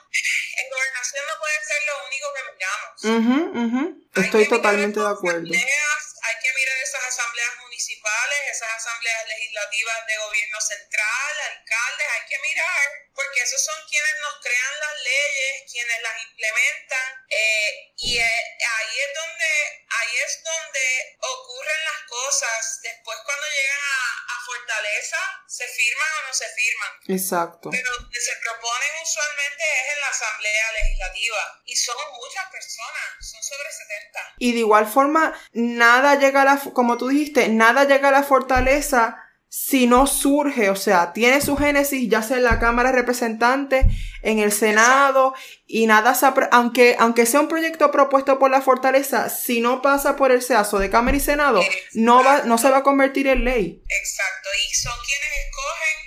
En 0.57 0.69
gobernación 0.69 1.25
no 1.27 1.39
puede 1.39 1.59
ser 1.65 1.81
lo 1.85 2.05
único 2.05 2.27
que 2.33 2.43
miramos. 2.53 2.95
Estoy 4.35 4.57
totalmente 4.59 4.99
de 4.99 5.07
acuerdo. 5.07 5.47
Hay 5.47 6.35
que 6.43 6.51
mirar 6.51 6.77
esas 6.83 7.03
asambleas 7.07 7.55
municipales, 7.61 8.39
esas 8.51 8.69
asambleas 8.75 9.27
legislativas 9.29 10.07
de 10.07 10.17
gobierno 10.17 10.59
central, 10.59 11.33
alcaldes, 11.39 12.07
hay 12.11 12.27
que 12.27 12.39
mirar, 12.39 12.89
porque 13.13 13.41
esos 13.41 13.63
son 13.63 13.75
quienes 13.87 14.15
nos 14.19 14.35
crean 14.41 14.79
las 14.79 14.95
leyes, 15.03 15.71
quienes 15.71 16.01
las 16.01 16.17
implementan, 16.27 17.07
eh, 17.29 17.93
y 17.95 18.17
eh, 18.17 18.57
ahí 18.59 18.99
es 18.99 19.13
donde 19.15 19.85
ahí 20.01 20.17
es 20.17 20.43
donde 20.43 21.17
ocurren 21.19 21.83
las 21.85 22.01
cosas. 22.09 22.79
Después 22.83 23.17
cuando 23.23 23.47
llegan 23.47 23.83
a, 23.87 24.35
a 24.35 24.45
Fortaleza, 24.45 25.19
se 25.47 25.67
firman 25.67 26.11
o 26.19 26.27
no 26.27 26.33
se 26.33 26.49
firman. 26.51 26.91
Exacto. 27.07 27.69
Pero 27.71 27.91
se 28.11 28.35
proponen 28.43 28.91
usualmente 29.01 29.63
es 29.63 29.93
en 29.95 30.01
la 30.01 30.04
Asamblea 30.15 30.71
Legislativa, 30.81 31.61
y 31.65 31.75
son 31.75 31.95
muchas 32.21 32.45
personas, 32.51 33.03
son 33.19 33.43
sobre 33.43 33.71
70. 33.71 34.19
Y 34.39 34.51
de 34.53 34.59
igual 34.59 34.87
forma, 34.87 35.33
nada 35.53 36.15
llega 36.15 36.41
a 36.41 36.45
la, 36.45 36.57
como 36.73 36.97
tú 36.97 37.09
dijiste, 37.09 37.49
nada 37.49 37.83
llega 37.85 38.09
a 38.09 38.11
la 38.11 38.23
fortaleza 38.23 39.21
si 39.57 39.87
no 39.87 40.05
surge, 40.05 40.69
o 40.69 40.75
sea, 40.75 41.13
tiene 41.13 41.39
su 41.39 41.55
génesis 41.55 42.09
ya 42.09 42.21
sea 42.21 42.35
en 42.35 42.43
la 42.43 42.59
Cámara 42.59 42.91
de 42.91 42.97
Representantes, 42.97 43.85
en 44.21 44.39
el 44.39 44.51
Senado, 44.51 45.33
y 45.65 45.87
nada 45.87 46.13
se 46.13 46.25
aunque, 46.51 46.97
aunque 46.99 47.25
sea 47.25 47.39
un 47.39 47.47
proyecto 47.47 47.89
propuesto 47.89 48.37
por 48.37 48.51
la 48.51 48.61
fortaleza, 48.61 49.29
si 49.29 49.61
no 49.61 49.81
pasa 49.81 50.17
por 50.17 50.33
el 50.33 50.41
seazo 50.41 50.77
de 50.77 50.89
Cámara 50.89 51.15
y 51.15 51.21
Senado, 51.21 51.61
no, 51.93 52.21
va, 52.21 52.41
no 52.41 52.57
se 52.57 52.69
va 52.69 52.79
a 52.79 52.83
convertir 52.83 53.27
en 53.27 53.45
ley. 53.45 53.81
Exacto, 53.87 54.49
y 54.69 54.73
son 54.73 54.93
quienes 55.05 55.29
escogen 55.45 56.04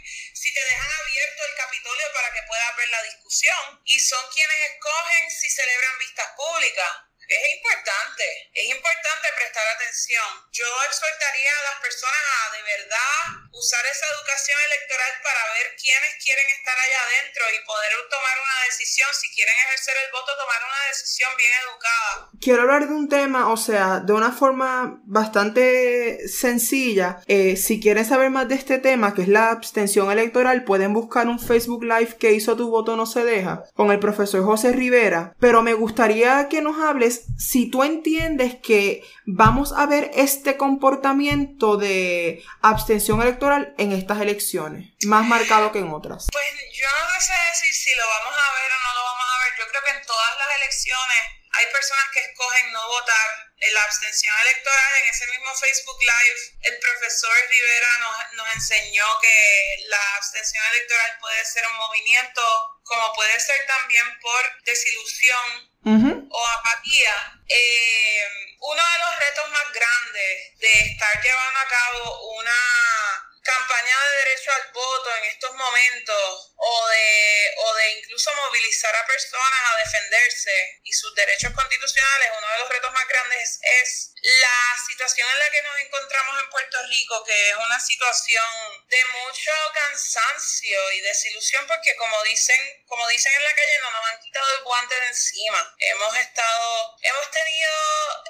te 0.59 0.65
dejan 0.65 0.91
abierto 1.01 1.45
el 1.45 1.55
Capitolio 1.55 2.13
para 2.13 2.33
que 2.33 2.43
puedas 2.43 2.77
ver 2.77 2.89
la 2.89 3.03
discusión, 3.05 3.81
y 3.85 4.01
son 4.01 4.31
quienes 4.33 4.57
escogen 4.73 5.31
si 5.31 5.51
celebran 5.51 5.99
vistas 5.99 6.29
públicas 6.37 7.08
es 7.29 7.45
importante, 7.61 8.25
es 8.57 8.67
importante 8.73 9.27
prestar 9.37 9.67
atención. 9.77 10.25
Yo 10.49 10.65
exhortaría 10.89 11.53
a 11.61 11.67
las 11.69 11.79
personas 11.85 12.25
a 12.25 12.57
de 12.57 12.63
verdad 12.65 13.21
usar 13.53 13.85
esa 13.85 14.07
educación 14.17 14.57
electoral 14.65 15.13
para 15.21 15.43
ver 15.53 15.77
quiénes 15.77 16.13
quieren 16.25 16.49
estar 16.57 16.73
allá 16.73 17.01
adentro 17.05 17.43
y 17.53 17.67
poder 17.69 17.93
tomar 18.09 18.37
una 18.41 18.59
decisión, 18.65 19.09
si 19.13 19.29
quieren 19.37 19.55
ejercer 19.69 19.97
el 20.01 20.13
voto, 20.13 20.33
tomar 20.41 20.61
una 20.65 20.83
decisión 20.89 21.31
bien 21.37 21.53
educada. 21.69 22.33
Quiero 22.41 22.63
hablar 22.63 22.89
de 22.89 22.95
un 22.95 23.09
tema, 23.09 23.53
o 23.53 23.57
sea, 23.57 24.01
de 24.01 24.13
una 24.13 24.33
forma 24.33 25.01
bastante 25.05 26.29
sencilla. 26.29 27.21
Eh, 27.27 27.57
si 27.57 27.81
quieren 27.81 28.05
saber 28.05 28.31
más 28.31 28.49
de 28.49 28.55
este 28.55 28.79
tema, 28.79 29.13
que 29.13 29.23
es 29.23 29.29
la 29.29 29.51
abstención 29.51 30.11
electoral, 30.11 30.65
pueden 30.65 30.95
buscar 30.95 31.29
un 31.29 31.41
Facebook 31.41 31.85
Live 31.85 32.17
que 32.17 32.33
hizo 32.33 32.57
Tu 32.57 32.71
voto 32.71 32.97
no 32.97 33.05
se 33.05 33.25
deja 33.25 33.65
con 33.75 33.91
el 33.91 33.99
profesor 34.01 34.45
José 34.45 34.73
Rivera. 34.73 35.35
Pero 35.41 35.63
me 35.63 35.75
gustaría 35.75 36.49
que 36.49 36.63
nos 36.63 36.81
hables 36.81 37.18
si 37.39 37.71
tú 37.71 37.85
entiendes 37.85 38.57
que 38.63 39.03
vamos 39.25 39.73
a 39.73 39.87
ver 39.87 40.11
este 40.15 40.57
comportamiento 40.57 41.77
de 41.77 42.43
abstención 42.63 43.23
electoral 43.23 43.75
en 43.79 43.93
estas 43.93 44.21
elecciones, 44.21 44.93
más 45.05 45.27
marcado 45.27 45.73
que 45.73 45.79
en 45.79 45.93
otras. 45.93 46.27
Pues 46.33 46.51
yo 46.73 46.89
no 46.89 47.21
sé 47.21 47.33
decir 47.51 47.75
si 47.75 47.95
lo 47.95 48.07
vamos 48.07 48.35
a 48.35 48.53
ver 48.55 48.71
o 48.73 48.79
no 48.83 48.95
lo 48.95 49.05
vamos 49.05 49.27
a 49.35 49.39
ver. 49.45 49.53
Yo 49.59 49.65
creo 49.71 49.83
que 49.85 49.99
en 49.99 50.07
todas 50.07 50.33
las 50.39 50.57
elecciones 50.63 51.23
hay 51.59 51.67
personas 51.73 52.05
que 52.13 52.21
escogen 52.21 52.73
no 52.73 52.87
votar 52.89 53.29
en 53.61 53.75
la 53.75 53.83
abstención 53.83 54.35
electoral, 54.43 54.95
en 55.03 55.11
ese 55.11 55.27
mismo 55.27 55.55
Facebook 55.55 55.99
Live, 56.01 56.41
el 56.63 56.79
profesor 56.79 57.35
Rivera 57.51 57.99
nos, 57.99 58.33
nos, 58.35 58.55
enseñó 58.55 59.05
que 59.21 59.77
la 59.89 60.17
abstención 60.17 60.65
electoral 60.71 61.19
puede 61.21 61.45
ser 61.45 61.67
un 61.67 61.77
movimiento, 61.77 62.43
como 62.85 63.13
puede 63.15 63.41
ser 63.41 63.67
también 63.67 64.07
por 64.21 64.65
desilusión 64.65 65.68
o 65.85 66.47
apatía. 66.47 67.15
Eh, 67.49 68.23
uno 68.61 68.83
de 68.83 68.99
los 68.99 69.19
retos 69.19 69.51
más 69.51 69.73
grandes 69.73 70.59
de 70.59 70.73
estar 70.93 71.23
llevando 71.23 71.61
a 71.61 71.69
cabo 71.69 72.29
una 72.39 73.29
campaña 73.43 73.97
de 73.97 74.17
derecho 74.25 74.53
al 74.53 74.73
voto 74.73 75.17
en 75.17 75.25
estos 75.25 75.55
momentos 75.55 76.53
o 76.57 76.89
de, 76.89 77.55
o 77.57 77.75
de 77.75 77.91
incluso 77.93 78.31
movilizar 78.35 78.95
a 78.95 79.07
personas 79.07 79.61
a 79.73 79.79
defenderse 79.79 80.81
y 80.85 80.93
sus 80.93 81.15
derechos 81.15 81.53
constitucionales, 81.55 82.33
uno 82.37 82.49
de 82.53 82.59
los 82.59 82.69
retos 82.69 82.93
más 82.93 83.09
grandes 83.09 83.59
es 83.63 84.13
la 84.23 84.77
situación 84.87 85.29
en 85.33 85.39
la 85.39 85.51
que 85.51 85.63
nos 85.63 85.79
encontramos 85.79 86.43
en 86.43 86.51
Puerto 86.51 86.83
Rico, 86.87 87.25
que 87.25 87.51
es 87.51 87.57
una 87.57 87.81
situación 87.81 88.45
de 88.89 89.05
mucho 89.05 89.51
cansancio 89.75 90.93
y 90.93 91.01
desilusión, 91.01 91.67
porque 91.67 91.95
como 91.97 92.23
dicen, 92.25 92.85
como 92.87 93.07
dicen 93.09 93.33
en 93.35 93.45
la 93.45 93.55
calle, 93.55 93.79
no 93.81 93.91
nos 93.91 94.11
han 94.11 94.21
quitado 94.21 94.57
el 94.57 94.65
guante 94.65 94.95
de 94.95 95.07
encima. 95.07 95.75
Hemos 95.79 96.17
estado, 96.17 96.97
hemos 97.03 97.31
tenido 97.31 97.73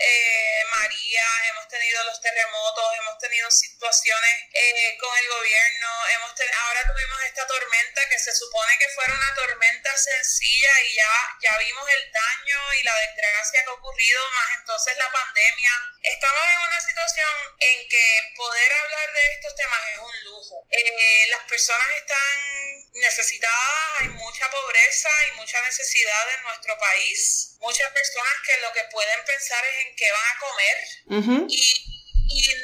eh, 0.01 0.65
María, 0.71 1.25
hemos 1.51 1.69
tenido 1.69 2.05
los 2.05 2.21
terremotos, 2.21 2.95
hemos 3.01 3.19
tenido 3.19 3.51
situaciones 3.51 4.43
eh, 4.53 4.97
con 5.01 5.17
el 5.17 5.29
gobierno, 5.29 6.07
hemos 6.09 6.29
ahora 6.47 6.93
tuvimos 6.93 7.23
esta 7.25 7.47
tormenta 7.47 8.09
que 8.09 8.19
se 8.19 8.35
supone 8.35 8.79
que 8.79 8.89
fuera 8.91 9.13
una 9.15 9.35
tormenta 9.35 9.97
sencilla 9.97 10.81
y 10.83 10.95
ya, 10.95 11.37
ya 11.41 11.59
vimos 11.59 11.89
el 11.89 12.13
daño 12.13 12.75
y 12.75 12.83
la 12.85 12.95
desgracia 12.95 13.65
que 13.65 13.71
ha 13.71 13.73
ocurrido, 13.73 14.31
más 14.31 14.59
entonces 14.59 14.97
la 14.97 15.11
pandemia 15.11 15.73
Estamos 16.03 16.43
en 16.53 16.59
una 16.69 16.81
situación 16.81 17.31
en 17.61 17.89
que 17.89 18.33
poder 18.37 18.73
hablar 18.73 19.13
de 19.13 19.33
estos 19.35 19.55
temas 19.57 19.81
es 19.93 19.99
un 19.99 20.25
lujo. 20.25 20.67
Eh, 20.71 21.27
las 21.31 21.43
personas 21.45 21.89
están 21.97 22.91
necesitadas, 22.95 24.01
hay 24.01 24.09
mucha 24.09 24.51
pobreza 24.51 25.09
y 25.29 25.37
mucha 25.37 25.61
necesidad 25.63 26.35
en 26.37 26.43
nuestro 26.43 26.79
país. 26.79 27.57
Muchas 27.61 27.91
personas 27.93 28.33
que 28.47 28.61
lo 28.61 28.73
que 28.73 28.85
pueden 28.91 29.25
pensar 29.25 29.65
es 29.65 29.87
en 29.87 29.97
qué 29.97 30.11
van 30.11 30.27
a 30.27 30.39
comer 30.39 31.49
y, 31.51 31.98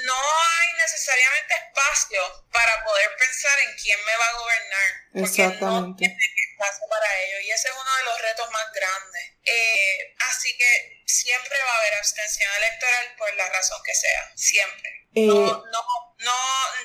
no 0.04 0.14
hay 0.14 0.72
necesariamente 0.78 1.54
espacio 1.54 2.20
para 2.52 2.84
poder 2.84 3.08
pensar 3.16 3.58
en 3.66 3.76
quién 3.76 3.98
me 4.04 4.16
va 4.16 4.26
a 4.26 4.32
gobernar. 4.32 4.90
Exactamente. 5.14 6.08
no 6.08 6.14
espacio 6.14 6.86
para 6.88 7.20
ello 7.22 7.40
y 7.40 7.50
ese 7.50 7.68
es 7.68 7.74
uno 7.74 7.96
de 7.96 8.04
los 8.04 8.20
retos 8.20 8.50
más 8.50 8.66
grandes. 8.72 9.22
Eh, 9.44 10.14
así 10.30 10.56
que 10.56 11.02
siempre 11.06 11.58
va 11.64 11.72
a 11.72 11.78
haber 11.78 11.94
abstención 11.94 12.50
electoral 12.58 13.14
por 13.16 13.34
la 13.34 13.48
razón 13.48 13.80
que 13.84 13.94
sea, 13.94 14.32
siempre. 14.34 14.90
Eh, 15.14 15.26
no, 15.26 15.64
no, 15.70 16.13
no, 16.24 16.36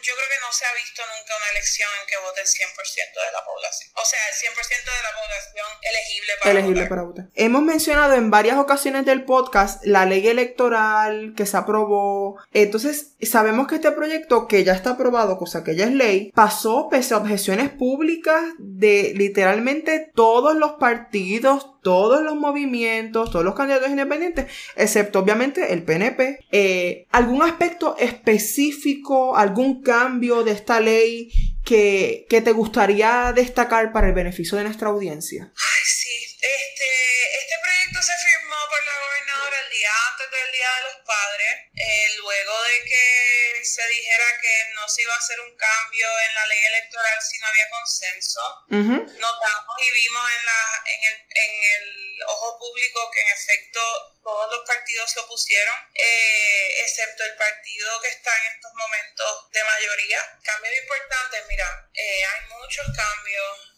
yo 0.03 0.11
creo 0.15 0.29
que 0.29 0.41
no 0.45 0.51
se 0.51 0.65
ha 0.65 0.73
visto 0.75 1.01
nunca 1.01 1.33
una 1.35 1.49
elección 1.51 1.89
en 2.01 2.07
que 2.07 2.17
vote 2.19 2.41
el 2.41 2.47
100% 2.47 3.25
de 3.25 3.31
la 3.31 3.43
población. 3.43 3.91
O 3.95 4.05
sea, 4.05 4.19
el 4.27 4.35
100% 4.35 4.85
de 4.85 5.03
la 5.03 5.13
población 5.15 5.67
elegible 5.81 6.31
para 6.39 6.51
elegible 6.51 6.81
votar. 6.81 6.89
para 6.89 7.03
votar. 7.03 7.25
Hemos 7.35 7.63
mencionado 7.63 8.13
en 8.15 8.29
varias 8.29 8.57
ocasiones 8.57 9.05
del 9.05 9.25
podcast 9.25 9.83
la 9.85 10.05
ley 10.05 10.27
electoral 10.27 11.33
que 11.35 11.45
se 11.45 11.57
aprobó. 11.57 12.37
Entonces, 12.51 13.15
sabemos 13.21 13.67
que 13.67 13.75
este 13.75 13.91
proyecto, 13.91 14.47
que 14.47 14.63
ya 14.63 14.73
está 14.73 14.91
aprobado, 14.91 15.37
cosa 15.37 15.63
que 15.63 15.75
ya 15.75 15.85
es 15.85 15.93
ley, 15.93 16.31
pasó 16.35 16.89
pese 16.89 17.13
a 17.13 17.17
objeciones 17.17 17.69
públicas 17.69 18.43
de 18.57 19.13
literalmente 19.15 20.11
todos 20.13 20.55
los 20.55 20.73
partidos, 20.73 21.71
todos 21.81 22.21
los 22.21 22.35
movimientos, 22.35 23.31
todos 23.31 23.45
los 23.45 23.55
candidatos 23.55 23.89
independientes, 23.89 24.45
excepto 24.75 25.19
obviamente 25.19 25.73
el 25.73 25.83
PNP. 25.83 26.39
Eh, 26.51 27.07
¿Algún 27.11 27.41
aspecto 27.41 27.95
específico, 27.97 29.37
algún 29.37 29.81
cambio 29.81 30.43
de 30.43 30.51
esta 30.51 30.79
ley 30.79 31.31
que, 31.63 32.25
que, 32.29 32.41
te 32.41 32.51
gustaría 32.51 33.31
destacar 33.33 33.91
para 33.91 34.07
el 34.07 34.13
beneficio 34.13 34.57
de 34.57 34.63
nuestra 34.63 34.89
audiencia? 34.89 35.51
Ay, 35.55 35.83
sí. 35.85 36.09
Este, 36.39 36.91
este 37.41 37.55
proyecto 37.61 38.01
se 38.01 38.13
firmó 38.27 38.55
por 38.71 38.81
la 38.87 38.95
gobernadora 39.03 39.48
el 39.69 39.77
día 39.77 39.91
antes 40.11 40.31
del 40.31 40.51
Día 40.51 40.75
de 40.75 40.83
los 40.83 41.05
Padres, 41.05 41.53
eh, 41.75 42.13
luego 42.17 42.63
de 42.63 42.83
que 42.85 43.61
se 43.63 43.87
dijera 43.87 44.25
que 44.41 44.65
no 44.73 44.87
se 44.89 45.01
iba 45.01 45.13
a 45.13 45.17
hacer 45.17 45.39
un 45.39 45.55
cambio 45.55 46.07
en 46.19 46.35
la 46.35 46.47
ley 46.47 46.59
electoral 46.65 47.21
si 47.21 47.37
no 47.39 47.47
había 47.47 47.69
consenso. 47.69 48.65
Notamos 48.69 49.75
y 49.79 49.91
vimos 49.91 50.31
en, 50.31 50.45
la, 50.45 50.83
en, 50.85 51.03
el, 51.03 51.27
en 51.35 51.63
el 51.73 52.23
ojo 52.27 52.59
público 52.59 53.11
que 53.11 53.21
en 53.21 53.29
efecto 53.29 53.79
todos 54.23 54.51
los 54.51 54.65
partidos 54.65 55.11
se 55.11 55.19
opusieron, 55.19 55.75
eh, 55.93 56.81
excepto 56.83 57.23
el 57.23 57.35
partido 57.35 58.01
que 58.01 58.09
está 58.09 58.31
en 58.37 58.55
estos 58.55 58.73
momentos 58.73 59.51
de 59.51 59.63
mayoría. 59.63 60.39
Cambios 60.43 60.75
importantes, 60.77 61.43
mira, 61.47 61.89
eh, 61.93 62.25
hay 62.25 62.45
muchos 62.47 62.85
cambios, 62.95 63.75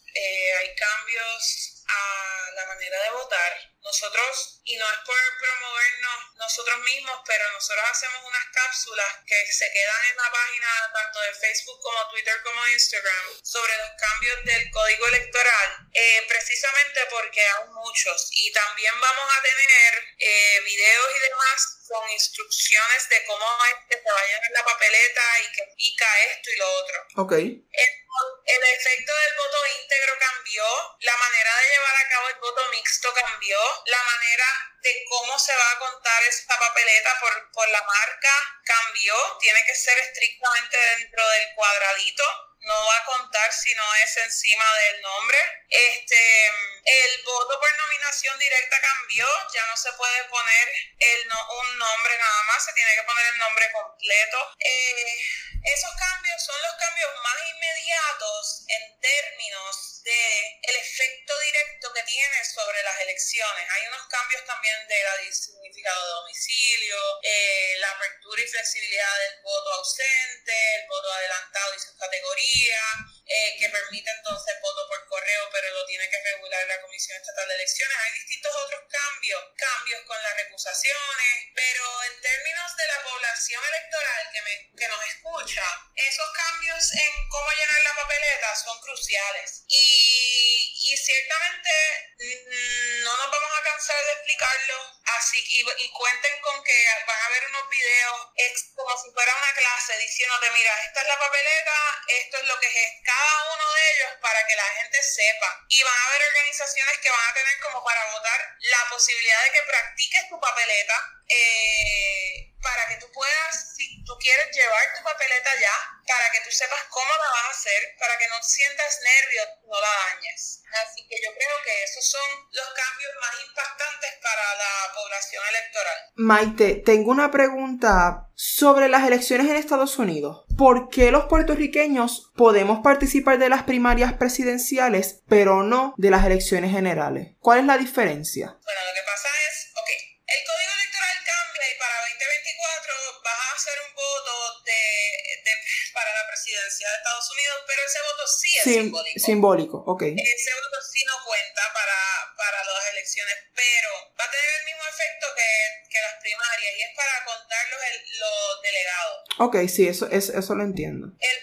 hay 0.60 0.76
cambios 0.76 1.84
a 1.88 2.52
la 2.56 2.66
manera 2.66 3.02
de 3.04 3.10
votar, 3.12 3.71
nosotros, 3.92 4.62
y 4.64 4.78
no 4.78 4.90
es 4.90 5.00
por 5.06 5.18
promovernos 5.38 6.36
nosotros 6.36 6.80
mismos, 6.80 7.20
pero 7.28 7.52
nosotros 7.52 7.84
hacemos 7.92 8.24
unas 8.24 8.46
cápsulas 8.54 9.18
que 9.28 9.52
se 9.52 9.70
quedan 9.74 10.06
en 10.06 10.16
la 10.16 10.32
página 10.32 10.92
tanto 10.94 11.20
de 11.20 11.34
Facebook 11.34 11.80
como 11.82 12.10
Twitter 12.10 12.42
como 12.42 12.68
Instagram 12.68 13.36
sobre 13.44 13.76
los 13.76 13.92
cambios 14.00 14.46
del 14.46 14.72
código 14.72 15.08
electoral, 15.08 15.88
eh, 15.92 16.26
precisamente 16.26 17.02
porque 17.10 17.42
hay 17.42 17.68
muchos. 17.68 18.30
Y 18.32 18.54
también 18.54 18.98
vamos 18.98 19.28
a 19.38 19.42
tener 19.42 19.94
eh, 20.20 20.62
videos 20.64 21.16
y 21.18 21.20
demás 21.20 21.82
con 21.92 22.10
instrucciones 22.12 23.10
de 23.10 23.26
cómo 23.26 23.46
es 23.66 23.76
que 23.90 24.02
se 24.02 24.12
vaya 24.12 24.40
en 24.48 24.54
la 24.54 24.64
papeleta 24.64 25.22
y 25.44 25.52
que 25.52 25.64
pica 25.76 26.08
esto 26.32 26.50
y 26.52 26.58
lo 26.58 26.72
otro. 26.80 27.08
Ok. 27.18 27.32
el 27.34 28.64
efecto 28.64 29.12
del 29.14 29.36
voto 29.38 29.58
íntegro 29.82 30.14
cambió, 30.20 30.64
la 31.00 31.18
manera 31.18 31.56
de 31.58 31.70
llevar 31.70 31.96
a 31.96 32.10
cabo 32.10 32.30
el 32.30 32.36
voto 32.36 32.70
mixto 32.70 33.14
cambió, 33.14 33.60
la 33.86 34.04
manera 34.04 34.46
de 34.82 35.06
cómo 35.10 35.38
se 35.40 35.56
va 35.56 35.72
a 35.72 35.80
contar 35.80 36.24
esta 36.24 36.58
papeleta 36.58 37.20
por, 37.20 37.52
por 37.52 37.70
la 37.70 37.84
marca 37.84 38.62
cambió, 38.64 39.16
tiene 39.40 39.64
que 39.66 39.76
ser 39.76 39.98
estrictamente 40.00 40.78
dentro 40.98 41.28
del 41.30 41.54
cuadradito 41.56 42.52
no 42.62 42.86
va 42.86 42.96
a 42.96 43.06
contar 43.06 43.52
si 43.52 43.74
no 43.74 43.96
es 43.96 44.18
encima 44.18 44.66
del 44.80 45.02
nombre. 45.02 45.38
Este, 45.70 46.48
el 46.86 47.24
voto 47.24 47.60
por 47.60 47.78
nominación 47.78 48.38
directa 48.38 48.80
cambió, 48.82 49.28
ya 49.54 49.66
no 49.66 49.78
se 49.78 49.92
puede 49.94 50.24
poner 50.26 50.70
el 51.00 51.32
un 51.32 51.78
nombre 51.80 52.18
nada 52.18 52.44
más, 52.44 52.66
se 52.66 52.74
tiene 52.74 52.94
que 52.96 53.04
poner 53.04 53.26
el 53.28 53.38
nombre 53.40 53.72
completo. 53.72 54.54
Eh, 54.60 55.18
esos 55.64 55.92
cambios 55.96 56.46
son 56.46 56.62
los 56.62 56.74
cambios 56.76 57.12
más 57.24 57.38
inmediatos 57.56 58.66
en 58.68 59.00
términos 59.00 60.01
de 60.04 60.60
el 60.62 60.76
efecto 60.76 61.34
directo 61.40 61.94
que 61.94 62.04
tiene 62.04 62.46
sobre 62.46 62.84
las 62.84 63.00
elecciones. 63.02 63.66
Hay 63.70 63.88
unos 63.88 64.08
cambios 64.08 64.46
también 64.46 64.88
de 64.88 65.04
la 65.04 65.12
significado 65.32 66.06
de 66.06 66.14
domicilio, 66.14 66.98
eh, 67.24 67.76
la 67.80 67.92
apertura 67.92 68.42
y 68.42 68.48
flexibilidad 68.48 69.20
del 69.20 69.42
voto 69.44 69.74
ausente, 69.74 70.76
el 70.76 70.88
voto 70.88 71.12
adelantado 71.12 71.76
y 71.76 71.80
sus 71.80 71.98
categorías, 71.98 72.86
eh, 73.32 73.56
que 73.58 73.70
permite 73.70 74.12
entonces 74.12 74.56
voto 74.62 74.88
por 74.90 75.08
correo, 75.08 75.50
pero 75.52 75.70
lo 75.72 75.86
tiene 75.86 76.10
que 76.10 76.20
regular 76.20 76.68
la 76.68 76.82
Comisión 76.82 77.18
Estatal 77.18 77.48
de 77.48 77.56
Elecciones. 77.56 77.98
Hay 77.98 78.12
distintos 78.12 78.56
otros 78.56 78.82
cambios, 78.92 79.42
cambios 79.56 80.02
con 80.06 80.22
las 80.22 80.36
recusaciones, 80.36 81.48
pero 81.56 82.04
en 82.04 82.22
términos 82.22 82.76
de 82.76 82.88
la 82.88 83.04
población 83.04 83.64
electoral 83.64 84.30
que, 84.34 84.42
me, 84.42 84.72
que 84.76 84.88
nos 84.90 85.06
escucha, 85.06 85.64
esos 85.96 86.30
cambios 86.32 86.92
en 86.92 87.30
cómo 87.30 87.50
llenar 87.52 87.82
la 87.84 87.96
papeleta 87.96 88.56
son 88.56 88.82
cruciales. 88.82 89.64
Y, 89.68 90.92
y 90.92 90.98
ciertamente 90.98 91.72
mm, 92.20 93.04
no 93.04 93.16
nos 93.16 93.32
vamos 93.32 93.52
a 93.60 93.64
cansar 93.64 94.06
de 94.06 94.12
explicarlo, 94.12 95.02
así 95.06 95.40
y, 95.48 95.84
y 95.86 95.92
cuenten 95.92 96.42
con 96.42 96.62
que 96.64 96.86
van 97.08 97.22
a 97.22 97.26
haber 97.28 97.46
unos 97.46 97.70
videos 97.70 98.32
como 98.76 98.98
si 98.98 99.12
fuera 99.12 99.36
una 99.36 99.54
clase 99.54 99.98
diciéndote, 99.98 100.50
mira, 100.52 100.74
esta 100.86 101.02
es 101.02 101.08
la 101.08 101.20
papeleta, 101.20 102.04
esto 102.08 102.38
es 102.38 102.44
lo 102.46 102.60
que 102.60 102.68
es 102.68 102.92
cada 103.06 103.21
uno 103.54 103.74
de 103.74 103.92
ellos 103.92 104.12
para 104.22 104.46
que 104.48 104.56
la 104.56 104.68
gente 104.80 105.04
sepa. 105.04 105.66
Y 105.70 105.84
van 105.84 105.94
a 105.94 106.06
haber 106.08 106.22
organizaciones 106.28 106.98
que 107.00 107.10
van 107.10 107.30
a 107.30 107.34
tener 107.34 107.60
como 107.60 107.84
para 107.84 108.06
votar 108.12 108.58
la 108.60 108.90
posibilidad 108.90 109.44
de 109.44 109.52
que 109.52 109.64
practiques 109.64 110.30
tu 110.30 110.40
papeleta 110.40 110.96
eh, 111.28 112.54
para 112.62 112.88
que 112.88 112.98
tú 112.98 113.12
puedas, 113.12 113.71
tú 114.06 114.14
quieres 114.20 114.48
llevar 114.56 114.84
tu 114.96 115.04
papeleta 115.04 115.50
ya, 115.60 115.76
para 116.08 116.30
que 116.32 116.42
tú 116.44 116.52
sepas 116.52 116.84
cómo 116.90 117.10
la 117.10 117.30
vas 117.30 117.48
a 117.48 117.56
hacer, 117.56 117.82
para 118.00 118.18
que 118.18 118.28
no 118.28 118.36
sientas 118.42 119.00
nervios, 119.00 119.48
no 119.64 119.80
la 119.80 119.94
dañes. 120.12 120.62
Así 120.84 121.08
que 121.08 121.18
yo 121.24 121.32
creo 121.34 121.58
que 121.64 121.84
esos 121.84 122.06
son 122.10 122.28
los 122.52 122.68
cambios 122.74 123.12
más 123.20 123.36
impactantes 123.48 124.12
para 124.22 124.56
la 124.56 124.94
población 124.94 125.44
electoral. 125.50 125.98
Maite, 126.16 126.82
tengo 126.86 127.12
una 127.12 127.32
pregunta 127.32 128.28
sobre 128.36 128.90
las 128.90 129.06
elecciones 129.06 129.48
en 129.48 129.56
Estados 129.56 129.98
Unidos. 129.98 130.46
¿Por 130.58 130.90
qué 130.90 131.12
los 131.12 131.26
puertorriqueños 131.26 132.32
podemos 132.36 132.80
participar 132.84 133.38
de 133.38 133.50
las 133.50 133.64
primarias 133.64 134.14
presidenciales, 134.14 135.22
pero 135.28 135.64
no 135.64 135.94
de 135.98 136.10
las 136.10 136.26
elecciones 136.26 136.72
generales? 136.72 137.36
¿Cuál 137.40 137.60
es 137.60 137.66
la 137.66 137.78
diferencia? 137.78 138.48
Bueno, 138.48 138.82
lo 138.88 138.94
que 138.94 139.06
pasa 139.06 139.28
es, 139.50 139.72
ok, 139.74 139.90
el 140.28 140.42
código 140.46 140.72
electoral 140.80 141.18
cambia 141.26 141.66
y 141.70 141.80
para 141.80 141.96
2024 142.02 143.21
hacer 143.62 143.78
un 143.86 143.94
voto 143.94 144.64
de, 144.66 145.54
para 145.94 146.10
la 146.14 146.26
presidencia 146.28 146.90
de 146.90 146.96
Estados 146.98 147.30
Unidos, 147.30 147.58
pero 147.68 147.82
ese 147.86 148.00
voto 148.02 148.24
sí 148.26 148.58
es 148.58 148.64
simbólico. 148.64 149.20
Simbólico, 149.22 149.78
ok. 149.86 150.02
Ese 150.18 150.52
voto 150.58 150.78
sí 150.82 151.06
no 151.06 151.16
cuenta 151.24 151.62
para, 151.74 152.00
para 152.36 152.64
las 152.66 152.86
elecciones, 152.90 153.38
pero 153.54 153.90
va 154.18 154.26
a 154.26 154.32
tener 154.32 154.50
el 154.60 154.66
mismo 154.66 154.84
efecto 154.90 155.26
que, 155.38 155.50
que 155.94 156.00
las 156.02 156.16
primarias 156.22 156.74
y 156.74 156.82
es 156.82 156.94
para 156.98 157.26
contar 157.26 157.64
los, 157.70 157.82
los 158.18 158.62
delegados. 158.66 159.18
Ok, 159.38 159.56
sí, 159.70 159.88
eso, 159.88 160.10
eso, 160.10 160.34
eso 160.34 160.56
lo 160.56 160.64
entiendo. 160.64 161.14
El, 161.22 161.38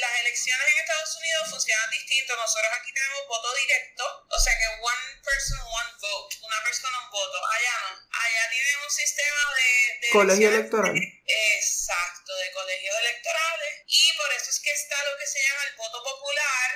las 0.00 0.14
elecciones 0.22 0.66
en 0.70 0.78
Estados 0.78 1.16
Unidos 1.18 1.50
funcionan 1.50 1.90
distinto. 1.90 2.36
Nosotros 2.36 2.70
aquí 2.78 2.94
tenemos 2.94 3.26
voto 3.26 3.50
directo, 3.54 4.04
o 4.30 4.38
sea 4.38 4.54
que 4.54 4.66
one 4.78 5.06
person, 5.18 5.58
one 5.58 5.92
vote, 5.98 6.36
una 6.46 6.62
persona, 6.62 6.94
un 7.02 7.10
voto. 7.10 7.38
Allá 7.42 7.74
no. 7.82 7.90
Allá 8.06 8.42
tienen 8.50 8.76
un 8.86 8.90
sistema 8.90 9.42
de... 9.58 10.08
colegio 10.12 10.48
electoral. 10.48 10.94
Exacto, 11.26 12.36
de 12.36 12.52
colegios 12.52 12.96
electorales. 12.98 13.82
Y 13.86 14.12
por 14.14 14.32
eso 14.32 14.50
es 14.50 14.60
que 14.60 14.72
está 14.72 14.96
lo 15.04 15.16
que 15.18 15.26
se 15.26 15.42
llama 15.42 15.64
el 15.64 15.76
voto 15.76 16.02
popular 16.02 16.70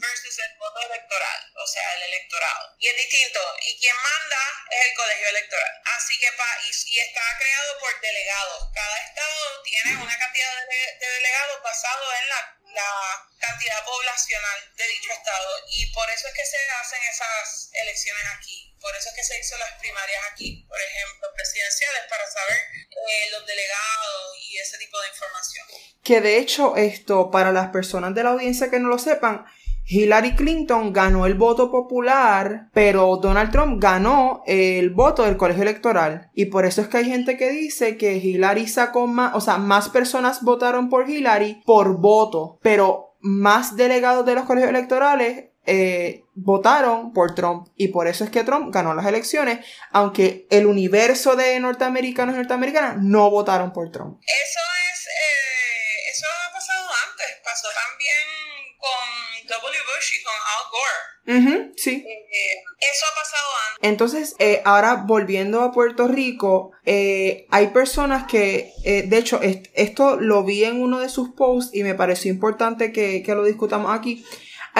versus 0.00 0.38
el 0.38 0.58
voto 0.58 0.80
electoral, 0.80 1.52
o 1.56 1.66
sea, 1.66 1.94
el 1.96 2.02
electorado. 2.04 2.74
Y 2.78 2.88
es 2.88 2.96
distinto. 2.96 3.40
Y 3.62 3.78
quien 3.78 3.96
manda 3.96 4.66
es 4.70 4.86
el 4.86 4.94
colegio 4.94 5.28
electoral. 5.28 5.72
Así 5.96 6.18
que, 6.18 6.32
pa, 6.32 6.58
y, 6.66 6.98
está 6.98 7.22
creado 7.38 7.78
por 7.78 8.00
delegados. 8.00 8.70
Cada 8.74 8.98
estado 8.98 9.62
tiene 9.62 9.96
una 10.02 10.18
cantidad 10.18 10.66
de, 10.66 11.06
delegados 11.06 11.62
basado 11.62 12.14
en 12.14 12.28
la 12.28 12.56
la 12.74 13.28
cantidad 13.38 13.84
poblacional 13.84 14.76
de 14.76 14.86
dicho 14.86 15.12
estado 15.12 15.50
y 15.70 15.86
por 15.92 16.08
eso 16.10 16.28
es 16.28 16.34
que 16.34 16.46
se 16.46 16.70
hacen 16.70 17.02
esas 17.02 17.70
elecciones 17.72 18.24
aquí. 18.36 18.69
Por 18.80 18.96
eso 18.96 19.08
es 19.10 19.14
que 19.14 19.24
se 19.24 19.38
hizo 19.38 19.56
las 19.58 19.78
primarias 19.78 20.20
aquí, 20.32 20.64
por 20.68 20.78
ejemplo, 20.78 21.28
presidenciales, 21.34 22.02
para 22.08 22.24
saber 22.26 22.56
eh, 22.90 23.30
los 23.32 23.46
delegados 23.46 24.36
y 24.40 24.58
ese 24.58 24.78
tipo 24.78 24.98
de 25.00 25.08
información. 25.08 25.66
Que 26.02 26.20
de 26.20 26.38
hecho, 26.38 26.76
esto, 26.76 27.30
para 27.30 27.52
las 27.52 27.68
personas 27.68 28.14
de 28.14 28.24
la 28.24 28.30
audiencia 28.30 28.70
que 28.70 28.80
no 28.80 28.88
lo 28.88 28.98
sepan, 28.98 29.44
Hillary 29.86 30.36
Clinton 30.36 30.92
ganó 30.92 31.26
el 31.26 31.34
voto 31.34 31.70
popular, 31.70 32.68
pero 32.72 33.16
Donald 33.16 33.50
Trump 33.50 33.82
ganó 33.82 34.42
el 34.46 34.90
voto 34.90 35.24
del 35.24 35.36
colegio 35.36 35.62
electoral. 35.62 36.30
Y 36.32 36.46
por 36.46 36.64
eso 36.64 36.80
es 36.80 36.88
que 36.88 36.98
hay 36.98 37.06
gente 37.06 37.36
que 37.36 37.50
dice 37.50 37.96
que 37.96 38.16
Hillary 38.16 38.68
sacó 38.68 39.06
más, 39.06 39.34
o 39.34 39.40
sea, 39.40 39.58
más 39.58 39.88
personas 39.88 40.42
votaron 40.42 40.88
por 40.88 41.10
Hillary 41.10 41.62
por 41.66 41.98
voto, 41.98 42.58
pero 42.62 43.16
más 43.20 43.76
delegados 43.76 44.24
de 44.24 44.34
los 44.34 44.44
colegios 44.44 44.70
electorales 44.70 45.49
eh, 45.66 46.24
votaron 46.34 47.12
por 47.12 47.34
Trump 47.34 47.68
y 47.76 47.88
por 47.88 48.08
eso 48.08 48.24
es 48.24 48.30
que 48.30 48.44
Trump 48.44 48.72
ganó 48.72 48.94
las 48.94 49.06
elecciones, 49.06 49.64
aunque 49.92 50.46
el 50.50 50.66
universo 50.66 51.36
de 51.36 51.60
norteamericanos 51.60 52.34
y 52.34 52.38
norteamericanas 52.38 52.96
no 53.02 53.30
votaron 53.30 53.72
por 53.72 53.90
Trump. 53.90 54.18
Eso 54.22 54.60
es, 54.92 55.06
eh, 55.06 56.10
eso 56.12 56.26
ha 56.26 56.52
pasado 56.52 56.88
antes, 57.10 57.26
pasó 57.44 57.68
también 57.68 58.76
con 58.78 59.48
W. 59.48 59.78
Bush 59.94 60.12
y 60.18 60.22
con 60.24 60.34
Al 60.56 61.50
Gore. 61.52 61.72
sí. 61.76 62.04
Eh, 62.08 62.64
eso 62.80 63.06
ha 63.06 63.14
pasado 63.14 63.48
antes. 63.68 63.90
Entonces, 63.90 64.34
ahora 64.64 64.94
volviendo 65.06 65.62
a 65.62 65.72
Puerto 65.72 66.08
Rico, 66.08 66.72
hay 66.86 67.66
personas 67.74 68.26
que, 68.26 68.72
de 68.82 69.18
hecho, 69.18 69.40
esto 69.42 70.16
lo 70.16 70.42
vi 70.42 70.64
en 70.64 70.80
uno 70.80 71.00
de 71.00 71.10
sus 71.10 71.34
posts 71.34 71.74
y 71.74 71.82
me 71.82 71.94
pareció 71.94 72.30
importante 72.32 72.92
que, 72.92 73.22
que 73.22 73.34
lo 73.34 73.44
discutamos 73.44 73.94
aquí 73.94 74.24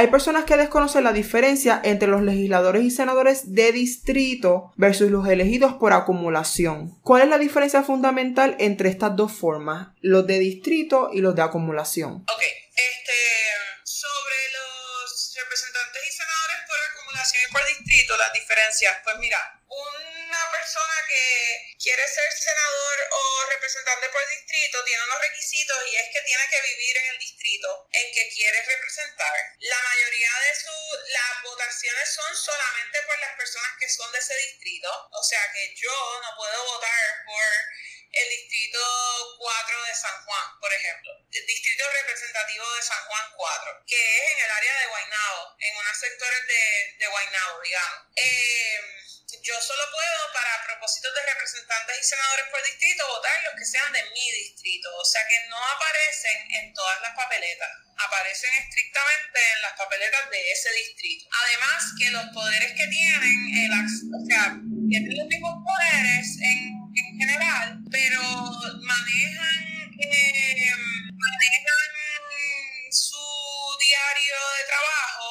hay 0.01 0.07
personas 0.07 0.47
que 0.47 0.57
desconocen 0.57 1.05
la 1.05 1.13
diferencia 1.13 1.79
entre 1.85 2.09
los 2.09 2.23
legisladores 2.23 2.85
y 2.85 2.91
senadores 2.91 3.53
de 3.53 3.71
distrito 3.71 4.73
versus 4.77 5.11
los 5.11 5.29
elegidos 5.29 5.75
por 5.75 5.93
acumulación. 5.93 6.99
¿Cuál 7.03 7.21
es 7.21 7.29
la 7.29 7.37
diferencia 7.37 7.83
fundamental 7.83 8.57
entre 8.61 8.89
estas 8.89 9.15
dos 9.15 9.31
formas, 9.31 9.89
los 10.01 10.27
de 10.27 10.39
distrito 10.39 11.11
y 11.13 11.21
los 11.21 11.35
de 11.35 11.43
acumulación? 11.43 12.25
Ok, 12.33 12.41
este, 12.41 13.21
sobre 13.85 14.37
los 14.57 15.37
representantes 15.37 16.03
y 16.09 16.13
senadores 16.17 16.57
por 16.67 16.79
acumulación 16.97 17.43
y 17.47 17.53
por 17.53 17.61
distrito, 17.69 18.17
las 18.17 18.33
diferencias, 18.33 18.97
pues 19.05 19.17
mira, 19.19 19.37
una 19.69 20.10
persona 20.61 20.95
que 21.09 21.77
quiere 21.81 22.07
ser 22.07 22.31
senador 22.33 23.09
o 23.13 23.47
representante 23.49 24.09
por 24.11 24.29
distrito 24.29 24.85
tiene 24.85 25.05
unos 25.05 25.21
requisitos 25.21 25.79
y 25.89 25.97
es 25.97 26.09
que 26.13 26.21
tiene 26.21 26.45
que 26.51 26.61
vivir 26.61 26.97
en 26.99 27.07
el 27.07 27.19
distrito 27.19 27.89
en 27.93 28.13
que 28.13 28.29
quiere 28.29 28.63
representar. 28.63 29.35
La 29.61 29.81
mayoría 29.81 30.33
de 30.41 30.55
sus 30.55 31.09
las 31.09 31.43
votaciones 31.45 32.13
son 32.13 32.37
solamente 32.37 33.01
por 33.07 33.19
las 33.21 33.37
personas 33.37 33.73
que 33.81 33.89
son 33.89 34.13
de 34.13 34.19
ese 34.19 34.37
distrito, 34.37 35.09
o 35.13 35.23
sea 35.23 35.51
que 35.53 35.75
yo 35.75 36.21
no 36.23 36.37
puedo 36.37 36.65
votar 36.65 37.25
por 37.25 37.45
el 38.13 38.29
distrito 38.29 38.81
4 39.39 39.85
de 39.85 39.95
San 39.95 40.25
Juan, 40.25 40.61
por 40.61 40.73
ejemplo, 40.75 41.11
el 41.33 41.47
distrito 41.47 41.85
representativo 41.91 42.75
de 42.75 42.83
San 42.83 43.03
Juan 43.07 43.33
4, 43.35 43.85
que 43.87 43.97
es 43.97 44.33
en 44.33 44.45
el 44.45 44.51
área 44.51 44.79
de 44.81 44.87
Guaynabo, 44.89 45.57
en 45.59 45.77
unos 45.77 45.97
sectores 45.99 46.47
de, 46.47 46.97
de 46.99 47.07
Guaynabo, 47.07 47.61
digamos. 47.63 48.01
Eh, 48.17 49.00
yo 49.39 49.55
solo 49.63 49.85
puedo, 49.91 50.21
para 50.35 50.65
propósitos 50.67 51.15
de 51.15 51.23
representantes 51.23 51.95
y 52.01 52.05
senadores 52.05 52.47
por 52.51 52.63
distrito, 52.65 53.07
votar 53.07 53.37
los 53.47 53.55
que 53.55 53.65
sean 53.65 53.93
de 53.93 54.03
mi 54.11 54.27
distrito. 54.43 54.91
O 54.97 55.05
sea 55.05 55.23
que 55.29 55.39
no 55.49 55.57
aparecen 55.57 56.39
en 56.51 56.75
todas 56.75 57.01
las 57.03 57.15
papeletas, 57.15 57.71
aparecen 57.95 58.51
estrictamente 58.59 59.39
en 59.55 59.63
las 59.63 59.75
papeletas 59.79 60.31
de 60.31 60.41
ese 60.51 60.71
distrito. 60.73 61.29
Además, 61.31 61.79
que 61.99 62.11
los 62.11 62.27
poderes 62.35 62.73
que 62.75 62.87
tienen, 62.91 63.39
el, 63.55 63.73
o 63.73 64.23
sea, 64.27 64.59
tienen 64.89 65.15
los 65.17 65.27
mismos 65.27 65.55
poderes 65.63 66.27
en, 66.43 66.81
general, 67.21 67.79
pero 67.91 68.21
manejan, 68.83 69.93
eh, 70.01 70.73
manejan 70.75 71.91
su 72.91 73.23
diario 73.79 74.37
de 74.59 74.65
trabajo 74.67 75.30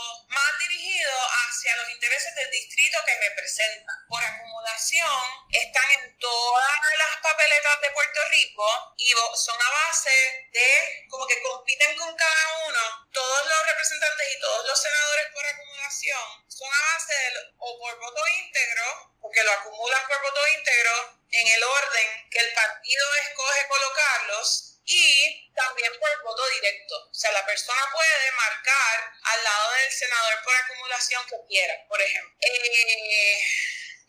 dirigido 0.69 1.11
hacia 1.45 1.75
los 1.77 1.89
intereses 1.89 2.35
del 2.35 2.49
distrito 2.51 2.97
que 3.05 3.29
representan. 3.29 3.95
Por 4.07 4.23
acumulación, 4.23 5.21
están 5.51 5.91
en 5.91 6.17
todas 6.19 6.79
las 6.97 7.17
papeletas 7.21 7.81
de 7.81 7.91
Puerto 7.91 8.19
Rico 8.29 8.93
y 8.97 9.11
son 9.35 9.59
a 9.59 9.69
base 9.69 10.49
de, 10.53 11.07
como 11.09 11.25
que 11.25 11.41
compiten 11.41 11.97
con 11.97 12.15
cada 12.15 12.67
uno, 12.67 13.09
todos 13.11 13.47
los 13.47 13.65
representantes 13.65 14.27
y 14.35 14.39
todos 14.39 14.67
los 14.67 14.81
senadores 14.81 15.27
por 15.33 15.45
acumulación 15.45 16.45
son 16.47 16.69
a 16.71 16.93
base 16.93 17.13
de, 17.13 17.33
o 17.57 17.79
por 17.79 17.99
voto 17.99 18.21
íntegro, 18.43 19.15
porque 19.21 19.43
lo 19.43 19.51
acumulan 19.51 20.07
por 20.07 20.21
voto 20.21 20.47
íntegro 20.49 21.19
en 21.31 21.47
el 21.47 21.63
orden 21.63 22.29
que 22.29 22.39
el 22.39 22.53
partido 22.53 23.15
escoge 23.15 23.67
colocarlos, 23.67 24.68
y 24.89 25.53
también 25.53 25.91
por 25.99 26.23
voto 26.23 26.43
directo. 26.49 26.95
O 27.11 27.13
sea, 27.13 27.31
la 27.31 27.45
persona 27.45 27.79
puede 27.93 28.31
marcar 28.31 29.13
al 29.21 29.43
lado 29.43 29.71
del 29.73 29.91
senador 29.91 30.33
por 30.43 30.55
acumulación 30.55 31.23
que 31.27 31.35
quiera, 31.47 31.85
por 31.87 32.01
ejemplo. 32.01 32.35
Eh, 32.41 33.39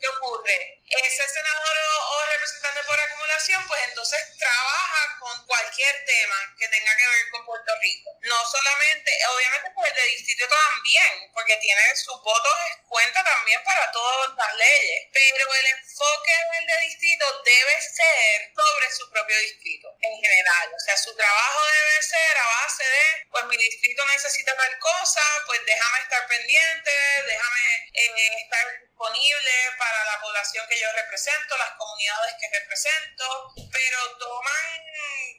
¿Qué 0.00 0.08
ocurre? 0.08 0.80
Ese 0.88 1.28
senador 1.28 1.76
o, 2.08 2.24
representante 2.32 2.82
por 2.84 2.98
acumulación, 2.98 3.66
pues 3.68 3.80
entonces 3.84 4.18
trabaja 4.38 5.18
con 5.20 5.46
cualquier 5.46 6.04
tema 6.06 6.56
que 6.58 6.68
tenga 6.68 6.96
que 6.96 7.06
ver 7.06 7.30
con 7.30 7.44
Puerto 7.44 7.72
Rico. 7.82 8.10
No 8.22 8.36
solamente, 8.48 9.12
obviamente 9.28 9.70
pues 9.74 9.90
el 9.90 9.96
de 9.96 10.02
distrito 10.16 10.48
también, 10.48 11.30
porque 11.34 11.56
tiene 11.58 11.94
sus 11.96 12.20
votos 12.22 12.56
cuenta 12.88 13.22
también 13.22 13.62
para 13.62 13.92
todas 13.92 14.34
las 14.36 14.54
leyes, 14.54 15.08
pero 15.12 15.54
el 15.54 15.66
enfoque 15.66 16.32
del 16.52 16.66
de 16.66 16.80
distrito 16.86 17.42
debe 17.44 17.80
ser 17.82 18.52
sobre 18.56 18.90
su 18.90 19.10
propio 19.10 19.38
distrito 19.38 19.88
en 20.00 20.18
general. 20.18 20.72
O 20.74 20.80
sea, 20.80 20.96
su 20.96 21.14
trabajo 21.14 21.60
debe 21.66 22.02
ser 22.02 22.38
a 22.38 22.46
base 22.62 22.84
de, 22.84 23.26
pues 23.30 23.44
mi 23.44 23.56
distrito 23.58 24.04
necesita 24.06 24.56
tal 24.56 24.78
cosa, 24.78 25.22
pues 25.46 25.60
déjame 25.66 25.98
estar 26.00 26.26
pendiente, 26.26 26.90
déjame 27.26 27.90
eh, 27.92 28.42
estar 28.42 28.89
disponible 29.00 29.50
para 29.78 30.04
la 30.04 30.20
población 30.20 30.66
que 30.68 30.78
yo 30.78 30.86
represento, 30.92 31.56
las 31.56 31.72
comunidades 31.78 32.34
que 32.38 32.58
represento, 32.60 33.54
pero 33.72 34.18
toman, 34.18 34.84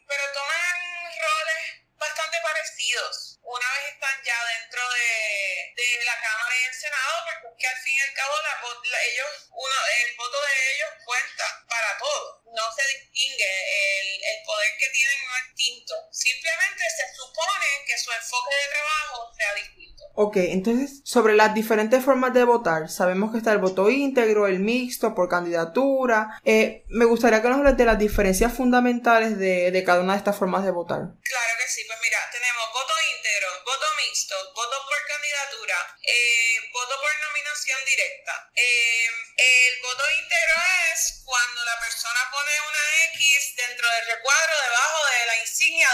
pero 0.07 0.24
toman 0.34 1.14
roles 1.22 1.97
bastante 1.97 2.38
parecidos 2.41 3.32
una 3.43 3.68
vez 3.74 3.93
están 3.93 4.24
ya 4.24 4.45
dentro 4.45 4.82
de, 4.89 5.74
de 5.76 6.05
la 6.05 6.20
Cámara 6.22 6.55
y 6.55 6.64
el 6.64 6.74
Senado, 6.74 7.26
porque 7.43 7.49
es 7.49 7.59
que 7.59 7.68
al 7.68 7.84
fin 7.84 7.95
y 7.97 8.01
al 8.01 8.14
cabo 8.14 8.34
la, 8.41 9.03
ellos, 9.03 9.49
uno, 9.51 9.76
el 10.05 10.16
voto 10.16 10.41
de 10.41 10.74
ellos 10.74 10.89
cuenta 11.03 11.66
para 11.68 11.97
todo. 11.97 12.43
No 12.53 12.72
se 12.74 12.88
distingue, 12.88 13.43
el, 13.43 14.24
el 14.24 14.43
poder 14.45 14.78
que 14.78 14.89
tienen 14.89 15.26
no 15.26 15.38
es 15.38 15.55
distinto. 15.55 15.93
Simplemente 16.12 16.84
se 16.95 17.16
supone 17.16 17.68
que 17.86 17.97
su 17.97 18.12
enfoque 18.12 18.55
de 18.55 18.68
trabajo 18.70 19.34
sea 19.36 19.53
distinto. 19.55 19.81
Ok, 20.14 20.36
entonces, 20.38 21.01
sobre 21.05 21.36
las 21.36 21.53
diferentes 21.53 22.03
formas 22.03 22.34
de 22.34 22.43
votar, 22.43 22.89
sabemos 22.89 23.32
que 23.32 23.38
está 23.38 23.53
el 23.53 23.59
voto 23.59 23.89
íntegro, 23.89 24.47
el 24.47 24.59
mixto, 24.59 25.16
por 25.16 25.30
candidatura. 25.30 26.39
Eh, 26.43 26.84
me 26.89 27.05
gustaría 27.05 27.41
que 27.41 27.47
nos 27.47 27.59
hables 27.59 27.78
de 27.78 27.86
las 27.86 27.97
diferencias 27.97 28.51
fundamentales 28.51 29.39
de, 29.39 29.72
cada 29.86 30.01
una 30.01 30.14
de 30.14 30.20
estas 30.20 30.38
formas 30.38 30.64
de 30.66 30.72
votar. 30.72 30.99
Claro 30.99 31.53
que 31.57 31.68
sí, 31.72 31.82
pues 31.88 31.99
mira, 32.03 32.20
tenemos 32.32 32.66
voto 32.76 32.93
íntegro, 33.16 33.47
voto 33.64 33.88
mixto, 34.03 34.36
voto 34.51 34.78
por 34.84 34.99
candidatura, 35.07 35.78
eh, 36.03 36.59
voto 36.74 36.93
por 36.99 37.12
nominación 37.32 37.80
directa. 37.88 38.34
Eh, 38.51 39.07
el 39.41 39.74
voto 39.82 40.03
íntegro 40.22 40.55
es 40.91 41.24
cuando 41.24 41.64
la 41.64 41.80
persona 41.80 42.20
pone 42.36 42.51
una 42.68 42.84
X 43.16 43.55
dentro 43.55 43.88
del 43.88 44.05
recuadro 44.18 44.31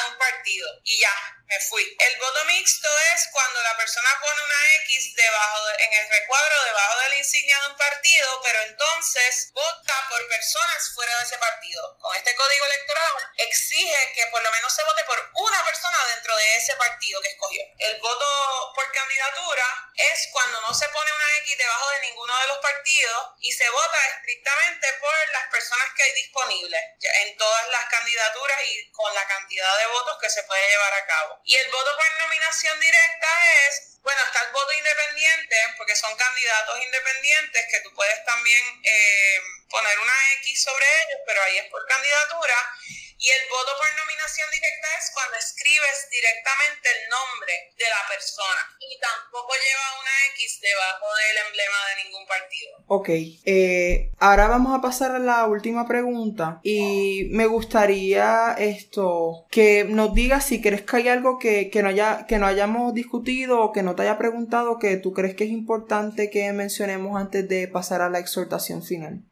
un 0.08 0.18
partido 0.18 0.68
y 0.84 1.00
ya, 1.00 1.38
me 1.48 1.60
fui. 1.62 1.96
El 2.00 2.20
voto 2.20 2.46
mixto 2.46 2.88
es 3.14 3.28
cuando 3.32 3.62
la 3.62 3.78
persona 3.78 4.10
pone 4.22 4.44
una 4.44 4.76
X 4.84 5.16
debajo 5.16 5.70
en 5.80 5.94
el 5.94 6.10
recuadro 6.10 6.64
debajo 6.66 7.00
de 7.00 7.10
la 7.10 7.16
insignia 7.18 7.60
de 7.62 7.68
un 7.68 7.78
partido, 7.78 8.42
pero 8.44 8.62
entonces 8.64 9.52
vota 9.54 10.08
por 10.10 10.28
personas 10.28 10.92
fuera 10.94 11.18
de 11.18 11.24
ese 11.24 11.38
partido. 11.38 11.98
Con 12.00 12.16
este 12.16 12.36
código 12.36 12.66
electoral 12.66 13.14
exige 13.38 14.14
que 14.14 14.26
por 14.28 14.42
lo 14.42 14.52
menos 14.52 14.74
se 14.74 14.84
vote 14.84 15.04
por 15.06 15.32
una 15.36 15.64
persona 15.64 15.98
dentro 16.16 16.36
de 16.36 16.56
ese 16.58 16.76
partido 16.76 17.22
que 17.22 17.30
escogió. 17.30 17.62
El 17.80 18.00
voto 18.02 18.74
por 18.76 18.92
candidatura 18.92 19.92
es 19.96 20.28
cuando 20.32 20.62
no 20.62 20.74
se 20.74 20.90
pone 20.90 21.14
una 21.14 21.38
X 21.40 21.58
debajo 21.58 21.90
de 21.92 22.02
ninguno 22.02 22.38
de 22.40 22.48
los 22.48 22.58
partidos 22.58 23.32
y 23.40 23.52
se 23.52 23.70
vota 23.70 24.08
estrictamente 24.16 24.94
por 25.00 25.30
las 25.32 25.48
personas 25.48 25.88
que 25.96 26.04
hay 26.04 26.12
disponibles 26.14 26.82
en 27.02 27.38
todas 27.38 27.68
las 27.70 27.86
candidaturas 27.86 28.62
y 28.66 28.92
con 28.92 29.14
la 29.14 29.26
cantidad 29.28 29.78
de 29.78 29.86
votos 29.88 29.97
que 30.22 30.30
se 30.30 30.44
puede 30.44 30.68
llevar 30.70 30.94
a 30.94 31.06
cabo. 31.06 31.42
Y 31.46 31.56
el 31.56 31.70
voto 31.72 31.96
por 31.96 32.12
nominación 32.20 32.80
directa 32.80 33.28
es, 33.68 34.00
bueno, 34.02 34.22
está 34.24 34.42
el 34.44 34.52
voto 34.52 34.72
independiente, 34.74 35.56
porque 35.78 35.96
son 35.96 36.16
candidatos 36.16 36.80
independientes 36.84 37.66
que 37.72 37.80
tú 37.82 37.94
puedes 37.94 38.24
también 38.26 38.64
eh, 38.84 39.40
poner 39.70 40.00
una 40.00 40.34
X 40.42 40.64
sobre 40.64 40.86
ellos, 40.86 41.22
pero 41.26 41.44
ahí 41.44 41.58
es 41.58 41.66
por 41.66 41.86
candidatura. 41.88 42.74
Y 43.20 43.30
el 43.30 43.50
voto 43.50 43.72
por 43.78 43.90
nominación 43.98 44.48
directa 44.52 44.88
es 45.00 45.10
cuando 45.12 45.38
escribes 45.38 46.08
directamente 46.12 46.86
el 46.86 47.10
nombre 47.10 47.54
de 47.76 47.86
la 47.90 48.08
persona 48.08 48.62
y 48.78 49.00
tampoco 49.00 49.54
lleva 49.54 50.00
una 50.02 50.14
X 50.36 50.62
debajo 50.62 51.06
del 51.16 51.38
emblema 51.48 51.80
de 51.90 52.04
ningún 52.04 52.28
partido. 52.28 52.78
Ok, 52.86 53.10
eh, 53.46 54.12
ahora 54.20 54.48
vamos 54.48 54.78
a 54.78 54.82
pasar 54.82 55.16
a 55.16 55.20
la 55.20 55.46
última 55.48 55.88
pregunta 55.88 56.60
y 56.62 57.26
me 57.32 57.48
gustaría 57.48 58.56
esto 58.60 59.48
que 59.50 59.84
nos 59.86 60.14
digas 60.14 60.46
si 60.46 60.62
crees 60.62 60.84
que 60.84 60.98
hay 60.98 61.08
algo 61.10 61.40
que, 61.40 61.72
que, 61.72 61.82
no 61.82 61.90
haya, 61.90 62.28
que 62.28 62.38
no 62.38 62.46
hayamos 62.46 62.94
discutido 62.94 63.62
o 63.62 63.74
que 63.74 63.82
no 63.82 63.96
te 63.96 64.04
haya 64.04 64.20
preguntado 64.20 64.78
que 64.78 64.96
tú 64.98 65.14
crees 65.14 65.36
que 65.36 65.46
es 65.46 65.50
importante 65.50 66.30
que 66.30 66.54
mencionemos 66.54 67.20
antes 67.20 67.50
de 67.50 67.68
pasar 67.68 68.02
a 68.02 68.10
la 68.10 68.20
exhortación 68.20 68.84
final. 68.84 69.24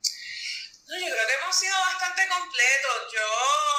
No, 0.88 0.94
yo 1.00 1.06
creo 1.06 1.28
que 1.28 1.34
hemos 1.42 1.56
sido 1.56 1.74
bastante 1.80 2.22
completos. 2.28 3.14
Yo 3.14 3.75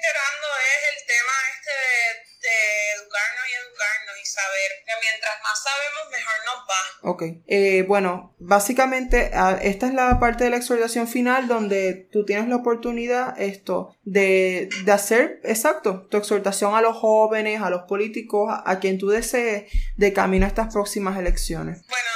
seguir 0.00 0.10
reiterando 0.10 0.46
es 0.60 0.80
el 0.90 1.06
tema 1.06 1.36
este 1.54 1.74
de, 2.40 2.92
educarnos 2.96 3.44
y 3.48 3.54
educarnos 3.54 4.16
y 4.20 4.26
saber 4.26 4.70
que 4.86 4.92
mientras 5.00 5.34
más 5.42 5.62
sabemos, 5.62 6.10
mejor 6.10 6.38
nos 6.46 6.60
va. 6.68 7.10
Ok, 7.10 7.22
eh, 7.46 7.84
bueno, 7.86 8.34
básicamente 8.38 9.30
esta 9.62 9.86
es 9.86 9.94
la 9.94 10.18
parte 10.18 10.44
de 10.44 10.50
la 10.50 10.56
exhortación 10.56 11.06
final 11.08 11.48
donde 11.48 12.08
tú 12.12 12.24
tienes 12.24 12.48
la 12.48 12.56
oportunidad 12.56 13.40
esto 13.40 13.96
de, 14.04 14.68
de 14.84 14.92
hacer, 14.92 15.40
exacto, 15.44 16.06
tu 16.10 16.16
exhortación 16.16 16.74
a 16.74 16.80
los 16.80 16.96
jóvenes, 16.96 17.60
a 17.62 17.70
los 17.70 17.82
políticos, 17.82 18.50
a, 18.50 18.70
a 18.70 18.80
quien 18.80 18.98
tú 18.98 19.08
desees 19.08 19.70
de 19.96 20.12
camino 20.12 20.44
a 20.46 20.48
estas 20.48 20.72
próximas 20.72 21.18
elecciones. 21.18 21.82
Bueno, 21.88 22.08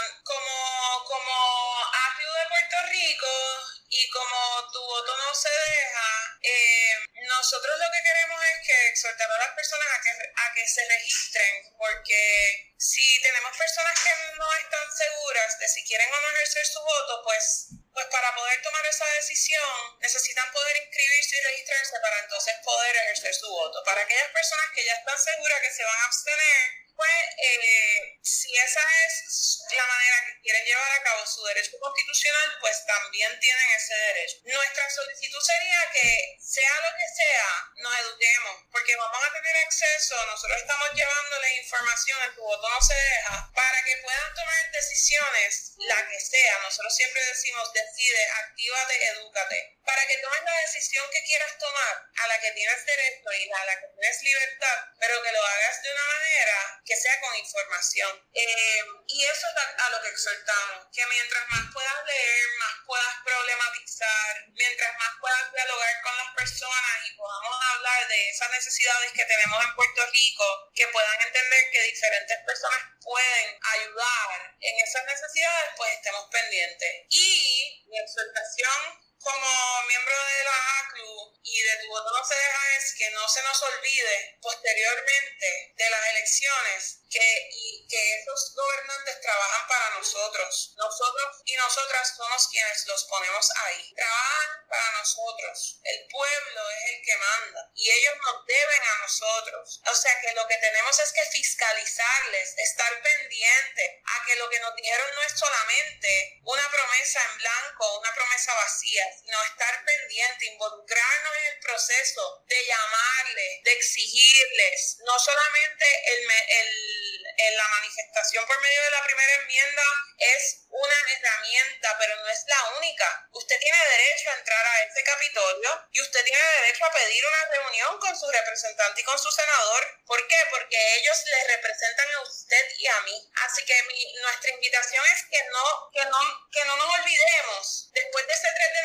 nosotros 7.45 7.77
lo 7.77 7.93
que 7.93 8.03
queremos 8.09 8.41
es 8.41 8.67
que 8.67 8.89
exhortar 8.89 9.31
a 9.31 9.39
las 9.45 9.53
personas 9.53 9.87
a 9.93 10.01
que, 10.01 10.11
a 10.17 10.55
que 10.55 10.67
se 10.67 10.83
registren, 10.89 11.77
porque 11.77 12.73
si 12.79 13.21
tenemos 13.21 13.55
personas 13.55 13.93
que 14.01 14.11
no 14.39 14.49
están 14.65 14.89
seguras 14.97 15.59
de 15.59 15.69
si 15.69 15.85
quieren 15.85 16.09
o 16.09 16.21
no 16.23 16.31
ejercer 16.37 16.65
su 16.65 16.81
voto, 16.81 17.21
pues, 17.23 17.69
pues 17.93 18.07
para 18.07 18.35
poder 18.35 18.63
tomar 18.63 18.87
esa 18.87 19.05
decisión 19.21 20.01
necesitan 20.01 20.51
poder 20.53 20.75
inscribirse 20.89 21.37
y 21.37 21.43
registrarse 21.43 22.01
para 22.01 22.19
entonces 22.21 22.55
poder 22.65 22.97
ejercer 22.97 23.35
su 23.35 23.51
voto. 23.51 23.85
Para 23.85 24.01
aquellas 24.01 24.33
personas 24.33 24.67
que 24.75 24.87
ya 24.87 24.95
están 24.95 25.19
seguras 25.19 25.61
que 25.61 25.73
se 25.73 25.85
van 25.85 26.01
a 26.01 26.05
abstener, 26.07 26.84
pues 26.97 27.25
eh, 27.39 28.19
si 28.23 28.57
esa 28.57 28.81
es 29.07 29.61
la 29.71 29.87
manera 29.87 30.25
que 30.27 30.41
quieren 30.41 30.65
llevar 30.65 30.93
a 30.93 31.03
cabo 31.03 31.27
su 31.27 31.45
derecho 31.45 31.79
constitucional, 31.81 32.57
pues 32.61 32.85
también 32.87 33.39
tienen 33.41 33.71
ese 33.77 33.95
derecho. 33.95 34.37
Nuestra 34.45 34.91
solicitud 34.91 35.41
sería 35.41 35.91
que 35.93 36.39
sea 36.41 36.75
lo 36.81 36.97
que 36.97 37.09
sea, 37.17 37.73
nos 37.77 37.99
eduquemos, 38.01 38.57
porque 38.71 38.97
vamos 38.97 39.19
a 39.25 39.33
tener 39.33 39.57
acceso, 39.57 40.27
nosotros 40.27 40.61
estamos 40.61 40.89
llevándole 40.95 41.57
información, 41.57 42.19
en 42.23 42.35
tu 42.35 42.43
voto 42.43 42.69
no 42.69 42.81
se 42.81 42.95
deja, 42.95 43.51
para 43.55 43.85
que 43.85 43.97
puedan 43.99 44.35
tomar 44.35 44.71
decisiones, 44.73 45.75
la 45.79 46.09
que 46.09 46.21
sea. 46.21 46.59
Nosotros 46.61 46.95
siempre 46.95 47.25
decimos, 47.27 47.73
decide, 47.73 48.31
actívate, 48.45 49.09
edúcate, 49.09 49.79
para 49.85 50.07
que 50.07 50.19
tomes 50.19 50.43
la 50.45 50.61
decisión 50.61 51.07
que 51.11 51.25
quieras 51.25 51.59
tomar, 51.59 52.11
a 52.17 52.27
la 52.29 52.41
que 52.41 52.53
tienes 52.53 52.87
derecho 52.87 53.33
y 53.33 53.51
a 53.51 53.65
la 53.65 53.81
que 53.81 53.87
tienes 53.99 54.23
libertad, 54.23 54.79
pero 54.99 55.23
que 55.23 55.33
lo 55.33 55.45
hagas 55.45 55.83
de 55.83 55.93
una 55.93 56.05
manera 56.05 56.83
que 56.85 56.97
sea 56.97 57.21
con 57.21 57.35
información. 57.37 58.29
Eh, 58.35 58.83
y 59.09 59.25
eso 59.25 59.47
es 59.49 59.83
a, 59.83 59.91
lo 59.91 60.03
que 60.03 60.09
exhortamos, 60.09 60.87
que 60.93 61.07
mientras 61.07 61.49
más 61.49 61.73
puedas 61.73 62.05
leer, 62.07 62.47
más 62.59 62.75
puedas 62.87 63.15
problematizar, 63.25 64.45
mientras 64.53 64.93
más 64.99 65.13
puedas 65.21 65.53
dialogar 65.53 66.03
con 66.03 66.17
las 66.17 66.35
personas 66.35 66.97
y 67.07 67.17
podamos 67.17 67.57
hablar 67.73 68.09
de 68.09 68.31
esas 68.31 68.51
necesidades 68.51 69.13
que 69.13 69.25
tenemos 69.25 69.65
en 69.65 69.75
Puerto 69.75 70.07
Rico, 70.13 70.71
que 70.75 70.89
puedan 70.89 71.21
entender 71.23 71.71
que 71.73 71.83
diferentes 71.83 72.39
personas 72.45 72.81
pueden 73.01 73.59
ayudar 73.63 74.57
en 74.61 74.81
esas 74.81 75.05
necesidades, 75.05 75.73
pues 75.77 75.93
estemos 75.93 76.29
pendientes. 76.31 77.07
Y 77.11 77.85
mi 77.89 77.99
exhortación 77.99 79.04
como 79.25 79.83
miembro 79.89 80.15
de 80.15 80.45
la 80.45 80.79
ACLU 80.79 81.41
y 81.43 81.63
de 81.63 81.77
tu 81.79 81.89
voto 81.89 82.13
no 82.13 82.25
se 82.25 82.35
deja 82.35 82.77
es 82.77 82.95
que 82.95 83.11
no 83.11 83.29
se 83.29 83.43
nos 83.43 83.63
olvide 83.63 84.39
posteriormente 84.43 85.73
de 85.77 85.91
las 85.91 86.09
elecciones 86.11 86.99
que, 87.11 87.49
y 87.53 87.87
que 87.89 88.21
esos 88.21 88.55
gobernantes 88.55 89.21
trabajan 89.21 89.69
para 89.69 89.91
nosotros. 89.99 90.75
Nosotros 90.77 91.43
y 91.45 91.57
nosotras 91.57 92.15
somos 92.17 92.49
quienes 92.49 92.87
los 92.87 93.05
ponemos 93.05 93.49
ahí. 93.65 93.95
Trabajan 93.95 94.69
para 94.69 94.99
nosotros. 94.99 95.81
El 95.85 96.07
pueblo 96.09 96.71
es 96.71 96.91
el 96.91 97.03
que 97.05 97.17
manda 97.17 97.71
y 97.75 97.91
ellos 97.91 98.15
nos 98.23 98.47
deben 98.47 98.83
a 98.83 98.99
nosotros. 99.03 99.81
O 99.87 99.95
sea 99.95 100.21
que 100.21 100.33
lo 100.33 100.47
que 100.47 100.57
tenemos 100.59 100.99
es 100.99 101.13
que 101.13 101.25
fiscalizarles, 101.27 102.55
estar 102.59 103.03
pendiente 103.03 104.03
a 104.05 104.25
que 104.27 104.37
lo 104.37 104.51
que 104.51 104.61
nos 104.61 104.75
dijeron 104.75 105.15
no 105.15 105.23
es 105.23 105.39
solamente 105.39 106.41
una 106.43 106.69
promesa 106.71 107.23
en 107.31 107.39
blanco, 107.39 108.01
una 108.01 108.15
promesa 108.15 108.55
vacía, 108.55 109.07
sino 109.21 109.43
estar 109.45 109.85
pendiente, 109.85 110.47
involucrarnos 110.47 111.37
en 111.37 111.47
el 111.55 111.61
proceso 111.61 112.43
de 112.47 112.65
llamarles, 112.67 113.63
de 113.65 113.73
exigirles, 113.73 114.97
no 115.05 115.19
solamente 115.19 115.87
el, 116.07 116.31
el, 116.31 117.57
la 117.57 117.69
manifestación 117.69 118.47
por 118.47 118.61
medio 118.61 118.83
de 118.83 118.91
la 118.91 119.05
primera 119.05 119.35
enmienda 119.35 119.83
es 120.19 120.65
una 120.71 120.95
herramienta, 121.13 121.97
pero 121.99 122.17
no 122.17 122.29
es 122.29 122.45
la 122.47 122.65
única. 122.79 123.29
Usted 123.33 123.59
tiene 123.59 123.79
derecho 123.91 124.31
a 124.31 124.39
entrar 124.39 124.67
a 124.67 124.83
este 124.83 125.05
Capitolio 125.05 125.89
y 125.93 126.01
usted 126.01 126.25
tiene 126.25 126.43
derecho 126.61 126.85
a 126.85 126.93
pedir 126.93 127.25
una 127.25 127.45
reunión 127.51 127.99
con 127.99 128.19
su 128.19 128.31
representante 128.31 129.01
y 129.01 129.05
con 129.05 129.19
su 129.19 129.31
senador. 129.31 130.03
¿Por 130.07 130.27
qué? 130.27 130.37
Porque 130.51 130.77
ellos 130.97 131.19
le 131.27 131.57
representan 131.57 132.09
a 132.15 132.23
usted 132.23 132.69
y 132.79 132.87
a 132.87 133.01
mí. 133.01 133.31
Así 133.45 133.65
que 133.65 133.83
mi, 133.85 134.15
nuestra 134.21 134.51
invitación 134.51 135.05
es 135.15 135.23
que 135.31 135.43
no, 135.45 135.91
que, 135.93 136.05
no, 136.07 136.51
que 136.51 136.65
no 136.65 136.77
nos 136.77 136.99
olvidemos, 136.99 137.91
después 137.93 138.27
de 138.27 138.33
ese 138.33 138.49
3 138.55 138.73
de 138.73 138.79
el 138.81 138.84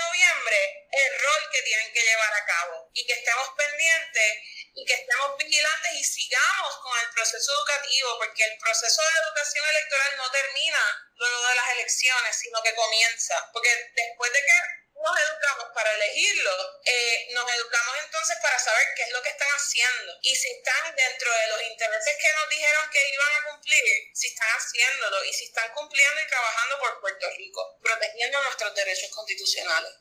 que 1.60 1.66
tienen 1.66 1.92
que 1.92 2.04
llevar 2.04 2.34
a 2.34 2.46
cabo 2.46 2.90
y 2.94 3.06
que 3.06 3.14
estemos 3.14 3.50
pendientes 3.58 4.34
y 4.74 4.86
que 4.86 4.94
estemos 4.94 5.38
vigilantes 5.38 5.94
y 5.94 6.04
sigamos 6.04 6.78
con 6.78 6.98
el 7.00 7.10
proceso 7.12 7.52
educativo, 7.52 8.18
porque 8.18 8.44
el 8.46 8.58
proceso 8.58 9.02
de 9.02 9.20
educación 9.28 9.66
electoral 9.68 10.18
no 10.18 10.32
termina 10.32 11.12
luego 11.16 11.48
de 11.48 11.56
las 11.56 11.70
elecciones, 11.72 12.36
sino 12.38 12.62
que 12.64 12.76
comienza. 12.76 13.50
Porque 13.52 13.70
después 13.94 14.32
de 14.32 14.40
que 14.40 14.58
nos 15.04 15.20
educamos 15.20 15.68
para 15.74 15.92
elegirlo, 15.96 16.82
eh, 16.86 17.28
nos 17.32 17.52
educamos 17.52 17.96
entonces 18.06 18.38
para 18.42 18.60
saber 18.60 18.88
qué 18.96 19.04
es 19.04 19.12
lo 19.12 19.22
que 19.22 19.30
están 19.30 19.50
haciendo 19.50 20.14
y 20.22 20.36
si 20.36 20.50
están 20.52 20.96
dentro 20.96 21.32
de 21.32 21.48
los 21.48 21.62
intereses 21.64 22.16
que 22.22 22.34
nos 22.34 22.50
dijeron 22.50 22.90
que 22.90 23.10
iban 23.10 23.34
a 23.36 23.50
cumplir, 23.50 24.10
si 24.14 24.28
están 24.28 24.50
haciéndolo 24.50 25.24
y 25.26 25.34
si 25.34 25.46
están 25.46 25.72
cumpliendo 25.74 26.22
y 26.22 26.28
trabajando 26.28 26.80
por 26.80 27.02
Puerto 27.02 27.30
Rico, 27.38 27.80
protegiendo 27.82 28.42
nuestros 28.44 28.76
derechos 28.76 29.10
constitucionales. 29.12 29.92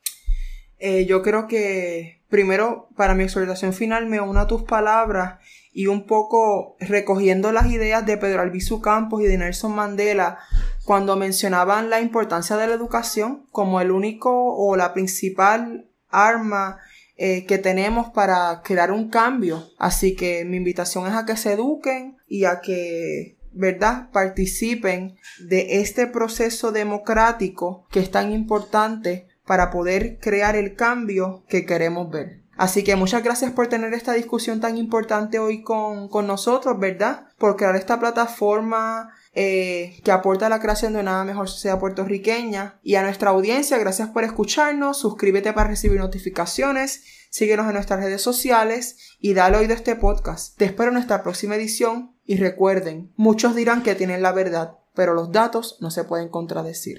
Eh, 0.79 1.07
yo 1.07 1.23
creo 1.23 1.47
que 1.47 2.21
primero 2.29 2.89
para 2.97 3.15
mi 3.15 3.25
exhortación 3.25 3.73
final 3.73 4.07
me 4.07 4.21
uno 4.21 4.41
a 4.41 4.47
tus 4.47 4.63
palabras 4.63 5.39
y 5.73 5.87
un 5.87 6.07
poco 6.07 6.77
recogiendo 6.81 7.53
las 7.53 7.67
ideas 7.71 8.05
de 8.05 8.17
Pedro 8.17 8.43
Albizu 8.43 8.81
Campos 8.81 9.23
y 9.23 9.27
de 9.27 9.39
Nelson 9.39 9.75
Mandela 9.75 10.39
cuando 10.85 11.17
mencionaban 11.17 11.91
la 11.91 12.01
importancia 12.01 12.57
de 12.57 12.67
la 12.67 12.75
educación 12.75 13.47
como 13.53 13.81
el 13.81 13.91
único 13.91 14.55
o 14.57 14.77
la 14.77 14.93
principal 14.93 15.89
arma 16.09 16.79
eh, 17.17 17.47
que 17.47 17.59
tenemos 17.59 18.11
para 18.11 18.63
crear 18.63 18.91
un 18.91 19.09
cambio. 19.09 19.69
Así 19.79 20.17
que 20.17 20.45
mi 20.45 20.57
invitación 20.57 21.07
es 21.07 21.15
a 21.15 21.27
que 21.27 21.37
se 21.37 21.53
eduquen 21.53 22.17
y 22.27 22.45
a 22.45 22.61
que 22.61 23.37
¿verdad? 23.53 24.11
participen 24.11 25.17
de 25.41 25.81
este 25.81 26.07
proceso 26.07 26.73
democrático 26.73 27.87
que 27.91 28.01
es 28.01 28.11
tan 28.11 28.33
importante 28.33 29.28
para 29.49 29.71
poder 29.71 30.19
crear 30.21 30.55
el 30.55 30.77
cambio 30.77 31.43
que 31.49 31.65
queremos 31.65 32.11
ver. 32.11 32.43
Así 32.59 32.85
que 32.85 32.97
muchas 32.97 33.25
gracias 33.25 33.53
por 33.53 33.69
tener 33.69 33.95
esta 33.95 34.13
discusión 34.13 34.61
tan 34.61 34.77
importante 34.77 35.39
hoy 35.39 35.63
con, 35.63 36.09
con 36.09 36.27
nosotros, 36.27 36.79
¿verdad? 36.79 37.29
Por 37.39 37.57
crear 37.57 37.75
esta 37.75 37.99
plataforma 37.99 39.11
eh, 39.33 40.01
que 40.05 40.11
aporta 40.13 40.47
a 40.47 40.49
la 40.51 40.61
creación 40.61 40.93
de 40.93 41.01
una 41.01 41.25
mejor 41.25 41.49
sociedad 41.49 41.79
puertorriqueña. 41.79 42.79
Y 42.83 42.97
a 42.97 43.03
nuestra 43.03 43.31
audiencia, 43.31 43.79
gracias 43.79 44.09
por 44.11 44.25
escucharnos. 44.25 44.99
Suscríbete 44.99 45.53
para 45.53 45.71
recibir 45.71 45.99
notificaciones. 45.99 47.05
Síguenos 47.31 47.69
en 47.69 47.75
nuestras 47.75 48.01
redes 48.01 48.21
sociales 48.21 49.17
y 49.21 49.35
dale 49.35 49.59
oído 49.59 49.73
a 49.73 49.77
este 49.77 49.97
podcast. 49.97 50.59
Te 50.59 50.67
espero 50.67 50.89
en 50.89 50.95
nuestra 50.95 51.23
próxima 51.23 51.55
edición 51.57 52.17
y 52.25 52.37
recuerden, 52.37 53.13
muchos 53.17 53.55
dirán 53.55 53.83
que 53.83 53.95
tienen 53.95 54.21
la 54.21 54.33
verdad, 54.33 54.79
pero 54.95 55.15
los 55.15 55.31
datos 55.31 55.79
no 55.81 55.91
se 55.91 56.05
pueden 56.05 56.29
contradecir. 56.29 56.97